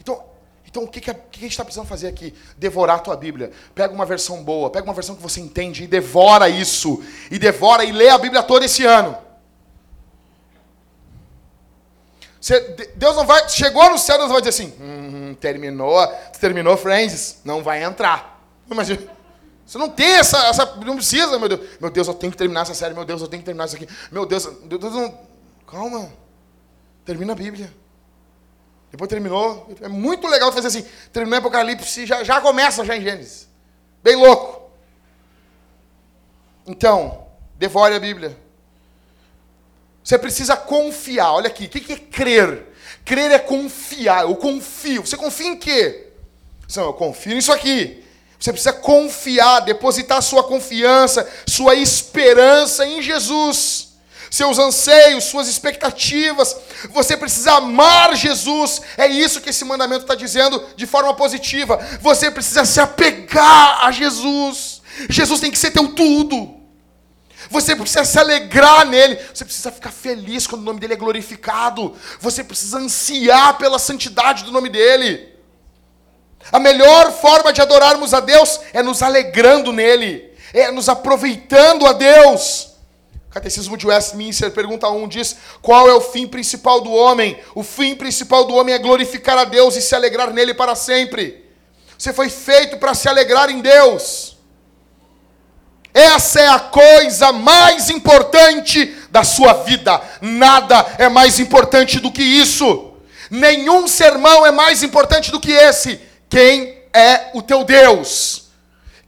Então, 0.00 0.22
Então, 0.64 0.84
o 0.84 0.88
que, 0.88 1.00
que, 1.00 1.10
a, 1.10 1.14
que 1.14 1.40
a 1.40 1.42
gente 1.42 1.50
está 1.50 1.64
precisando 1.64 1.88
fazer 1.88 2.06
aqui? 2.06 2.32
Devorar 2.56 2.96
a 2.96 3.00
tua 3.00 3.16
Bíblia. 3.16 3.50
Pega 3.74 3.92
uma 3.92 4.06
versão 4.06 4.44
boa, 4.44 4.70
pega 4.70 4.84
uma 4.84 4.94
versão 4.94 5.16
que 5.16 5.20
você 5.20 5.40
entende 5.40 5.82
e 5.82 5.88
devora 5.88 6.48
isso. 6.48 7.02
E 7.28 7.40
devora 7.40 7.84
e 7.84 7.90
lê 7.90 8.08
a 8.08 8.18
Bíblia 8.18 8.40
toda 8.40 8.66
esse 8.66 8.84
ano. 8.84 9.18
Você, 12.40 12.60
Deus 12.94 13.16
não 13.16 13.26
vai. 13.26 13.48
Chegou 13.48 13.90
no 13.90 13.98
céu, 13.98 14.18
Deus 14.18 14.30
vai 14.30 14.40
dizer 14.40 14.50
assim: 14.50 14.72
hum, 14.80 15.34
terminou, 15.40 16.06
terminou 16.40 16.76
Friends, 16.76 17.40
não 17.44 17.64
vai 17.64 17.82
entrar. 17.82 18.40
Imagina. 18.70 19.02
Você 19.66 19.76
não 19.76 19.88
tem 19.88 20.12
essa, 20.12 20.38
essa. 20.46 20.76
Não 20.76 20.94
precisa, 20.94 21.36
meu 21.36 21.48
Deus. 21.48 21.60
Meu 21.80 21.90
Deus, 21.90 22.06
eu 22.06 22.14
tenho 22.14 22.30
que 22.30 22.38
terminar 22.38 22.60
essa 22.62 22.74
série. 22.74 22.94
Meu 22.94 23.04
Deus, 23.04 23.20
eu 23.20 23.26
tenho 23.26 23.42
que 23.42 23.46
terminar 23.46 23.64
isso 23.64 23.74
aqui. 23.74 23.88
Meu 24.12 24.24
Deus, 24.24 24.46
Deus 24.64 24.94
não. 24.94 25.31
Calma. 25.72 26.12
Termina 27.02 27.32
a 27.32 27.34
Bíblia. 27.34 27.72
Depois 28.90 29.08
terminou. 29.08 29.74
É 29.80 29.88
muito 29.88 30.26
legal 30.26 30.52
fazer 30.52 30.68
assim. 30.68 30.86
Terminou 31.10 31.38
Apocalipse, 31.38 32.04
já, 32.04 32.22
já 32.22 32.42
começa 32.42 32.84
já 32.84 32.94
em 32.94 33.00
Gênesis. 33.00 33.48
Bem 34.02 34.16
louco. 34.16 34.70
Então, 36.66 37.26
devore 37.56 37.94
a 37.94 37.98
Bíblia. 37.98 38.36
Você 40.04 40.18
precisa 40.18 40.58
confiar. 40.58 41.32
Olha 41.32 41.46
aqui, 41.46 41.64
o 41.64 41.68
que 41.70 41.92
é 41.94 41.96
crer? 41.96 42.66
Crer 43.02 43.30
é 43.30 43.38
confiar. 43.38 44.24
Eu 44.24 44.36
confio. 44.36 45.06
Você 45.06 45.16
confia 45.16 45.46
em 45.46 45.56
quê? 45.56 46.12
Não, 46.76 46.84
eu 46.84 46.92
confio 46.92 47.34
nisso 47.34 47.50
aqui. 47.50 48.04
Você 48.38 48.52
precisa 48.52 48.74
confiar, 48.74 49.60
depositar 49.60 50.20
sua 50.20 50.44
confiança, 50.44 51.26
sua 51.46 51.74
esperança 51.74 52.84
em 52.86 53.00
Jesus 53.00 53.91
seus 54.32 54.58
anseios, 54.58 55.24
suas 55.24 55.46
expectativas. 55.46 56.56
Você 56.88 57.18
precisa 57.18 57.52
amar 57.52 58.16
Jesus. 58.16 58.80
É 58.96 59.06
isso 59.06 59.42
que 59.42 59.50
esse 59.50 59.62
mandamento 59.62 60.04
está 60.04 60.14
dizendo 60.14 60.64
de 60.74 60.86
forma 60.86 61.12
positiva. 61.12 61.76
Você 62.00 62.30
precisa 62.30 62.64
se 62.64 62.80
apegar 62.80 63.84
a 63.84 63.90
Jesus. 63.90 64.80
Jesus 65.10 65.38
tem 65.38 65.50
que 65.50 65.58
ser 65.58 65.70
teu 65.70 65.88
tudo. 65.88 66.56
Você 67.50 67.76
precisa 67.76 68.06
se 68.06 68.18
alegrar 68.18 68.86
nele. 68.86 69.18
Você 69.34 69.44
precisa 69.44 69.70
ficar 69.70 69.92
feliz 69.92 70.46
quando 70.46 70.62
o 70.62 70.64
nome 70.64 70.80
dele 70.80 70.94
é 70.94 70.96
glorificado. 70.96 71.94
Você 72.18 72.42
precisa 72.42 72.78
ansiar 72.78 73.58
pela 73.58 73.78
santidade 73.78 74.44
do 74.44 74.50
nome 74.50 74.70
dele. 74.70 75.30
A 76.50 76.58
melhor 76.58 77.12
forma 77.12 77.52
de 77.52 77.60
adorarmos 77.60 78.14
a 78.14 78.20
Deus 78.20 78.60
é 78.72 78.82
nos 78.82 79.02
alegrando 79.02 79.74
nele, 79.74 80.32
é 80.54 80.70
nos 80.70 80.88
aproveitando 80.88 81.86
a 81.86 81.92
Deus. 81.92 82.71
Catecismo 83.32 83.78
de 83.78 83.86
Westminster, 83.86 84.50
pergunta 84.50 84.90
1 84.90 85.08
diz: 85.08 85.36
Qual 85.62 85.88
é 85.88 85.94
o 85.94 86.02
fim 86.02 86.26
principal 86.26 86.82
do 86.82 86.92
homem? 86.92 87.40
O 87.54 87.62
fim 87.62 87.94
principal 87.94 88.44
do 88.44 88.54
homem 88.54 88.74
é 88.74 88.78
glorificar 88.78 89.38
a 89.38 89.44
Deus 89.44 89.74
e 89.74 89.80
se 89.80 89.94
alegrar 89.94 90.30
nele 90.34 90.52
para 90.52 90.74
sempre. 90.74 91.42
Você 91.96 92.12
foi 92.12 92.28
feito 92.28 92.76
para 92.76 92.92
se 92.92 93.08
alegrar 93.08 93.48
em 93.48 93.62
Deus. 93.62 94.36
Essa 95.94 96.40
é 96.40 96.48
a 96.48 96.58
coisa 96.58 97.32
mais 97.32 97.88
importante 97.88 98.94
da 99.10 99.24
sua 99.24 99.54
vida. 99.54 99.98
Nada 100.20 100.94
é 100.98 101.08
mais 101.08 101.40
importante 101.40 102.00
do 102.00 102.12
que 102.12 102.22
isso. 102.22 102.92
Nenhum 103.30 103.88
sermão 103.88 104.44
é 104.44 104.50
mais 104.50 104.82
importante 104.82 105.30
do 105.30 105.40
que 105.40 105.52
esse. 105.52 105.98
Quem 106.28 106.82
é 106.92 107.30
o 107.32 107.40
teu 107.40 107.64
Deus? 107.64 108.48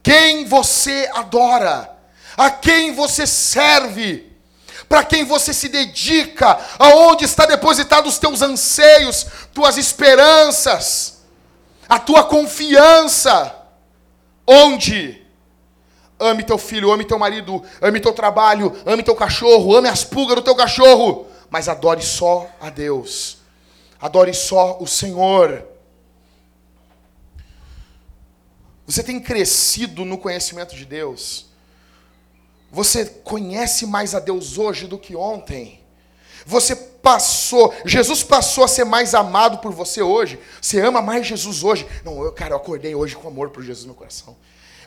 Quem 0.02 0.46
você 0.46 1.10
adora? 1.12 1.93
A 2.36 2.50
quem 2.50 2.94
você 2.94 3.26
serve, 3.26 4.32
para 4.88 5.04
quem 5.04 5.24
você 5.24 5.52
se 5.54 5.68
dedica, 5.68 6.58
aonde 6.78 7.24
está 7.24 7.46
depositado 7.46 8.06
os 8.06 8.18
teus 8.18 8.42
anseios, 8.42 9.26
tuas 9.52 9.76
esperanças, 9.76 11.22
a 11.88 11.98
tua 11.98 12.24
confiança. 12.24 13.54
Onde? 14.46 15.22
Ame 16.18 16.42
teu 16.42 16.58
filho, 16.58 16.92
ame 16.92 17.04
teu 17.04 17.18
marido, 17.18 17.62
ame 17.80 18.00
teu 18.00 18.12
trabalho, 18.12 18.76
ame 18.86 19.02
teu 19.02 19.16
cachorro, 19.16 19.74
ame 19.74 19.88
as 19.88 20.04
pulgas 20.04 20.36
do 20.36 20.42
teu 20.42 20.54
cachorro, 20.54 21.26
mas 21.50 21.68
adore 21.68 22.02
só 22.02 22.48
a 22.60 22.70
Deus. 22.70 23.38
Adore 24.00 24.34
só 24.34 24.78
o 24.80 24.86
Senhor. 24.86 25.66
Você 28.86 29.02
tem 29.02 29.18
crescido 29.18 30.04
no 30.04 30.18
conhecimento 30.18 30.76
de 30.76 30.84
Deus? 30.84 31.46
Você 32.74 33.04
conhece 33.06 33.86
mais 33.86 34.16
a 34.16 34.18
Deus 34.18 34.58
hoje 34.58 34.88
do 34.88 34.98
que 34.98 35.14
ontem? 35.14 35.80
Você 36.44 36.74
passou, 36.74 37.72
Jesus 37.86 38.24
passou 38.24 38.64
a 38.64 38.68
ser 38.68 38.84
mais 38.84 39.14
amado 39.14 39.58
por 39.58 39.72
você 39.72 40.02
hoje. 40.02 40.40
Você 40.60 40.80
ama 40.80 41.00
mais 41.00 41.24
Jesus 41.24 41.62
hoje. 41.62 41.86
Não, 42.04 42.20
eu, 42.24 42.32
cara, 42.32 42.54
eu 42.54 42.56
acordei 42.56 42.92
hoje 42.92 43.14
com 43.14 43.28
amor 43.28 43.50
por 43.50 43.62
Jesus 43.62 43.84
no 43.84 43.90
meu 43.90 43.94
coração. 43.94 44.36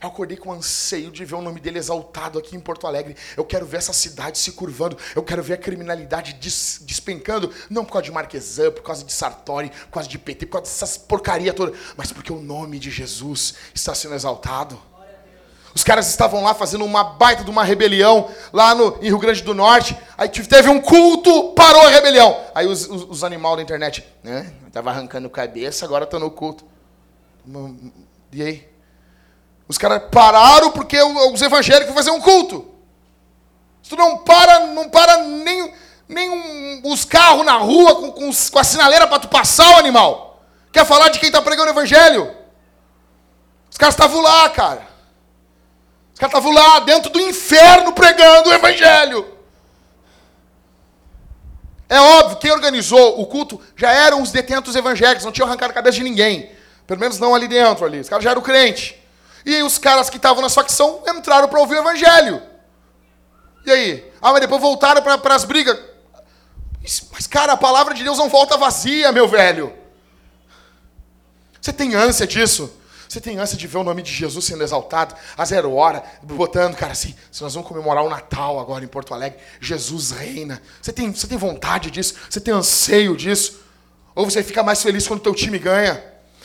Eu 0.01 0.09
acordei 0.09 0.35
com 0.35 0.51
anseio 0.51 1.09
de 1.09 1.23
ver 1.23 1.35
o 1.35 1.41
nome 1.41 1.61
dele 1.61 1.79
exaltado 1.79 2.37
aqui 2.37 2.57
em 2.57 2.59
Porto 2.59 2.85
Alegre. 2.85 3.15
Eu 3.37 3.45
quero 3.45 3.65
ver 3.65 3.77
essa 3.77 3.93
cidade 3.93 4.37
se 4.37 4.51
curvando. 4.51 4.97
Eu 5.15 5.23
quero 5.23 5.41
ver 5.41 5.53
a 5.53 5.57
criminalidade 5.57 6.33
des 6.33 6.81
despencando. 6.81 7.53
Não 7.69 7.85
por 7.85 7.93
causa 7.93 8.03
de 8.03 8.11
Marquesan, 8.11 8.69
por 8.69 8.83
causa 8.83 9.05
de 9.05 9.13
Sartori, 9.13 9.69
por 9.69 9.91
causa 9.91 10.09
de 10.09 10.19
PT, 10.19 10.45
por 10.47 10.59
causa 10.59 10.69
dessas 10.69 10.97
porcaria 10.97 11.53
toda. 11.53 11.71
Mas 11.95 12.11
porque 12.11 12.33
o 12.33 12.41
nome 12.41 12.79
de 12.79 12.91
Jesus 12.91 13.55
está 13.73 13.95
sendo 13.95 14.13
exaltado. 14.13 14.77
Os 15.77 15.83
caras 15.83 16.09
estavam 16.09 16.41
lá 16.41 16.55
fazendo 16.55 16.83
uma 16.83 17.03
baita 17.03 17.43
de 17.43 17.51
uma 17.51 17.63
rebelião 17.63 18.31
lá 18.51 18.73
no, 18.73 18.97
em 18.99 19.09
Rio 19.09 19.19
Grande 19.19 19.43
do 19.43 19.53
Norte. 19.53 19.95
Aí 20.17 20.27
teve 20.27 20.69
um 20.69 20.81
culto, 20.81 21.53
parou 21.53 21.83
a 21.83 21.89
rebelião. 21.89 22.35
Aí 22.55 22.65
os, 22.65 22.89
os, 22.89 23.03
os 23.03 23.23
animais 23.23 23.57
da 23.57 23.61
internet, 23.61 24.03
né? 24.23 24.51
Tava 24.71 24.89
arrancando 24.89 25.29
cabeça, 25.29 25.85
agora 25.85 26.07
tá 26.07 26.17
no 26.17 26.31
culto. 26.31 26.65
E 28.33 28.41
aí? 28.41 28.67
Os 29.67 29.77
caras 29.77 30.01
pararam 30.11 30.71
porque 30.71 30.99
os 30.99 31.43
evangélicos 31.43 31.93
fazer 31.93 32.09
um 32.09 32.21
culto. 32.21 32.71
Tu 33.87 33.95
não 33.95 34.17
para, 34.17 34.61
não 34.61 34.89
para 34.89 35.17
nem, 35.17 35.71
nem 36.09 36.27
um, 36.27 36.91
os 36.91 37.05
carros 37.05 37.45
na 37.45 37.57
rua 37.57 37.97
com, 37.97 38.11
com, 38.13 38.31
com 38.31 38.59
a 38.59 38.63
sinaleira 38.63 39.05
para 39.05 39.19
tu 39.19 39.27
passar 39.27 39.75
o 39.75 39.77
animal. 39.77 40.41
Quer 40.73 40.87
falar 40.87 41.09
de 41.09 41.19
quem 41.19 41.27
está 41.27 41.39
pregando 41.39 41.67
o 41.67 41.73
evangelho? 41.73 42.35
Os 43.69 43.77
caras 43.77 43.93
estavam 43.93 44.21
lá, 44.21 44.49
cara. 44.49 44.86
Os 46.17 46.19
caras 46.19 46.33
estavam 46.33 46.51
lá 46.51 46.79
dentro 46.79 47.11
do 47.11 47.21
inferno 47.21 47.93
pregando 47.93 48.49
o 48.49 48.53
evangelho. 48.53 49.37
É 51.87 52.01
óbvio, 52.01 52.37
quem 52.37 52.49
organizou 52.49 53.21
o 53.21 53.27
culto 53.27 53.61
já 53.75 53.91
eram 53.91 54.23
os 54.23 54.31
detentos 54.31 54.75
evangélicos, 54.75 55.23
não 55.23 55.31
tinham 55.31 55.47
arrancado 55.47 55.69
a 55.69 55.75
cabeça 55.75 55.97
de 55.97 56.03
ninguém. 56.03 56.51
Pelo 56.87 56.99
menos 56.99 57.19
não 57.19 57.35
ali 57.35 57.47
dentro 57.47 57.85
ali. 57.85 57.99
Os 57.99 58.09
caras 58.09 58.23
já 58.23 58.31
eram 58.31 58.41
crente. 58.41 58.99
E 59.45 59.61
os 59.61 59.77
caras 59.77 60.09
que 60.09 60.17
estavam 60.17 60.41
na 60.41 60.49
facção 60.49 61.03
entraram 61.07 61.47
para 61.47 61.59
ouvir 61.59 61.75
o 61.75 61.81
evangelho. 61.81 62.41
E 63.63 63.69
aí? 63.69 64.11
Ah, 64.19 64.31
mas 64.31 64.41
depois 64.41 64.59
voltaram 64.59 65.03
para 65.03 65.35
as 65.35 65.43
brigas. 65.43 65.77
Mas, 67.11 67.27
cara, 67.27 67.53
a 67.53 67.57
palavra 67.57 67.93
de 67.93 68.03
Deus 68.03 68.17
não 68.17 68.27
volta 68.27 68.57
vazia, 68.57 69.11
meu 69.11 69.27
velho. 69.27 69.71
Você 71.61 71.71
tem 71.71 71.93
ânsia 71.93 72.25
disso? 72.25 72.75
Você 73.07 73.21
tem 73.21 73.37
ânsia 73.37 73.57
de 73.57 73.67
ver 73.67 73.77
o 73.77 73.83
nome 73.83 74.01
de 74.01 74.11
Jesus 74.11 74.45
sendo 74.45 74.63
exaltado 74.63 75.15
a 75.37 75.45
zero 75.45 75.73
hora, 75.73 76.03
botando, 76.21 76.75
cara, 76.75 76.91
assim, 76.91 77.15
se 77.31 77.41
nós 77.41 77.53
vamos 77.53 77.67
comemorar 77.67 78.03
o 78.03 78.09
Natal 78.09 78.59
agora 78.59 78.83
em 78.83 78.87
Porto 78.87 79.13
Alegre, 79.13 79.39
Jesus 79.61 80.11
reina. 80.11 80.61
Você 80.81 80.91
tem, 80.91 81.11
você 81.11 81.27
tem 81.27 81.37
vontade 81.37 81.89
disso? 81.89 82.15
Você 82.29 82.39
tem 82.39 82.53
anseio 82.53 83.15
disso? 83.15 83.61
Ou 84.13 84.29
você 84.29 84.43
fica 84.43 84.61
mais 84.63 84.81
feliz 84.81 85.07
quando 85.07 85.19
o 85.19 85.23
teu 85.23 85.33
time 85.33 85.57
ganha? 85.57 86.03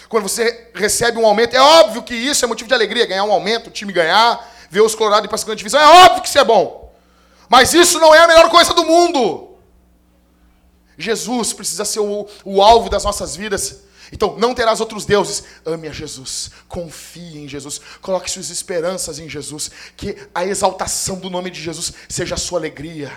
Quando 0.08 0.24
você 0.24 0.70
recebe 0.74 1.18
um 1.18 1.26
aumento? 1.26 1.56
É 1.56 1.60
óbvio 1.60 2.02
que 2.02 2.14
isso 2.14 2.44
é 2.44 2.48
motivo 2.48 2.68
de 2.68 2.74
alegria, 2.74 3.06
ganhar 3.06 3.24
um 3.24 3.32
aumento, 3.32 3.68
o 3.68 3.70
time 3.70 3.92
ganhar, 3.92 4.46
ver 4.70 4.82
os 4.82 4.94
Colorados 4.94 5.24
ir 5.24 5.28
para 5.28 5.36
a 5.36 5.38
segunda 5.38 5.56
divisão, 5.56 5.80
é 5.80 6.04
óbvio 6.04 6.22
que 6.22 6.28
isso 6.28 6.38
é 6.38 6.44
bom. 6.44 6.92
Mas 7.48 7.74
isso 7.74 7.98
não 7.98 8.14
é 8.14 8.18
a 8.18 8.26
melhor 8.28 8.48
coisa 8.50 8.72
do 8.72 8.84
mundo. 8.84 9.56
Jesus 10.96 11.52
precisa 11.52 11.84
ser 11.84 12.00
o, 12.00 12.26
o 12.44 12.62
alvo 12.62 12.88
das 12.88 13.04
nossas 13.04 13.34
vidas. 13.34 13.82
Então, 14.12 14.36
não 14.36 14.54
terás 14.54 14.78
outros 14.78 15.06
deuses. 15.06 15.42
Ame 15.64 15.88
a 15.88 15.92
Jesus. 15.92 16.50
Confie 16.68 17.38
em 17.38 17.48
Jesus. 17.48 17.80
Coloque 18.02 18.30
suas 18.30 18.50
esperanças 18.50 19.18
em 19.18 19.28
Jesus. 19.28 19.70
Que 19.96 20.28
a 20.34 20.44
exaltação 20.44 21.18
do 21.18 21.30
nome 21.30 21.50
de 21.50 21.60
Jesus 21.60 21.94
seja 22.10 22.34
a 22.34 22.38
sua 22.38 22.58
alegria. 22.58 23.10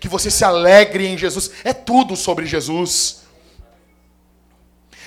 Que 0.00 0.08
você 0.08 0.32
se 0.32 0.44
alegre 0.44 1.06
em 1.06 1.16
Jesus. 1.16 1.52
É 1.62 1.72
tudo 1.72 2.16
sobre 2.16 2.46
Jesus. 2.46 3.22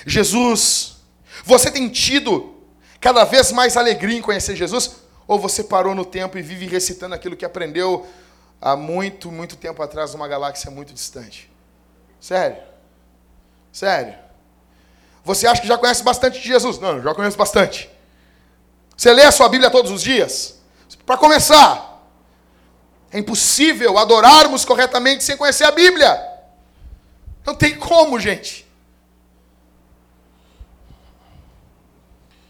Jesus, 0.06 0.96
você 1.44 1.70
tem 1.70 1.90
tido 1.90 2.56
cada 2.98 3.24
vez 3.24 3.52
mais 3.52 3.76
alegria 3.76 4.16
em 4.16 4.22
conhecer 4.22 4.56
Jesus? 4.56 4.96
Ou 5.26 5.38
você 5.38 5.62
parou 5.62 5.94
no 5.94 6.06
tempo 6.06 6.38
e 6.38 6.42
vive 6.42 6.66
recitando 6.66 7.14
aquilo 7.14 7.36
que 7.36 7.44
aprendeu 7.44 8.06
há 8.62 8.74
muito, 8.74 9.30
muito 9.30 9.56
tempo 9.56 9.82
atrás 9.82 10.14
numa 10.14 10.26
galáxia 10.26 10.70
muito 10.70 10.94
distante? 10.94 11.50
Sério? 12.18 12.62
Sério? 13.70 14.27
Você 15.28 15.46
acha 15.46 15.60
que 15.60 15.68
já 15.68 15.76
conhece 15.76 16.02
bastante 16.02 16.40
de 16.40 16.48
Jesus? 16.48 16.78
Não, 16.78 17.02
já 17.02 17.14
conheço 17.14 17.36
bastante. 17.36 17.90
Você 18.96 19.12
lê 19.12 19.24
a 19.24 19.30
sua 19.30 19.46
Bíblia 19.46 19.70
todos 19.70 19.90
os 19.90 20.00
dias? 20.00 20.58
Para 21.04 21.18
começar, 21.18 22.02
é 23.12 23.18
impossível 23.18 23.98
adorarmos 23.98 24.64
corretamente 24.64 25.22
sem 25.22 25.36
conhecer 25.36 25.64
a 25.64 25.70
Bíblia. 25.70 26.18
Não 27.44 27.54
tem 27.54 27.78
como, 27.78 28.18
gente. 28.18 28.66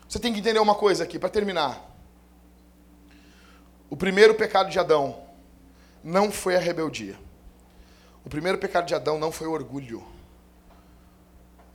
Você 0.09 0.21
tem 0.21 0.33
que 0.33 0.39
entender 0.39 0.61
uma 0.61 0.77
coisa 0.77 1.03
aqui, 1.03 1.19
para 1.19 1.29
terminar. 1.29 1.85
O 3.91 3.97
primeiro 3.97 4.37
pecado 4.37 4.71
de 4.71 4.79
Adão 4.79 5.19
não 6.03 6.31
foi 6.31 6.55
a 6.55 6.61
rebeldia. 6.61 7.19
O 8.25 8.31
primeiro 8.31 8.57
pecado 8.57 8.87
de 8.87 8.95
Adão 8.95 9.19
não 9.19 9.33
foi 9.33 9.49
o 9.49 9.53
orgulho. 9.53 10.07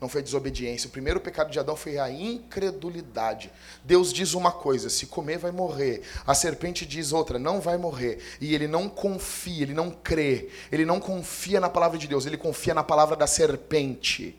Não 0.03 0.09
foi 0.09 0.19
a 0.19 0.23
desobediência. 0.25 0.89
O 0.89 0.91
primeiro 0.91 1.21
pecado 1.21 1.49
de 1.49 1.57
Adão 1.57 1.77
foi 1.77 1.97
a 1.97 2.11
incredulidade. 2.11 3.49
Deus 3.85 4.11
diz 4.11 4.33
uma 4.33 4.51
coisa: 4.51 4.89
se 4.89 5.05
comer, 5.05 5.37
vai 5.37 5.51
morrer. 5.51 6.01
A 6.27 6.35
serpente 6.35 6.85
diz 6.85 7.13
outra: 7.13 7.39
não 7.39 7.61
vai 7.61 7.77
morrer. 7.77 8.19
E 8.41 8.53
ele 8.53 8.67
não 8.67 8.89
confia, 8.89 9.63
ele 9.63 9.73
não 9.73 9.89
crê. 9.89 10.49
Ele 10.69 10.83
não 10.83 10.99
confia 10.99 11.57
na 11.61 11.69
palavra 11.69 11.97
de 11.97 12.05
Deus, 12.05 12.25
ele 12.25 12.35
confia 12.35 12.73
na 12.73 12.83
palavra 12.83 13.15
da 13.15 13.25
serpente. 13.25 14.37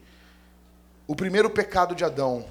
O 1.06 1.16
primeiro 1.16 1.48
pecado 1.48 1.94
de 1.94 2.04
Adão 2.04 2.44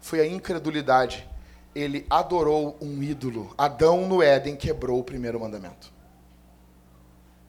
foi 0.00 0.20
a 0.20 0.26
incredulidade. 0.26 1.28
Ele 1.74 2.06
adorou 2.08 2.78
um 2.80 3.02
ídolo. 3.02 3.52
Adão 3.58 4.08
no 4.08 4.22
Éden 4.22 4.56
quebrou 4.56 5.00
o 5.00 5.04
primeiro 5.04 5.38
mandamento. 5.38 5.92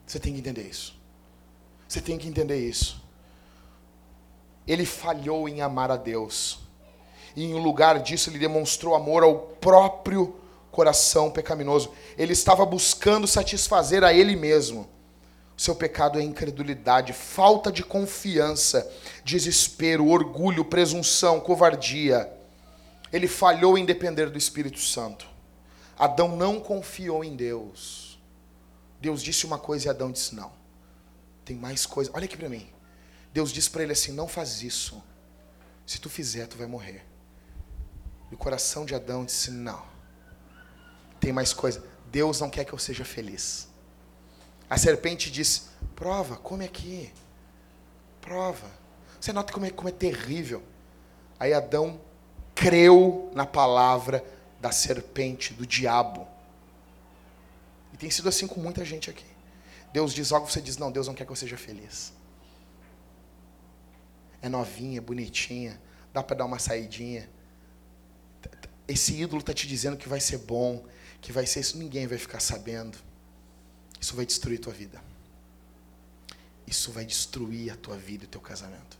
Você 0.06 0.20
tem 0.20 0.34
que 0.34 0.40
entender 0.40 0.68
isso. 0.68 0.94
Você 1.88 2.02
tem 2.02 2.18
que 2.18 2.28
entender 2.28 2.58
isso. 2.58 3.05
Ele 4.66 4.84
falhou 4.84 5.48
em 5.48 5.60
amar 5.60 5.90
a 5.90 5.96
Deus. 5.96 6.58
E 7.34 7.44
em 7.44 7.54
lugar 7.54 8.00
disso, 8.00 8.30
ele 8.30 8.38
demonstrou 8.38 8.94
amor 8.94 9.22
ao 9.22 9.38
próprio 9.38 10.34
coração 10.70 11.30
pecaminoso. 11.30 11.90
Ele 12.16 12.32
estava 12.32 12.64
buscando 12.64 13.26
satisfazer 13.26 14.02
a 14.02 14.12
ele 14.12 14.34
mesmo. 14.34 14.88
Seu 15.56 15.74
pecado 15.74 16.18
é 16.18 16.22
incredulidade, 16.22 17.14
falta 17.14 17.72
de 17.72 17.82
confiança, 17.82 18.90
desespero, 19.24 20.06
orgulho, 20.06 20.64
presunção, 20.64 21.40
covardia. 21.40 22.30
Ele 23.10 23.26
falhou 23.26 23.78
em 23.78 23.84
depender 23.84 24.28
do 24.28 24.36
Espírito 24.36 24.78
Santo. 24.78 25.26
Adão 25.98 26.36
não 26.36 26.60
confiou 26.60 27.24
em 27.24 27.34
Deus. 27.34 28.18
Deus 29.00 29.22
disse 29.22 29.46
uma 29.46 29.58
coisa 29.58 29.86
e 29.86 29.88
Adão 29.88 30.12
disse 30.12 30.34
não. 30.34 30.52
Tem 31.42 31.56
mais 31.56 31.86
coisa. 31.86 32.10
Olha 32.12 32.26
aqui 32.26 32.36
para 32.36 32.48
mim. 32.48 32.75
Deus 33.36 33.52
disse 33.52 33.68
para 33.68 33.82
ele 33.82 33.92
assim: 33.92 34.12
não 34.12 34.26
faz 34.26 34.62
isso. 34.62 35.04
Se 35.84 36.00
tu 36.00 36.08
fizer, 36.08 36.46
tu 36.46 36.56
vai 36.56 36.66
morrer. 36.66 37.04
E 38.30 38.34
o 38.34 38.38
coração 38.38 38.86
de 38.86 38.94
Adão 38.94 39.26
disse: 39.26 39.50
não. 39.50 39.84
Tem 41.20 41.34
mais 41.34 41.52
coisa. 41.52 41.84
Deus 42.10 42.40
não 42.40 42.48
quer 42.48 42.64
que 42.64 42.72
eu 42.72 42.78
seja 42.78 43.04
feliz. 43.04 43.68
A 44.70 44.78
serpente 44.78 45.30
disse: 45.30 45.64
prova, 45.94 46.36
come 46.36 46.64
aqui. 46.64 47.12
Prova. 48.22 48.70
Você 49.20 49.34
nota 49.34 49.52
como 49.52 49.66
é, 49.66 49.70
como 49.70 49.90
é 49.90 49.92
terrível. 49.92 50.62
Aí 51.38 51.52
Adão 51.52 52.00
creu 52.54 53.30
na 53.34 53.44
palavra 53.44 54.24
da 54.62 54.72
serpente, 54.72 55.52
do 55.52 55.66
diabo. 55.66 56.26
E 57.92 57.98
tem 57.98 58.10
sido 58.10 58.30
assim 58.30 58.46
com 58.46 58.58
muita 58.60 58.82
gente 58.82 59.10
aqui. 59.10 59.26
Deus 59.92 60.14
diz 60.14 60.32
algo, 60.32 60.50
você 60.50 60.62
diz, 60.62 60.78
não, 60.78 60.90
Deus 60.90 61.06
não 61.06 61.12
quer 61.14 61.26
que 61.26 61.32
eu 61.32 61.36
seja 61.36 61.58
feliz. 61.58 62.15
É 64.42 64.48
novinha, 64.48 65.00
bonitinha, 65.00 65.80
dá 66.12 66.22
para 66.22 66.36
dar 66.36 66.44
uma 66.44 66.58
saidinha. 66.58 67.28
Esse 68.86 69.20
ídolo 69.20 69.40
está 69.40 69.52
te 69.52 69.66
dizendo 69.66 69.96
que 69.96 70.08
vai 70.08 70.20
ser 70.20 70.38
bom, 70.38 70.84
que 71.20 71.32
vai 71.32 71.46
ser 71.46 71.60
isso, 71.60 71.78
ninguém 71.78 72.06
vai 72.06 72.18
ficar 72.18 72.40
sabendo. 72.40 72.98
Isso 74.00 74.14
vai 74.14 74.24
destruir 74.24 74.60
tua 74.60 74.72
vida. 74.72 75.00
Isso 76.66 76.92
vai 76.92 77.04
destruir 77.04 77.72
a 77.72 77.76
tua 77.76 77.96
vida 77.96 78.24
e 78.24 78.26
o 78.26 78.30
teu 78.30 78.40
casamento. 78.40 78.98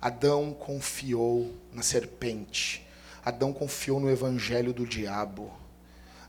Adão 0.00 0.52
confiou 0.52 1.54
na 1.72 1.82
serpente. 1.82 2.86
Adão 3.24 3.52
confiou 3.52 4.00
no 4.00 4.10
evangelho 4.10 4.72
do 4.72 4.86
diabo. 4.86 5.52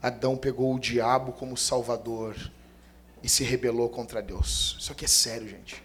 Adão 0.01 0.35
pegou 0.35 0.75
o 0.75 0.79
diabo 0.79 1.31
como 1.31 1.55
salvador 1.55 2.35
e 3.23 3.29
se 3.29 3.43
rebelou 3.43 3.87
contra 3.89 4.21
Deus. 4.21 4.75
Isso 4.79 4.91
aqui 4.91 5.05
é 5.05 5.07
sério, 5.07 5.47
gente. 5.47 5.81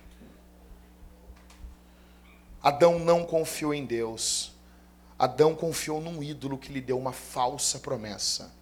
Adão 2.67 2.99
não 2.99 3.25
confiou 3.25 3.73
em 3.73 3.87
Deus. 3.87 4.53
Adão 5.17 5.55
confiou 5.55 6.01
num 6.01 6.21
ídolo 6.21 6.59
que 6.59 6.73
lhe 6.73 6.81
deu 6.81 6.99
uma 6.99 7.13
falsa 7.13 7.79
promessa. 7.79 8.53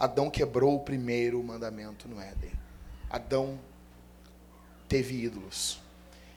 Adão 0.00 0.28
quebrou 0.28 0.74
o 0.74 0.80
primeiro 0.80 1.40
mandamento 1.44 2.08
no 2.08 2.20
Éden. 2.20 2.50
Adão 3.08 3.56
teve 4.88 5.22
ídolos. 5.22 5.78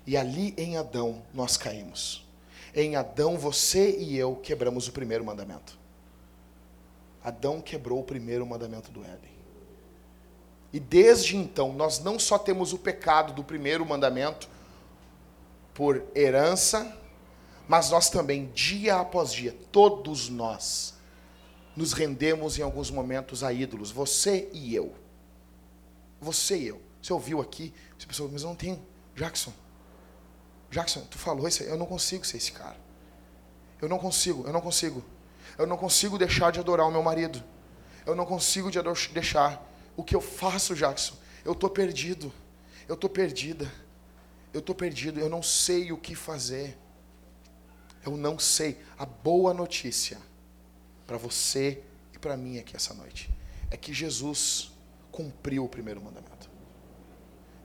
E 0.05 0.15
ali 0.15 0.53
em 0.55 0.77
Adão 0.77 1.23
nós 1.33 1.57
caímos. 1.57 2.23
Em 2.75 2.95
Adão 2.95 3.39
você 3.39 3.97
e 3.97 4.15
eu 4.15 4.35
quebramos 4.35 4.87
o 4.87 4.91
primeiro 4.91 5.25
mandamento. 5.25 5.79
Adão 7.23 7.59
quebrou 7.59 8.01
o 8.01 8.03
primeiro 8.03 8.45
mandamento 8.45 8.91
do 8.91 9.03
Éden. 9.03 9.31
E 10.71 10.79
desde 10.79 11.35
então 11.35 11.73
nós 11.73 11.97
não 11.97 12.19
só 12.19 12.37
temos 12.37 12.71
o 12.71 12.77
pecado 12.77 13.33
do 13.33 13.43
primeiro 13.43 13.83
mandamento 13.83 14.47
por 15.79 16.03
herança, 16.13 16.93
mas 17.65 17.89
nós 17.89 18.09
também, 18.09 18.51
dia 18.53 18.97
após 18.97 19.31
dia, 19.31 19.55
todos 19.71 20.27
nós, 20.27 20.93
nos 21.73 21.93
rendemos 21.93 22.59
em 22.59 22.61
alguns 22.61 22.91
momentos 22.91 23.45
a 23.45 23.53
ídolos, 23.53 23.89
você 23.89 24.49
e 24.51 24.75
eu. 24.75 24.93
Você 26.19 26.57
e 26.57 26.67
eu. 26.67 26.81
Você 27.01 27.13
ouviu 27.13 27.39
aqui, 27.39 27.73
você 27.97 28.05
pensou, 28.05 28.27
mas 28.29 28.41
eu 28.41 28.49
não 28.49 28.57
tenho. 28.57 28.85
Jackson, 29.15 29.53
Jackson, 30.69 30.99
tu 31.09 31.17
falou 31.17 31.47
isso 31.47 31.63
eu 31.63 31.77
não 31.77 31.85
consigo 31.85 32.27
ser 32.27 32.35
esse 32.35 32.51
cara. 32.51 32.75
Eu 33.81 33.87
não 33.87 33.97
consigo, 33.97 34.45
eu 34.45 34.51
não 34.51 34.59
consigo. 34.59 35.01
Eu 35.57 35.65
não 35.65 35.77
consigo 35.77 36.17
deixar 36.17 36.51
de 36.51 36.59
adorar 36.59 36.89
o 36.89 36.91
meu 36.91 37.01
marido. 37.01 37.41
Eu 38.05 38.17
não 38.17 38.25
consigo 38.25 38.69
de 38.69 38.79
deixar. 39.13 39.65
O 39.95 40.03
que 40.03 40.13
eu 40.13 40.19
faço, 40.19 40.75
Jackson? 40.75 41.15
Eu 41.45 41.53
estou 41.53 41.69
perdido. 41.69 42.33
Eu 42.85 42.95
estou 42.95 43.09
perdida. 43.09 43.71
Eu 44.53 44.59
estou 44.59 44.75
perdido. 44.75 45.19
Eu 45.19 45.29
não 45.29 45.43
sei 45.43 45.91
o 45.91 45.97
que 45.97 46.15
fazer. 46.15 46.77
Eu 48.05 48.17
não 48.17 48.39
sei. 48.39 48.79
A 48.97 49.05
boa 49.05 49.53
notícia 49.53 50.17
para 51.05 51.17
você 51.17 51.83
e 52.13 52.19
para 52.19 52.37
mim 52.37 52.57
aqui 52.57 52.75
essa 52.75 52.93
noite 52.93 53.29
é 53.71 53.77
que 53.77 53.93
Jesus 53.93 54.71
cumpriu 55.11 55.65
o 55.65 55.69
primeiro 55.69 56.01
mandamento. 56.01 56.49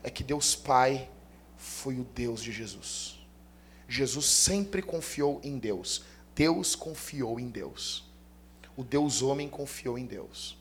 É 0.02 0.10
que 0.10 0.22
Deus 0.22 0.54
Pai 0.54 1.08
foi 1.56 1.98
o 1.98 2.04
Deus 2.04 2.42
de 2.42 2.52
Jesus. 2.52 3.18
Jesus 3.88 4.26
sempre 4.26 4.82
confiou 4.82 5.40
em 5.42 5.58
Deus. 5.58 6.04
Deus 6.34 6.74
confiou 6.74 7.38
em 7.38 7.48
Deus. 7.48 8.04
O 8.76 8.82
Deus 8.82 9.22
homem 9.22 9.48
confiou 9.48 9.96
em 9.96 10.04
Deus. 10.04 10.58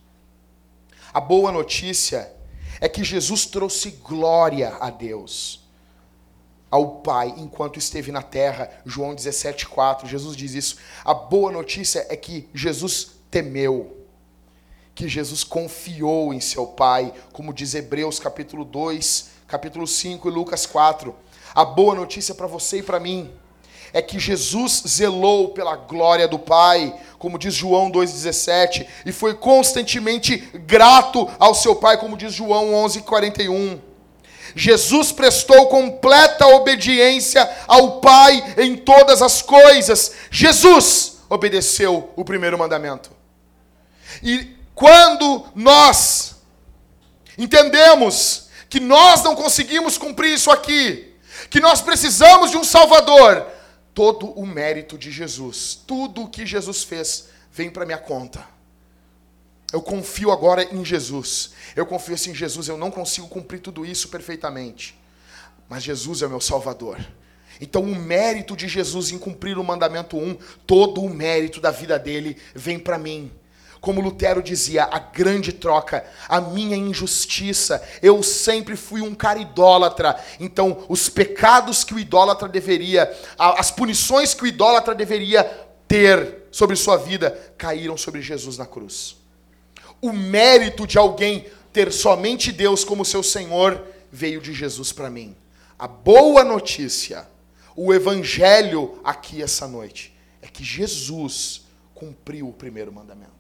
A 1.13 1.19
boa 1.19 1.51
notícia 1.51 2.33
é 2.79 2.87
que 2.87 3.03
Jesus 3.03 3.45
trouxe 3.45 3.91
glória 3.91 4.75
a 4.79 4.89
Deus, 4.89 5.62
ao 6.73 6.87
Pai, 6.87 7.31
enquanto 7.37 7.77
esteve 7.77 8.11
na 8.11 8.23
terra. 8.23 8.67
João 8.83 9.15
17,4. 9.15 10.07
Jesus 10.07 10.35
diz 10.35 10.55
isso. 10.55 10.77
A 11.05 11.13
boa 11.13 11.51
notícia 11.51 12.03
é 12.09 12.17
que 12.17 12.49
Jesus 12.51 13.11
temeu 13.29 13.99
que 14.95 15.07
Jesus 15.07 15.43
confiou 15.43 16.33
em 16.33 16.39
seu 16.39 16.67
Pai, 16.67 17.13
como 17.31 17.53
diz 17.53 17.73
Hebreus 17.73 18.19
capítulo 18.19 18.63
2, 18.63 19.29
capítulo 19.47 19.87
5 19.87 20.27
e 20.27 20.31
Lucas 20.31 20.65
4. 20.65 21.15
A 21.53 21.63
boa 21.63 21.95
notícia 21.95 22.33
para 22.33 22.47
você 22.47 22.77
e 22.79 22.83
para 22.83 22.99
mim 22.99 23.31
é 23.91 24.01
que 24.01 24.17
Jesus 24.17 24.83
zelou 24.87 25.49
pela 25.49 25.75
glória 25.75 26.27
do 26.27 26.39
Pai, 26.39 26.99
como 27.19 27.37
diz 27.37 27.53
João 27.53 27.91
2,17, 27.91 28.87
e 29.05 29.11
foi 29.11 29.35
constantemente 29.35 30.37
grato 30.65 31.29
ao 31.39 31.53
seu 31.53 31.75
Pai, 31.75 31.99
como 31.99 32.17
diz 32.17 32.33
João 32.33 32.71
11,41. 32.71 33.92
Jesus 34.55 35.11
prestou 35.11 35.67
completa 35.67 36.47
obediência 36.47 37.49
ao 37.67 37.99
Pai 37.99 38.55
em 38.57 38.75
todas 38.75 39.21
as 39.21 39.41
coisas. 39.41 40.13
Jesus 40.29 41.17
obedeceu 41.29 42.11
o 42.15 42.23
primeiro 42.23 42.57
mandamento. 42.57 43.11
E 44.21 44.55
quando 44.75 45.45
nós 45.55 46.35
entendemos 47.37 48.49
que 48.69 48.79
nós 48.79 49.23
não 49.23 49.35
conseguimos 49.35 49.97
cumprir 49.97 50.33
isso 50.33 50.49
aqui, 50.49 51.13
que 51.49 51.59
nós 51.59 51.81
precisamos 51.81 52.51
de 52.51 52.57
um 52.57 52.63
Salvador. 52.63 53.45
Todo 53.93 54.31
o 54.31 54.43
mérito 54.43 54.97
de 54.97 55.11
Jesus, 55.11 55.79
tudo 55.85 56.23
o 56.23 56.27
que 56.27 56.47
Jesus 56.47 56.83
fez, 56.83 57.27
vem 57.51 57.69
para 57.69 57.85
minha 57.85 57.99
conta. 57.99 58.43
Eu 59.71 59.81
confio 59.81 60.31
agora 60.31 60.63
em 60.63 60.83
Jesus. 60.83 61.51
Eu 61.75 61.85
confio 61.85 62.15
assim, 62.15 62.33
Jesus, 62.33 62.67
eu 62.67 62.77
não 62.77 62.91
consigo 62.91 63.27
cumprir 63.27 63.59
tudo 63.59 63.85
isso 63.85 64.09
perfeitamente. 64.09 64.97
Mas 65.67 65.83
Jesus 65.83 66.21
é 66.21 66.27
o 66.27 66.29
meu 66.29 66.41
Salvador. 66.41 66.99
Então, 67.61 67.81
o 67.81 67.95
mérito 67.95 68.55
de 68.55 68.67
Jesus 68.67 69.11
em 69.11 69.17
cumprir 69.17 69.57
o 69.57 69.63
mandamento 69.63 70.17
1, 70.17 70.37
todo 70.65 71.01
o 71.01 71.09
mérito 71.09 71.61
da 71.61 71.71
vida 71.71 71.97
dele 71.97 72.37
vem 72.53 72.79
para 72.79 72.97
mim. 72.97 73.31
Como 73.79 73.99
Lutero 73.99 74.41
dizia, 74.41 74.85
a 74.85 74.97
grande 74.97 75.51
troca, 75.51 76.05
a 76.29 76.39
minha 76.39 76.77
injustiça. 76.77 77.83
Eu 78.01 78.23
sempre 78.23 78.77
fui 78.77 79.01
um 79.01 79.13
cara 79.13 79.39
idólatra. 79.39 80.17
Então, 80.39 80.85
os 80.87 81.09
pecados 81.09 81.83
que 81.83 81.93
o 81.93 81.99
idólatra 81.99 82.47
deveria, 82.47 83.13
as 83.37 83.71
punições 83.71 84.33
que 84.33 84.43
o 84.43 84.47
idólatra 84.47 84.95
deveria 84.95 85.43
ter 85.85 86.47
sobre 86.49 86.75
sua 86.75 86.95
vida 86.97 87.31
caíram 87.57 87.97
sobre 87.97 88.21
Jesus 88.21 88.57
na 88.57 88.65
cruz. 88.65 89.17
O 90.01 90.13
mérito 90.13 90.87
de 90.87 90.97
alguém 90.97 91.45
ter 91.73 91.91
somente 91.91 92.51
Deus 92.51 92.83
como 92.83 93.03
seu 93.03 93.23
Senhor 93.23 93.83
veio 94.11 94.39
de 94.39 94.53
Jesus 94.53 94.91
para 94.91 95.09
mim. 95.09 95.35
A 95.77 95.87
boa 95.87 96.43
notícia, 96.43 97.27
o 97.75 97.91
evangelho 97.91 99.01
aqui 99.03 99.41
essa 99.41 99.67
noite, 99.67 100.15
é 100.41 100.47
que 100.47 100.63
Jesus 100.63 101.63
cumpriu 101.95 102.47
o 102.47 102.53
primeiro 102.53 102.93
mandamento. 102.93 103.31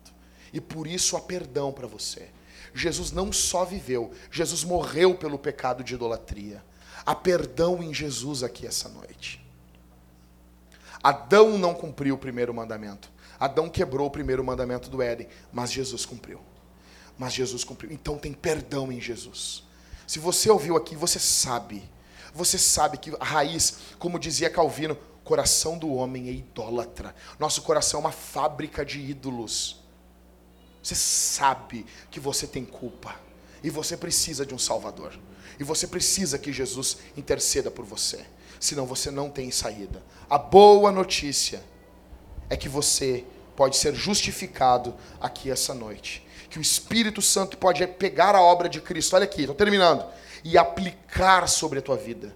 E 0.51 0.59
por 0.59 0.87
isso 0.87 1.15
há 1.15 1.21
perdão 1.21 1.71
para 1.71 1.87
você. 1.87 2.29
Jesus 2.73 3.11
não 3.11 3.31
só 3.31 3.63
viveu, 3.63 4.11
Jesus 4.31 4.63
morreu 4.63 5.13
pelo 5.13 5.37
pecado 5.37 5.83
de 5.83 5.93
idolatria. 5.93 6.63
Há 7.05 7.13
perdão 7.13 7.83
em 7.83 7.93
Jesus 7.93 8.41
aqui 8.41 8.65
essa 8.65 8.89
noite. 8.89 9.45
Adão 11.03 11.57
não 11.57 11.73
cumpriu 11.73 12.15
o 12.15 12.17
primeiro 12.17 12.53
mandamento. 12.53 13.11
Adão 13.39 13.69
quebrou 13.69 14.07
o 14.07 14.11
primeiro 14.11 14.43
mandamento 14.43 14.89
do 14.89 15.01
Éden, 15.01 15.27
mas 15.51 15.71
Jesus 15.71 16.05
cumpriu. 16.05 16.39
Mas 17.17 17.33
Jesus 17.33 17.63
cumpriu. 17.63 17.91
Então 17.91 18.17
tem 18.17 18.33
perdão 18.33 18.91
em 18.91 18.99
Jesus. 18.99 19.63
Se 20.07 20.19
você 20.19 20.49
ouviu 20.49 20.75
aqui, 20.75 20.95
você 20.95 21.19
sabe. 21.19 21.83
Você 22.33 22.57
sabe 22.57 22.97
que 22.97 23.15
a 23.19 23.25
raiz, 23.25 23.77
como 23.99 24.19
dizia 24.19 24.49
Calvino, 24.49 24.97
coração 25.23 25.77
do 25.77 25.93
homem 25.93 26.27
é 26.27 26.31
idólatra. 26.31 27.15
Nosso 27.39 27.61
coração 27.61 27.99
é 27.99 28.03
uma 28.03 28.11
fábrica 28.11 28.83
de 28.85 28.99
ídolos. 28.99 29.81
Você 30.81 30.95
sabe 30.95 31.85
que 32.11 32.19
você 32.19 32.45
tem 32.45 32.65
culpa 32.65 33.15
e 33.63 33.69
você 33.69 33.95
precisa 33.95 34.45
de 34.45 34.53
um 34.53 34.59
Salvador. 34.59 35.17
E 35.59 35.63
você 35.63 35.87
precisa 35.87 36.37
que 36.37 36.51
Jesus 36.51 36.97
interceda 37.15 37.71
por 37.71 37.85
você. 37.85 38.25
Senão 38.59 38.85
você 38.85 39.11
não 39.11 39.29
tem 39.29 39.51
saída. 39.51 40.03
A 40.29 40.37
boa 40.37 40.91
notícia 40.91 41.63
é 42.49 42.57
que 42.57 42.67
você 42.67 43.23
pode 43.55 43.77
ser 43.77 43.93
justificado 43.93 44.95
aqui 45.21 45.49
essa 45.51 45.73
noite. 45.73 46.22
Que 46.53 46.59
o 46.59 46.61
Espírito 46.61 47.19
Santo 47.19 47.57
pode 47.57 47.85
pegar 47.87 48.35
a 48.35 48.41
obra 48.43 48.69
de 48.69 48.79
Cristo, 48.79 49.15
olha 49.15 49.23
aqui, 49.23 49.41
estou 49.41 49.55
terminando, 49.55 50.05
e 50.43 50.55
aplicar 50.55 51.49
sobre 51.49 51.79
a 51.79 51.81
tua 51.81 51.97
vida. 51.97 52.31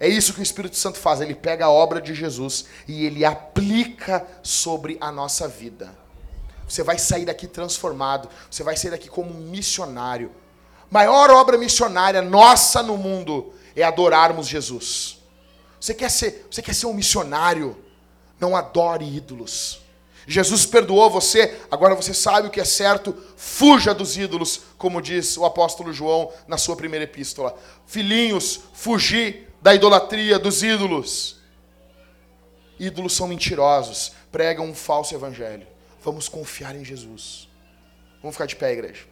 É 0.00 0.08
isso 0.08 0.34
que 0.34 0.40
o 0.40 0.42
Espírito 0.42 0.76
Santo 0.76 0.98
faz, 0.98 1.20
ele 1.20 1.36
pega 1.36 1.66
a 1.66 1.70
obra 1.70 2.00
de 2.00 2.14
Jesus 2.14 2.64
e 2.88 3.06
ele 3.06 3.24
aplica 3.24 4.26
sobre 4.42 4.98
a 5.00 5.12
nossa 5.12 5.46
vida. 5.46 5.96
Você 6.68 6.82
vai 6.82 6.98
sair 6.98 7.26
daqui 7.26 7.46
transformado, 7.46 8.28
você 8.50 8.64
vai 8.64 8.76
sair 8.76 8.90
daqui 8.90 9.08
como 9.08 9.30
um 9.30 9.50
missionário. 9.50 10.32
Maior 10.90 11.30
obra 11.30 11.56
missionária 11.56 12.20
nossa 12.20 12.82
no 12.82 12.96
mundo 12.96 13.54
é 13.76 13.84
adorarmos 13.84 14.48
Jesus. 14.48 15.22
Você 15.80 15.94
quer 15.94 16.10
ser, 16.10 16.44
você 16.50 16.60
quer 16.60 16.74
ser 16.74 16.86
um 16.86 16.92
missionário? 16.92 17.84
Não 18.40 18.56
adore 18.56 19.04
ídolos. 19.04 19.80
Jesus 20.28 20.66
perdoou 20.66 21.08
você, 21.08 21.58
agora 21.70 21.94
você 21.94 22.12
sabe 22.12 22.48
o 22.48 22.50
que 22.50 22.60
é 22.60 22.64
certo, 22.64 23.16
fuja 23.34 23.94
dos 23.94 24.14
ídolos, 24.18 24.60
como 24.76 25.00
diz 25.00 25.38
o 25.38 25.44
apóstolo 25.46 25.90
João 25.90 26.30
na 26.46 26.58
sua 26.58 26.76
primeira 26.76 27.04
epístola. 27.04 27.58
Filhinhos, 27.86 28.60
fugir 28.74 29.48
da 29.62 29.74
idolatria 29.74 30.38
dos 30.38 30.62
ídolos. 30.62 31.38
Ídolos 32.78 33.16
são 33.16 33.26
mentirosos, 33.26 34.12
pregam 34.30 34.66
um 34.66 34.74
falso 34.74 35.14
evangelho. 35.14 35.66
Vamos 36.04 36.28
confiar 36.28 36.76
em 36.76 36.84
Jesus. 36.84 37.48
Vamos 38.20 38.34
ficar 38.36 38.46
de 38.46 38.54
pé, 38.54 38.74
igreja. 38.74 39.04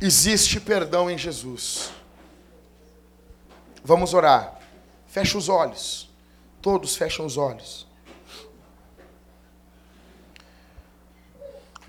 Existe 0.00 0.60
perdão 0.60 1.10
em 1.10 1.18
Jesus. 1.18 1.90
Vamos 3.82 4.14
orar. 4.14 4.60
Fecha 5.08 5.36
os 5.36 5.48
olhos. 5.48 6.08
Todos 6.62 6.94
fecham 6.94 7.26
os 7.26 7.36
olhos. 7.36 7.86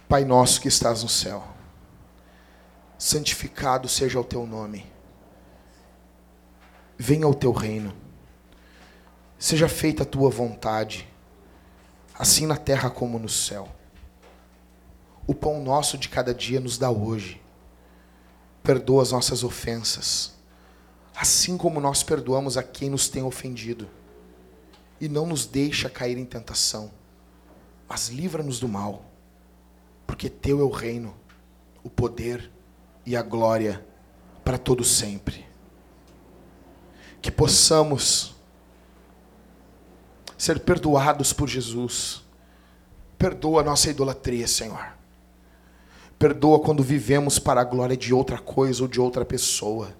Pai 0.07 0.26
nosso 0.26 0.60
que 0.60 0.68
estás 0.68 1.03
no 1.03 1.10
céu, 1.10 1.47
santificado 2.97 3.88
seja 3.88 4.20
o 4.20 4.24
teu 4.24 4.47
nome. 4.47 4.91
Venha 6.97 7.28
o 7.28 7.36
teu 7.36 7.51
reino. 7.51 7.95
Seja 9.38 9.70
feita 9.70 10.01
a 10.01 10.05
tua 10.05 10.32
vontade, 10.32 11.07
assim 12.16 12.47
na 12.47 12.57
terra 12.57 12.89
como 12.89 13.20
no 13.20 13.30
céu. 13.30 13.70
O 15.28 15.36
pão 15.36 15.62
nosso 15.62 15.95
de 15.95 16.10
cada 16.10 16.34
dia 16.34 16.60
nos 16.60 16.80
dá 16.80 16.89
hoje 16.89 17.39
perdoa 18.64 19.01
as 19.01 19.12
nossas 19.12 19.43
ofensas, 19.43 20.34
assim 21.16 21.57
como 21.57 21.80
nós 21.80 22.03
perdoamos 22.03 22.57
a 22.57 22.64
quem 22.64 22.89
nos 22.89 23.10
tem 23.10 23.24
ofendido. 23.24 23.88
E 25.01 25.07
não 25.07 25.26
nos 25.26 25.45
deixa 25.45 25.89
cair 25.89 26.18
em 26.18 26.26
tentação, 26.26 26.91
mas 27.88 28.10
livra-nos 28.10 28.60
do 28.60 28.68
mal, 28.68 29.05
porque 30.05 30.30
teu 30.30 30.60
é 30.60 30.64
o 30.64 30.70
reino, 30.70 31.16
o 31.84 31.89
poder 31.89 32.51
e 33.05 33.16
a 33.16 33.22
glória 33.22 33.86
para 34.43 34.57
todo 34.57 34.84
sempre. 34.84 35.47
Que 37.22 37.32
possamos 37.32 38.36
ser 40.38 40.62
perdoados 40.62 41.34
por 41.34 41.47
Jesus. 41.47 42.24
Perdoa 43.18 43.62
a 43.62 43.64
nossa 43.64 43.89
idolatria, 43.89 44.47
Senhor. 44.47 44.98
Perdoa 46.20 46.59
quando 46.59 46.84
vivemos 46.84 47.39
para 47.39 47.61
a 47.61 47.63
glória 47.63 47.95
de 47.95 48.13
outra 48.13 48.38
coisa 48.38 48.84
ou 48.84 48.89
de 48.89 48.99
outra 48.99 49.24
pessoa. 49.24 49.95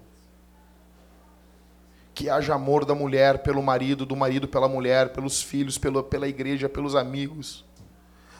Que 2.12 2.28
haja 2.28 2.54
amor 2.54 2.84
da 2.84 2.94
mulher 2.94 3.42
pelo 3.42 3.62
marido, 3.62 4.04
do 4.04 4.14
marido 4.14 4.46
pela 4.46 4.68
mulher, 4.68 5.14
pelos 5.14 5.40
filhos, 5.42 5.78
pela, 5.78 6.02
pela 6.02 6.28
igreja, 6.28 6.68
pelos 6.68 6.94
amigos. 6.94 7.64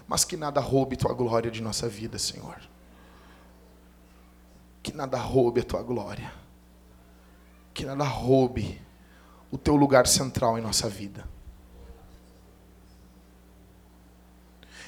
Mas 0.06 0.26
que 0.26 0.36
nada 0.36 0.60
roube 0.60 0.94
tua 0.94 1.14
glória 1.14 1.50
de 1.50 1.62
nossa 1.62 1.88
vida, 1.88 2.18
Senhor. 2.18 2.60
Que 4.82 4.94
nada 4.94 5.16
roube 5.16 5.62
a 5.62 5.64
tua 5.64 5.82
glória. 5.82 6.30
Que 7.72 7.86
nada 7.86 8.04
roube 8.04 8.78
o 9.50 9.56
teu 9.56 9.74
lugar 9.74 10.06
central 10.06 10.58
em 10.58 10.60
nossa 10.60 10.86
vida. 10.86 11.26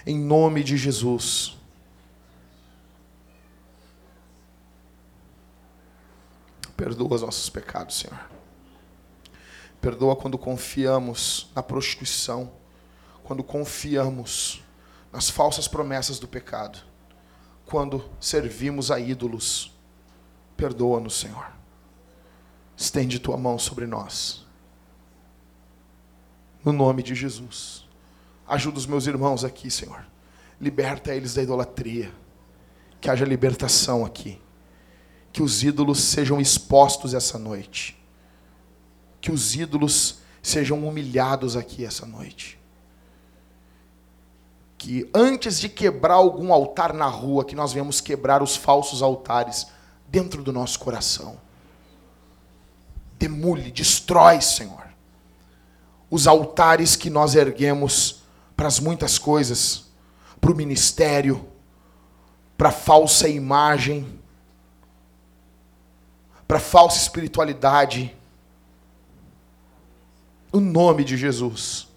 Em 0.05 0.19
nome 0.19 0.63
de 0.63 0.77
Jesus. 0.77 1.62
Perdoa 6.77 7.15
os 7.15 7.23
nossos 7.23 7.49
pecados, 7.49 7.99
Senhor. 7.99 8.19
Perdoa 9.81 10.17
quando 10.17 10.39
confiamos 10.39 11.51
na 11.55 11.63
prostituição, 11.63 12.53
quando 13.25 13.43
confiamos 13.43 14.63
nas 15.13 15.29
falsas 15.29 15.69
promessas 15.69 16.19
do 16.19 16.29
pecado, 16.29 16.79
quando 17.67 18.09
servimos 18.21 18.91
a 18.91 19.01
ídolos. 19.01 19.77
Perdoa-nos, 20.57 21.19
Senhor. 21.19 21.53
Estende 22.77 23.19
tua 23.19 23.37
mão 23.37 23.59
sobre 23.59 23.87
nós. 23.87 24.47
No 26.65 26.73
nome 26.73 27.03
de 27.03 27.15
Jesus. 27.15 27.87
Ajuda 28.47 28.79
os 28.79 28.87
meus 28.87 29.07
irmãos 29.07 29.45
aqui, 29.45 29.71
Senhor. 29.71 30.07
Liberta 30.61 31.15
eles 31.15 31.35
da 31.35 31.43
idolatria. 31.43 32.13
Que 33.01 33.11
haja 33.11 33.25
libertação 33.25 34.05
aqui 34.05 34.41
que 35.33 35.43
os 35.43 35.65
ídolos 35.65 36.01
sejam 36.01 36.41
expostos 36.41 37.15
essa 37.15 37.39
noite. 37.39 37.97
Que 39.21 39.33
os 39.33 39.55
ídolos 39.57 40.19
sejam 40.43 40.87
humilhados 40.87 41.57
aqui 41.57 41.85
essa 41.85 42.05
noite. 42.05 42.59
Que 44.77 45.09
antes 45.15 45.59
de 45.59 45.69
quebrar 45.69 46.15
algum 46.15 46.53
altar 46.53 46.93
na 46.93 47.07
rua, 47.07 47.45
que 47.45 47.55
nós 47.55 47.73
venhamos 47.73 48.01
quebrar 48.01 48.43
os 48.43 48.57
falsos 48.57 49.01
altares 49.01 49.69
dentro 50.09 50.43
do 50.43 50.53
nosso 50.53 50.79
coração. 50.79 51.39
Demule, 53.19 53.71
destrói, 53.71 54.41
Senhor, 54.41 54.89
os 56.11 56.27
altares 56.27 56.97
que 56.97 57.09
nós 57.09 57.35
erguemos 57.35 58.23
para 58.57 58.67
as 58.67 58.79
muitas 58.79 59.19
coisas, 59.19 59.87
para 60.41 60.51
o 60.51 60.57
ministério, 60.57 61.49
para 62.59 62.69
a 62.69 62.73
falsa 62.73 63.29
imagem 63.29 64.22
para 66.53 66.61
falsa 66.61 66.99
espiritualidade. 66.99 68.15
O 70.53 70.61
nome 70.61 71.03
de 71.03 71.17
Jesus. 71.17 71.89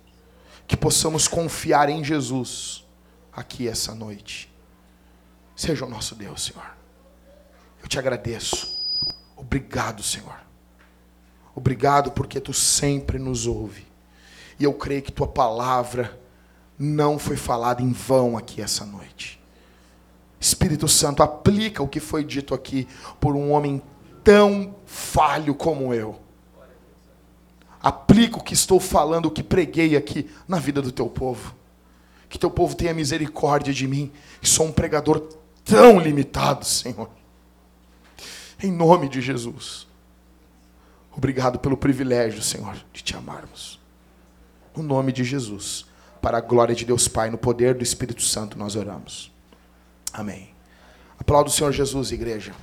Que 0.65 0.77
possamos 0.77 1.27
confiar 1.27 1.89
em 1.89 2.01
Jesus 2.01 2.87
aqui 3.33 3.67
essa 3.67 3.93
noite. 3.93 4.49
Seja 5.57 5.83
o 5.83 5.89
nosso 5.89 6.15
Deus, 6.15 6.41
Senhor. 6.41 6.73
Eu 7.83 7.89
te 7.89 7.99
agradeço. 7.99 8.81
Obrigado, 9.35 10.01
Senhor. 10.01 10.39
Obrigado 11.53 12.11
porque 12.11 12.39
tu 12.39 12.53
sempre 12.53 13.19
nos 13.19 13.45
ouve. 13.45 13.85
E 14.57 14.63
eu 14.63 14.73
creio 14.73 15.01
que 15.01 15.11
tua 15.11 15.27
palavra 15.27 16.17
não 16.79 17.19
foi 17.19 17.35
falada 17.35 17.81
em 17.81 17.91
vão 17.91 18.37
aqui 18.37 18.61
essa 18.61 18.85
noite. 18.85 19.37
Espírito 20.39 20.87
Santo, 20.87 21.21
aplica 21.21 21.83
o 21.83 21.89
que 21.89 21.99
foi 21.99 22.23
dito 22.23 22.53
aqui 22.53 22.87
por 23.19 23.35
um 23.35 23.51
homem 23.51 23.81
tão 24.25 24.75
falho 24.87 25.53
como 25.53 25.93
eu. 25.93 26.19
Aplica 27.81 28.39
o 28.39 28.43
que 28.43 28.55
estou 28.55 28.79
falando, 28.79 29.27
o 29.27 29.31
que 29.31 29.43
preguei 29.43 29.95
aqui 29.95 30.29
na 30.47 30.57
vida 30.57 30.81
do 30.81 30.91
teu 30.91 31.07
povo. 31.07 31.53
Que 32.27 32.39
teu 32.39 32.49
povo 32.49 32.75
tenha 32.75 32.93
misericórdia 32.93 33.71
de 33.71 33.87
mim, 33.87 34.11
que 34.41 34.49
sou 34.49 34.65
um 34.65 34.71
pregador 34.71 35.19
tão 35.63 35.99
limitado, 35.99 36.65
Senhor. 36.65 37.09
Em 38.61 38.71
nome 38.71 39.07
de 39.07 39.21
Jesus. 39.21 39.87
Obrigado 41.15 41.59
pelo 41.59 41.77
privilégio, 41.77 42.41
Senhor, 42.41 42.75
de 42.91 43.03
te 43.03 43.15
amarmos. 43.15 43.79
No 44.75 44.81
nome 44.81 45.11
de 45.11 45.23
Jesus. 45.23 45.85
Para 46.19 46.39
a 46.39 46.41
glória 46.41 46.73
de 46.73 46.83
Deus 46.83 47.07
Pai, 47.07 47.29
no 47.29 47.37
poder 47.37 47.75
do 47.75 47.83
Espírito 47.83 48.23
Santo, 48.23 48.57
nós 48.57 48.75
oramos. 48.75 49.31
Amém. 50.11 50.49
Aplauda 51.19 51.49
o 51.49 51.53
Senhor 51.53 51.71
Jesus, 51.71 52.11
igreja. 52.11 52.53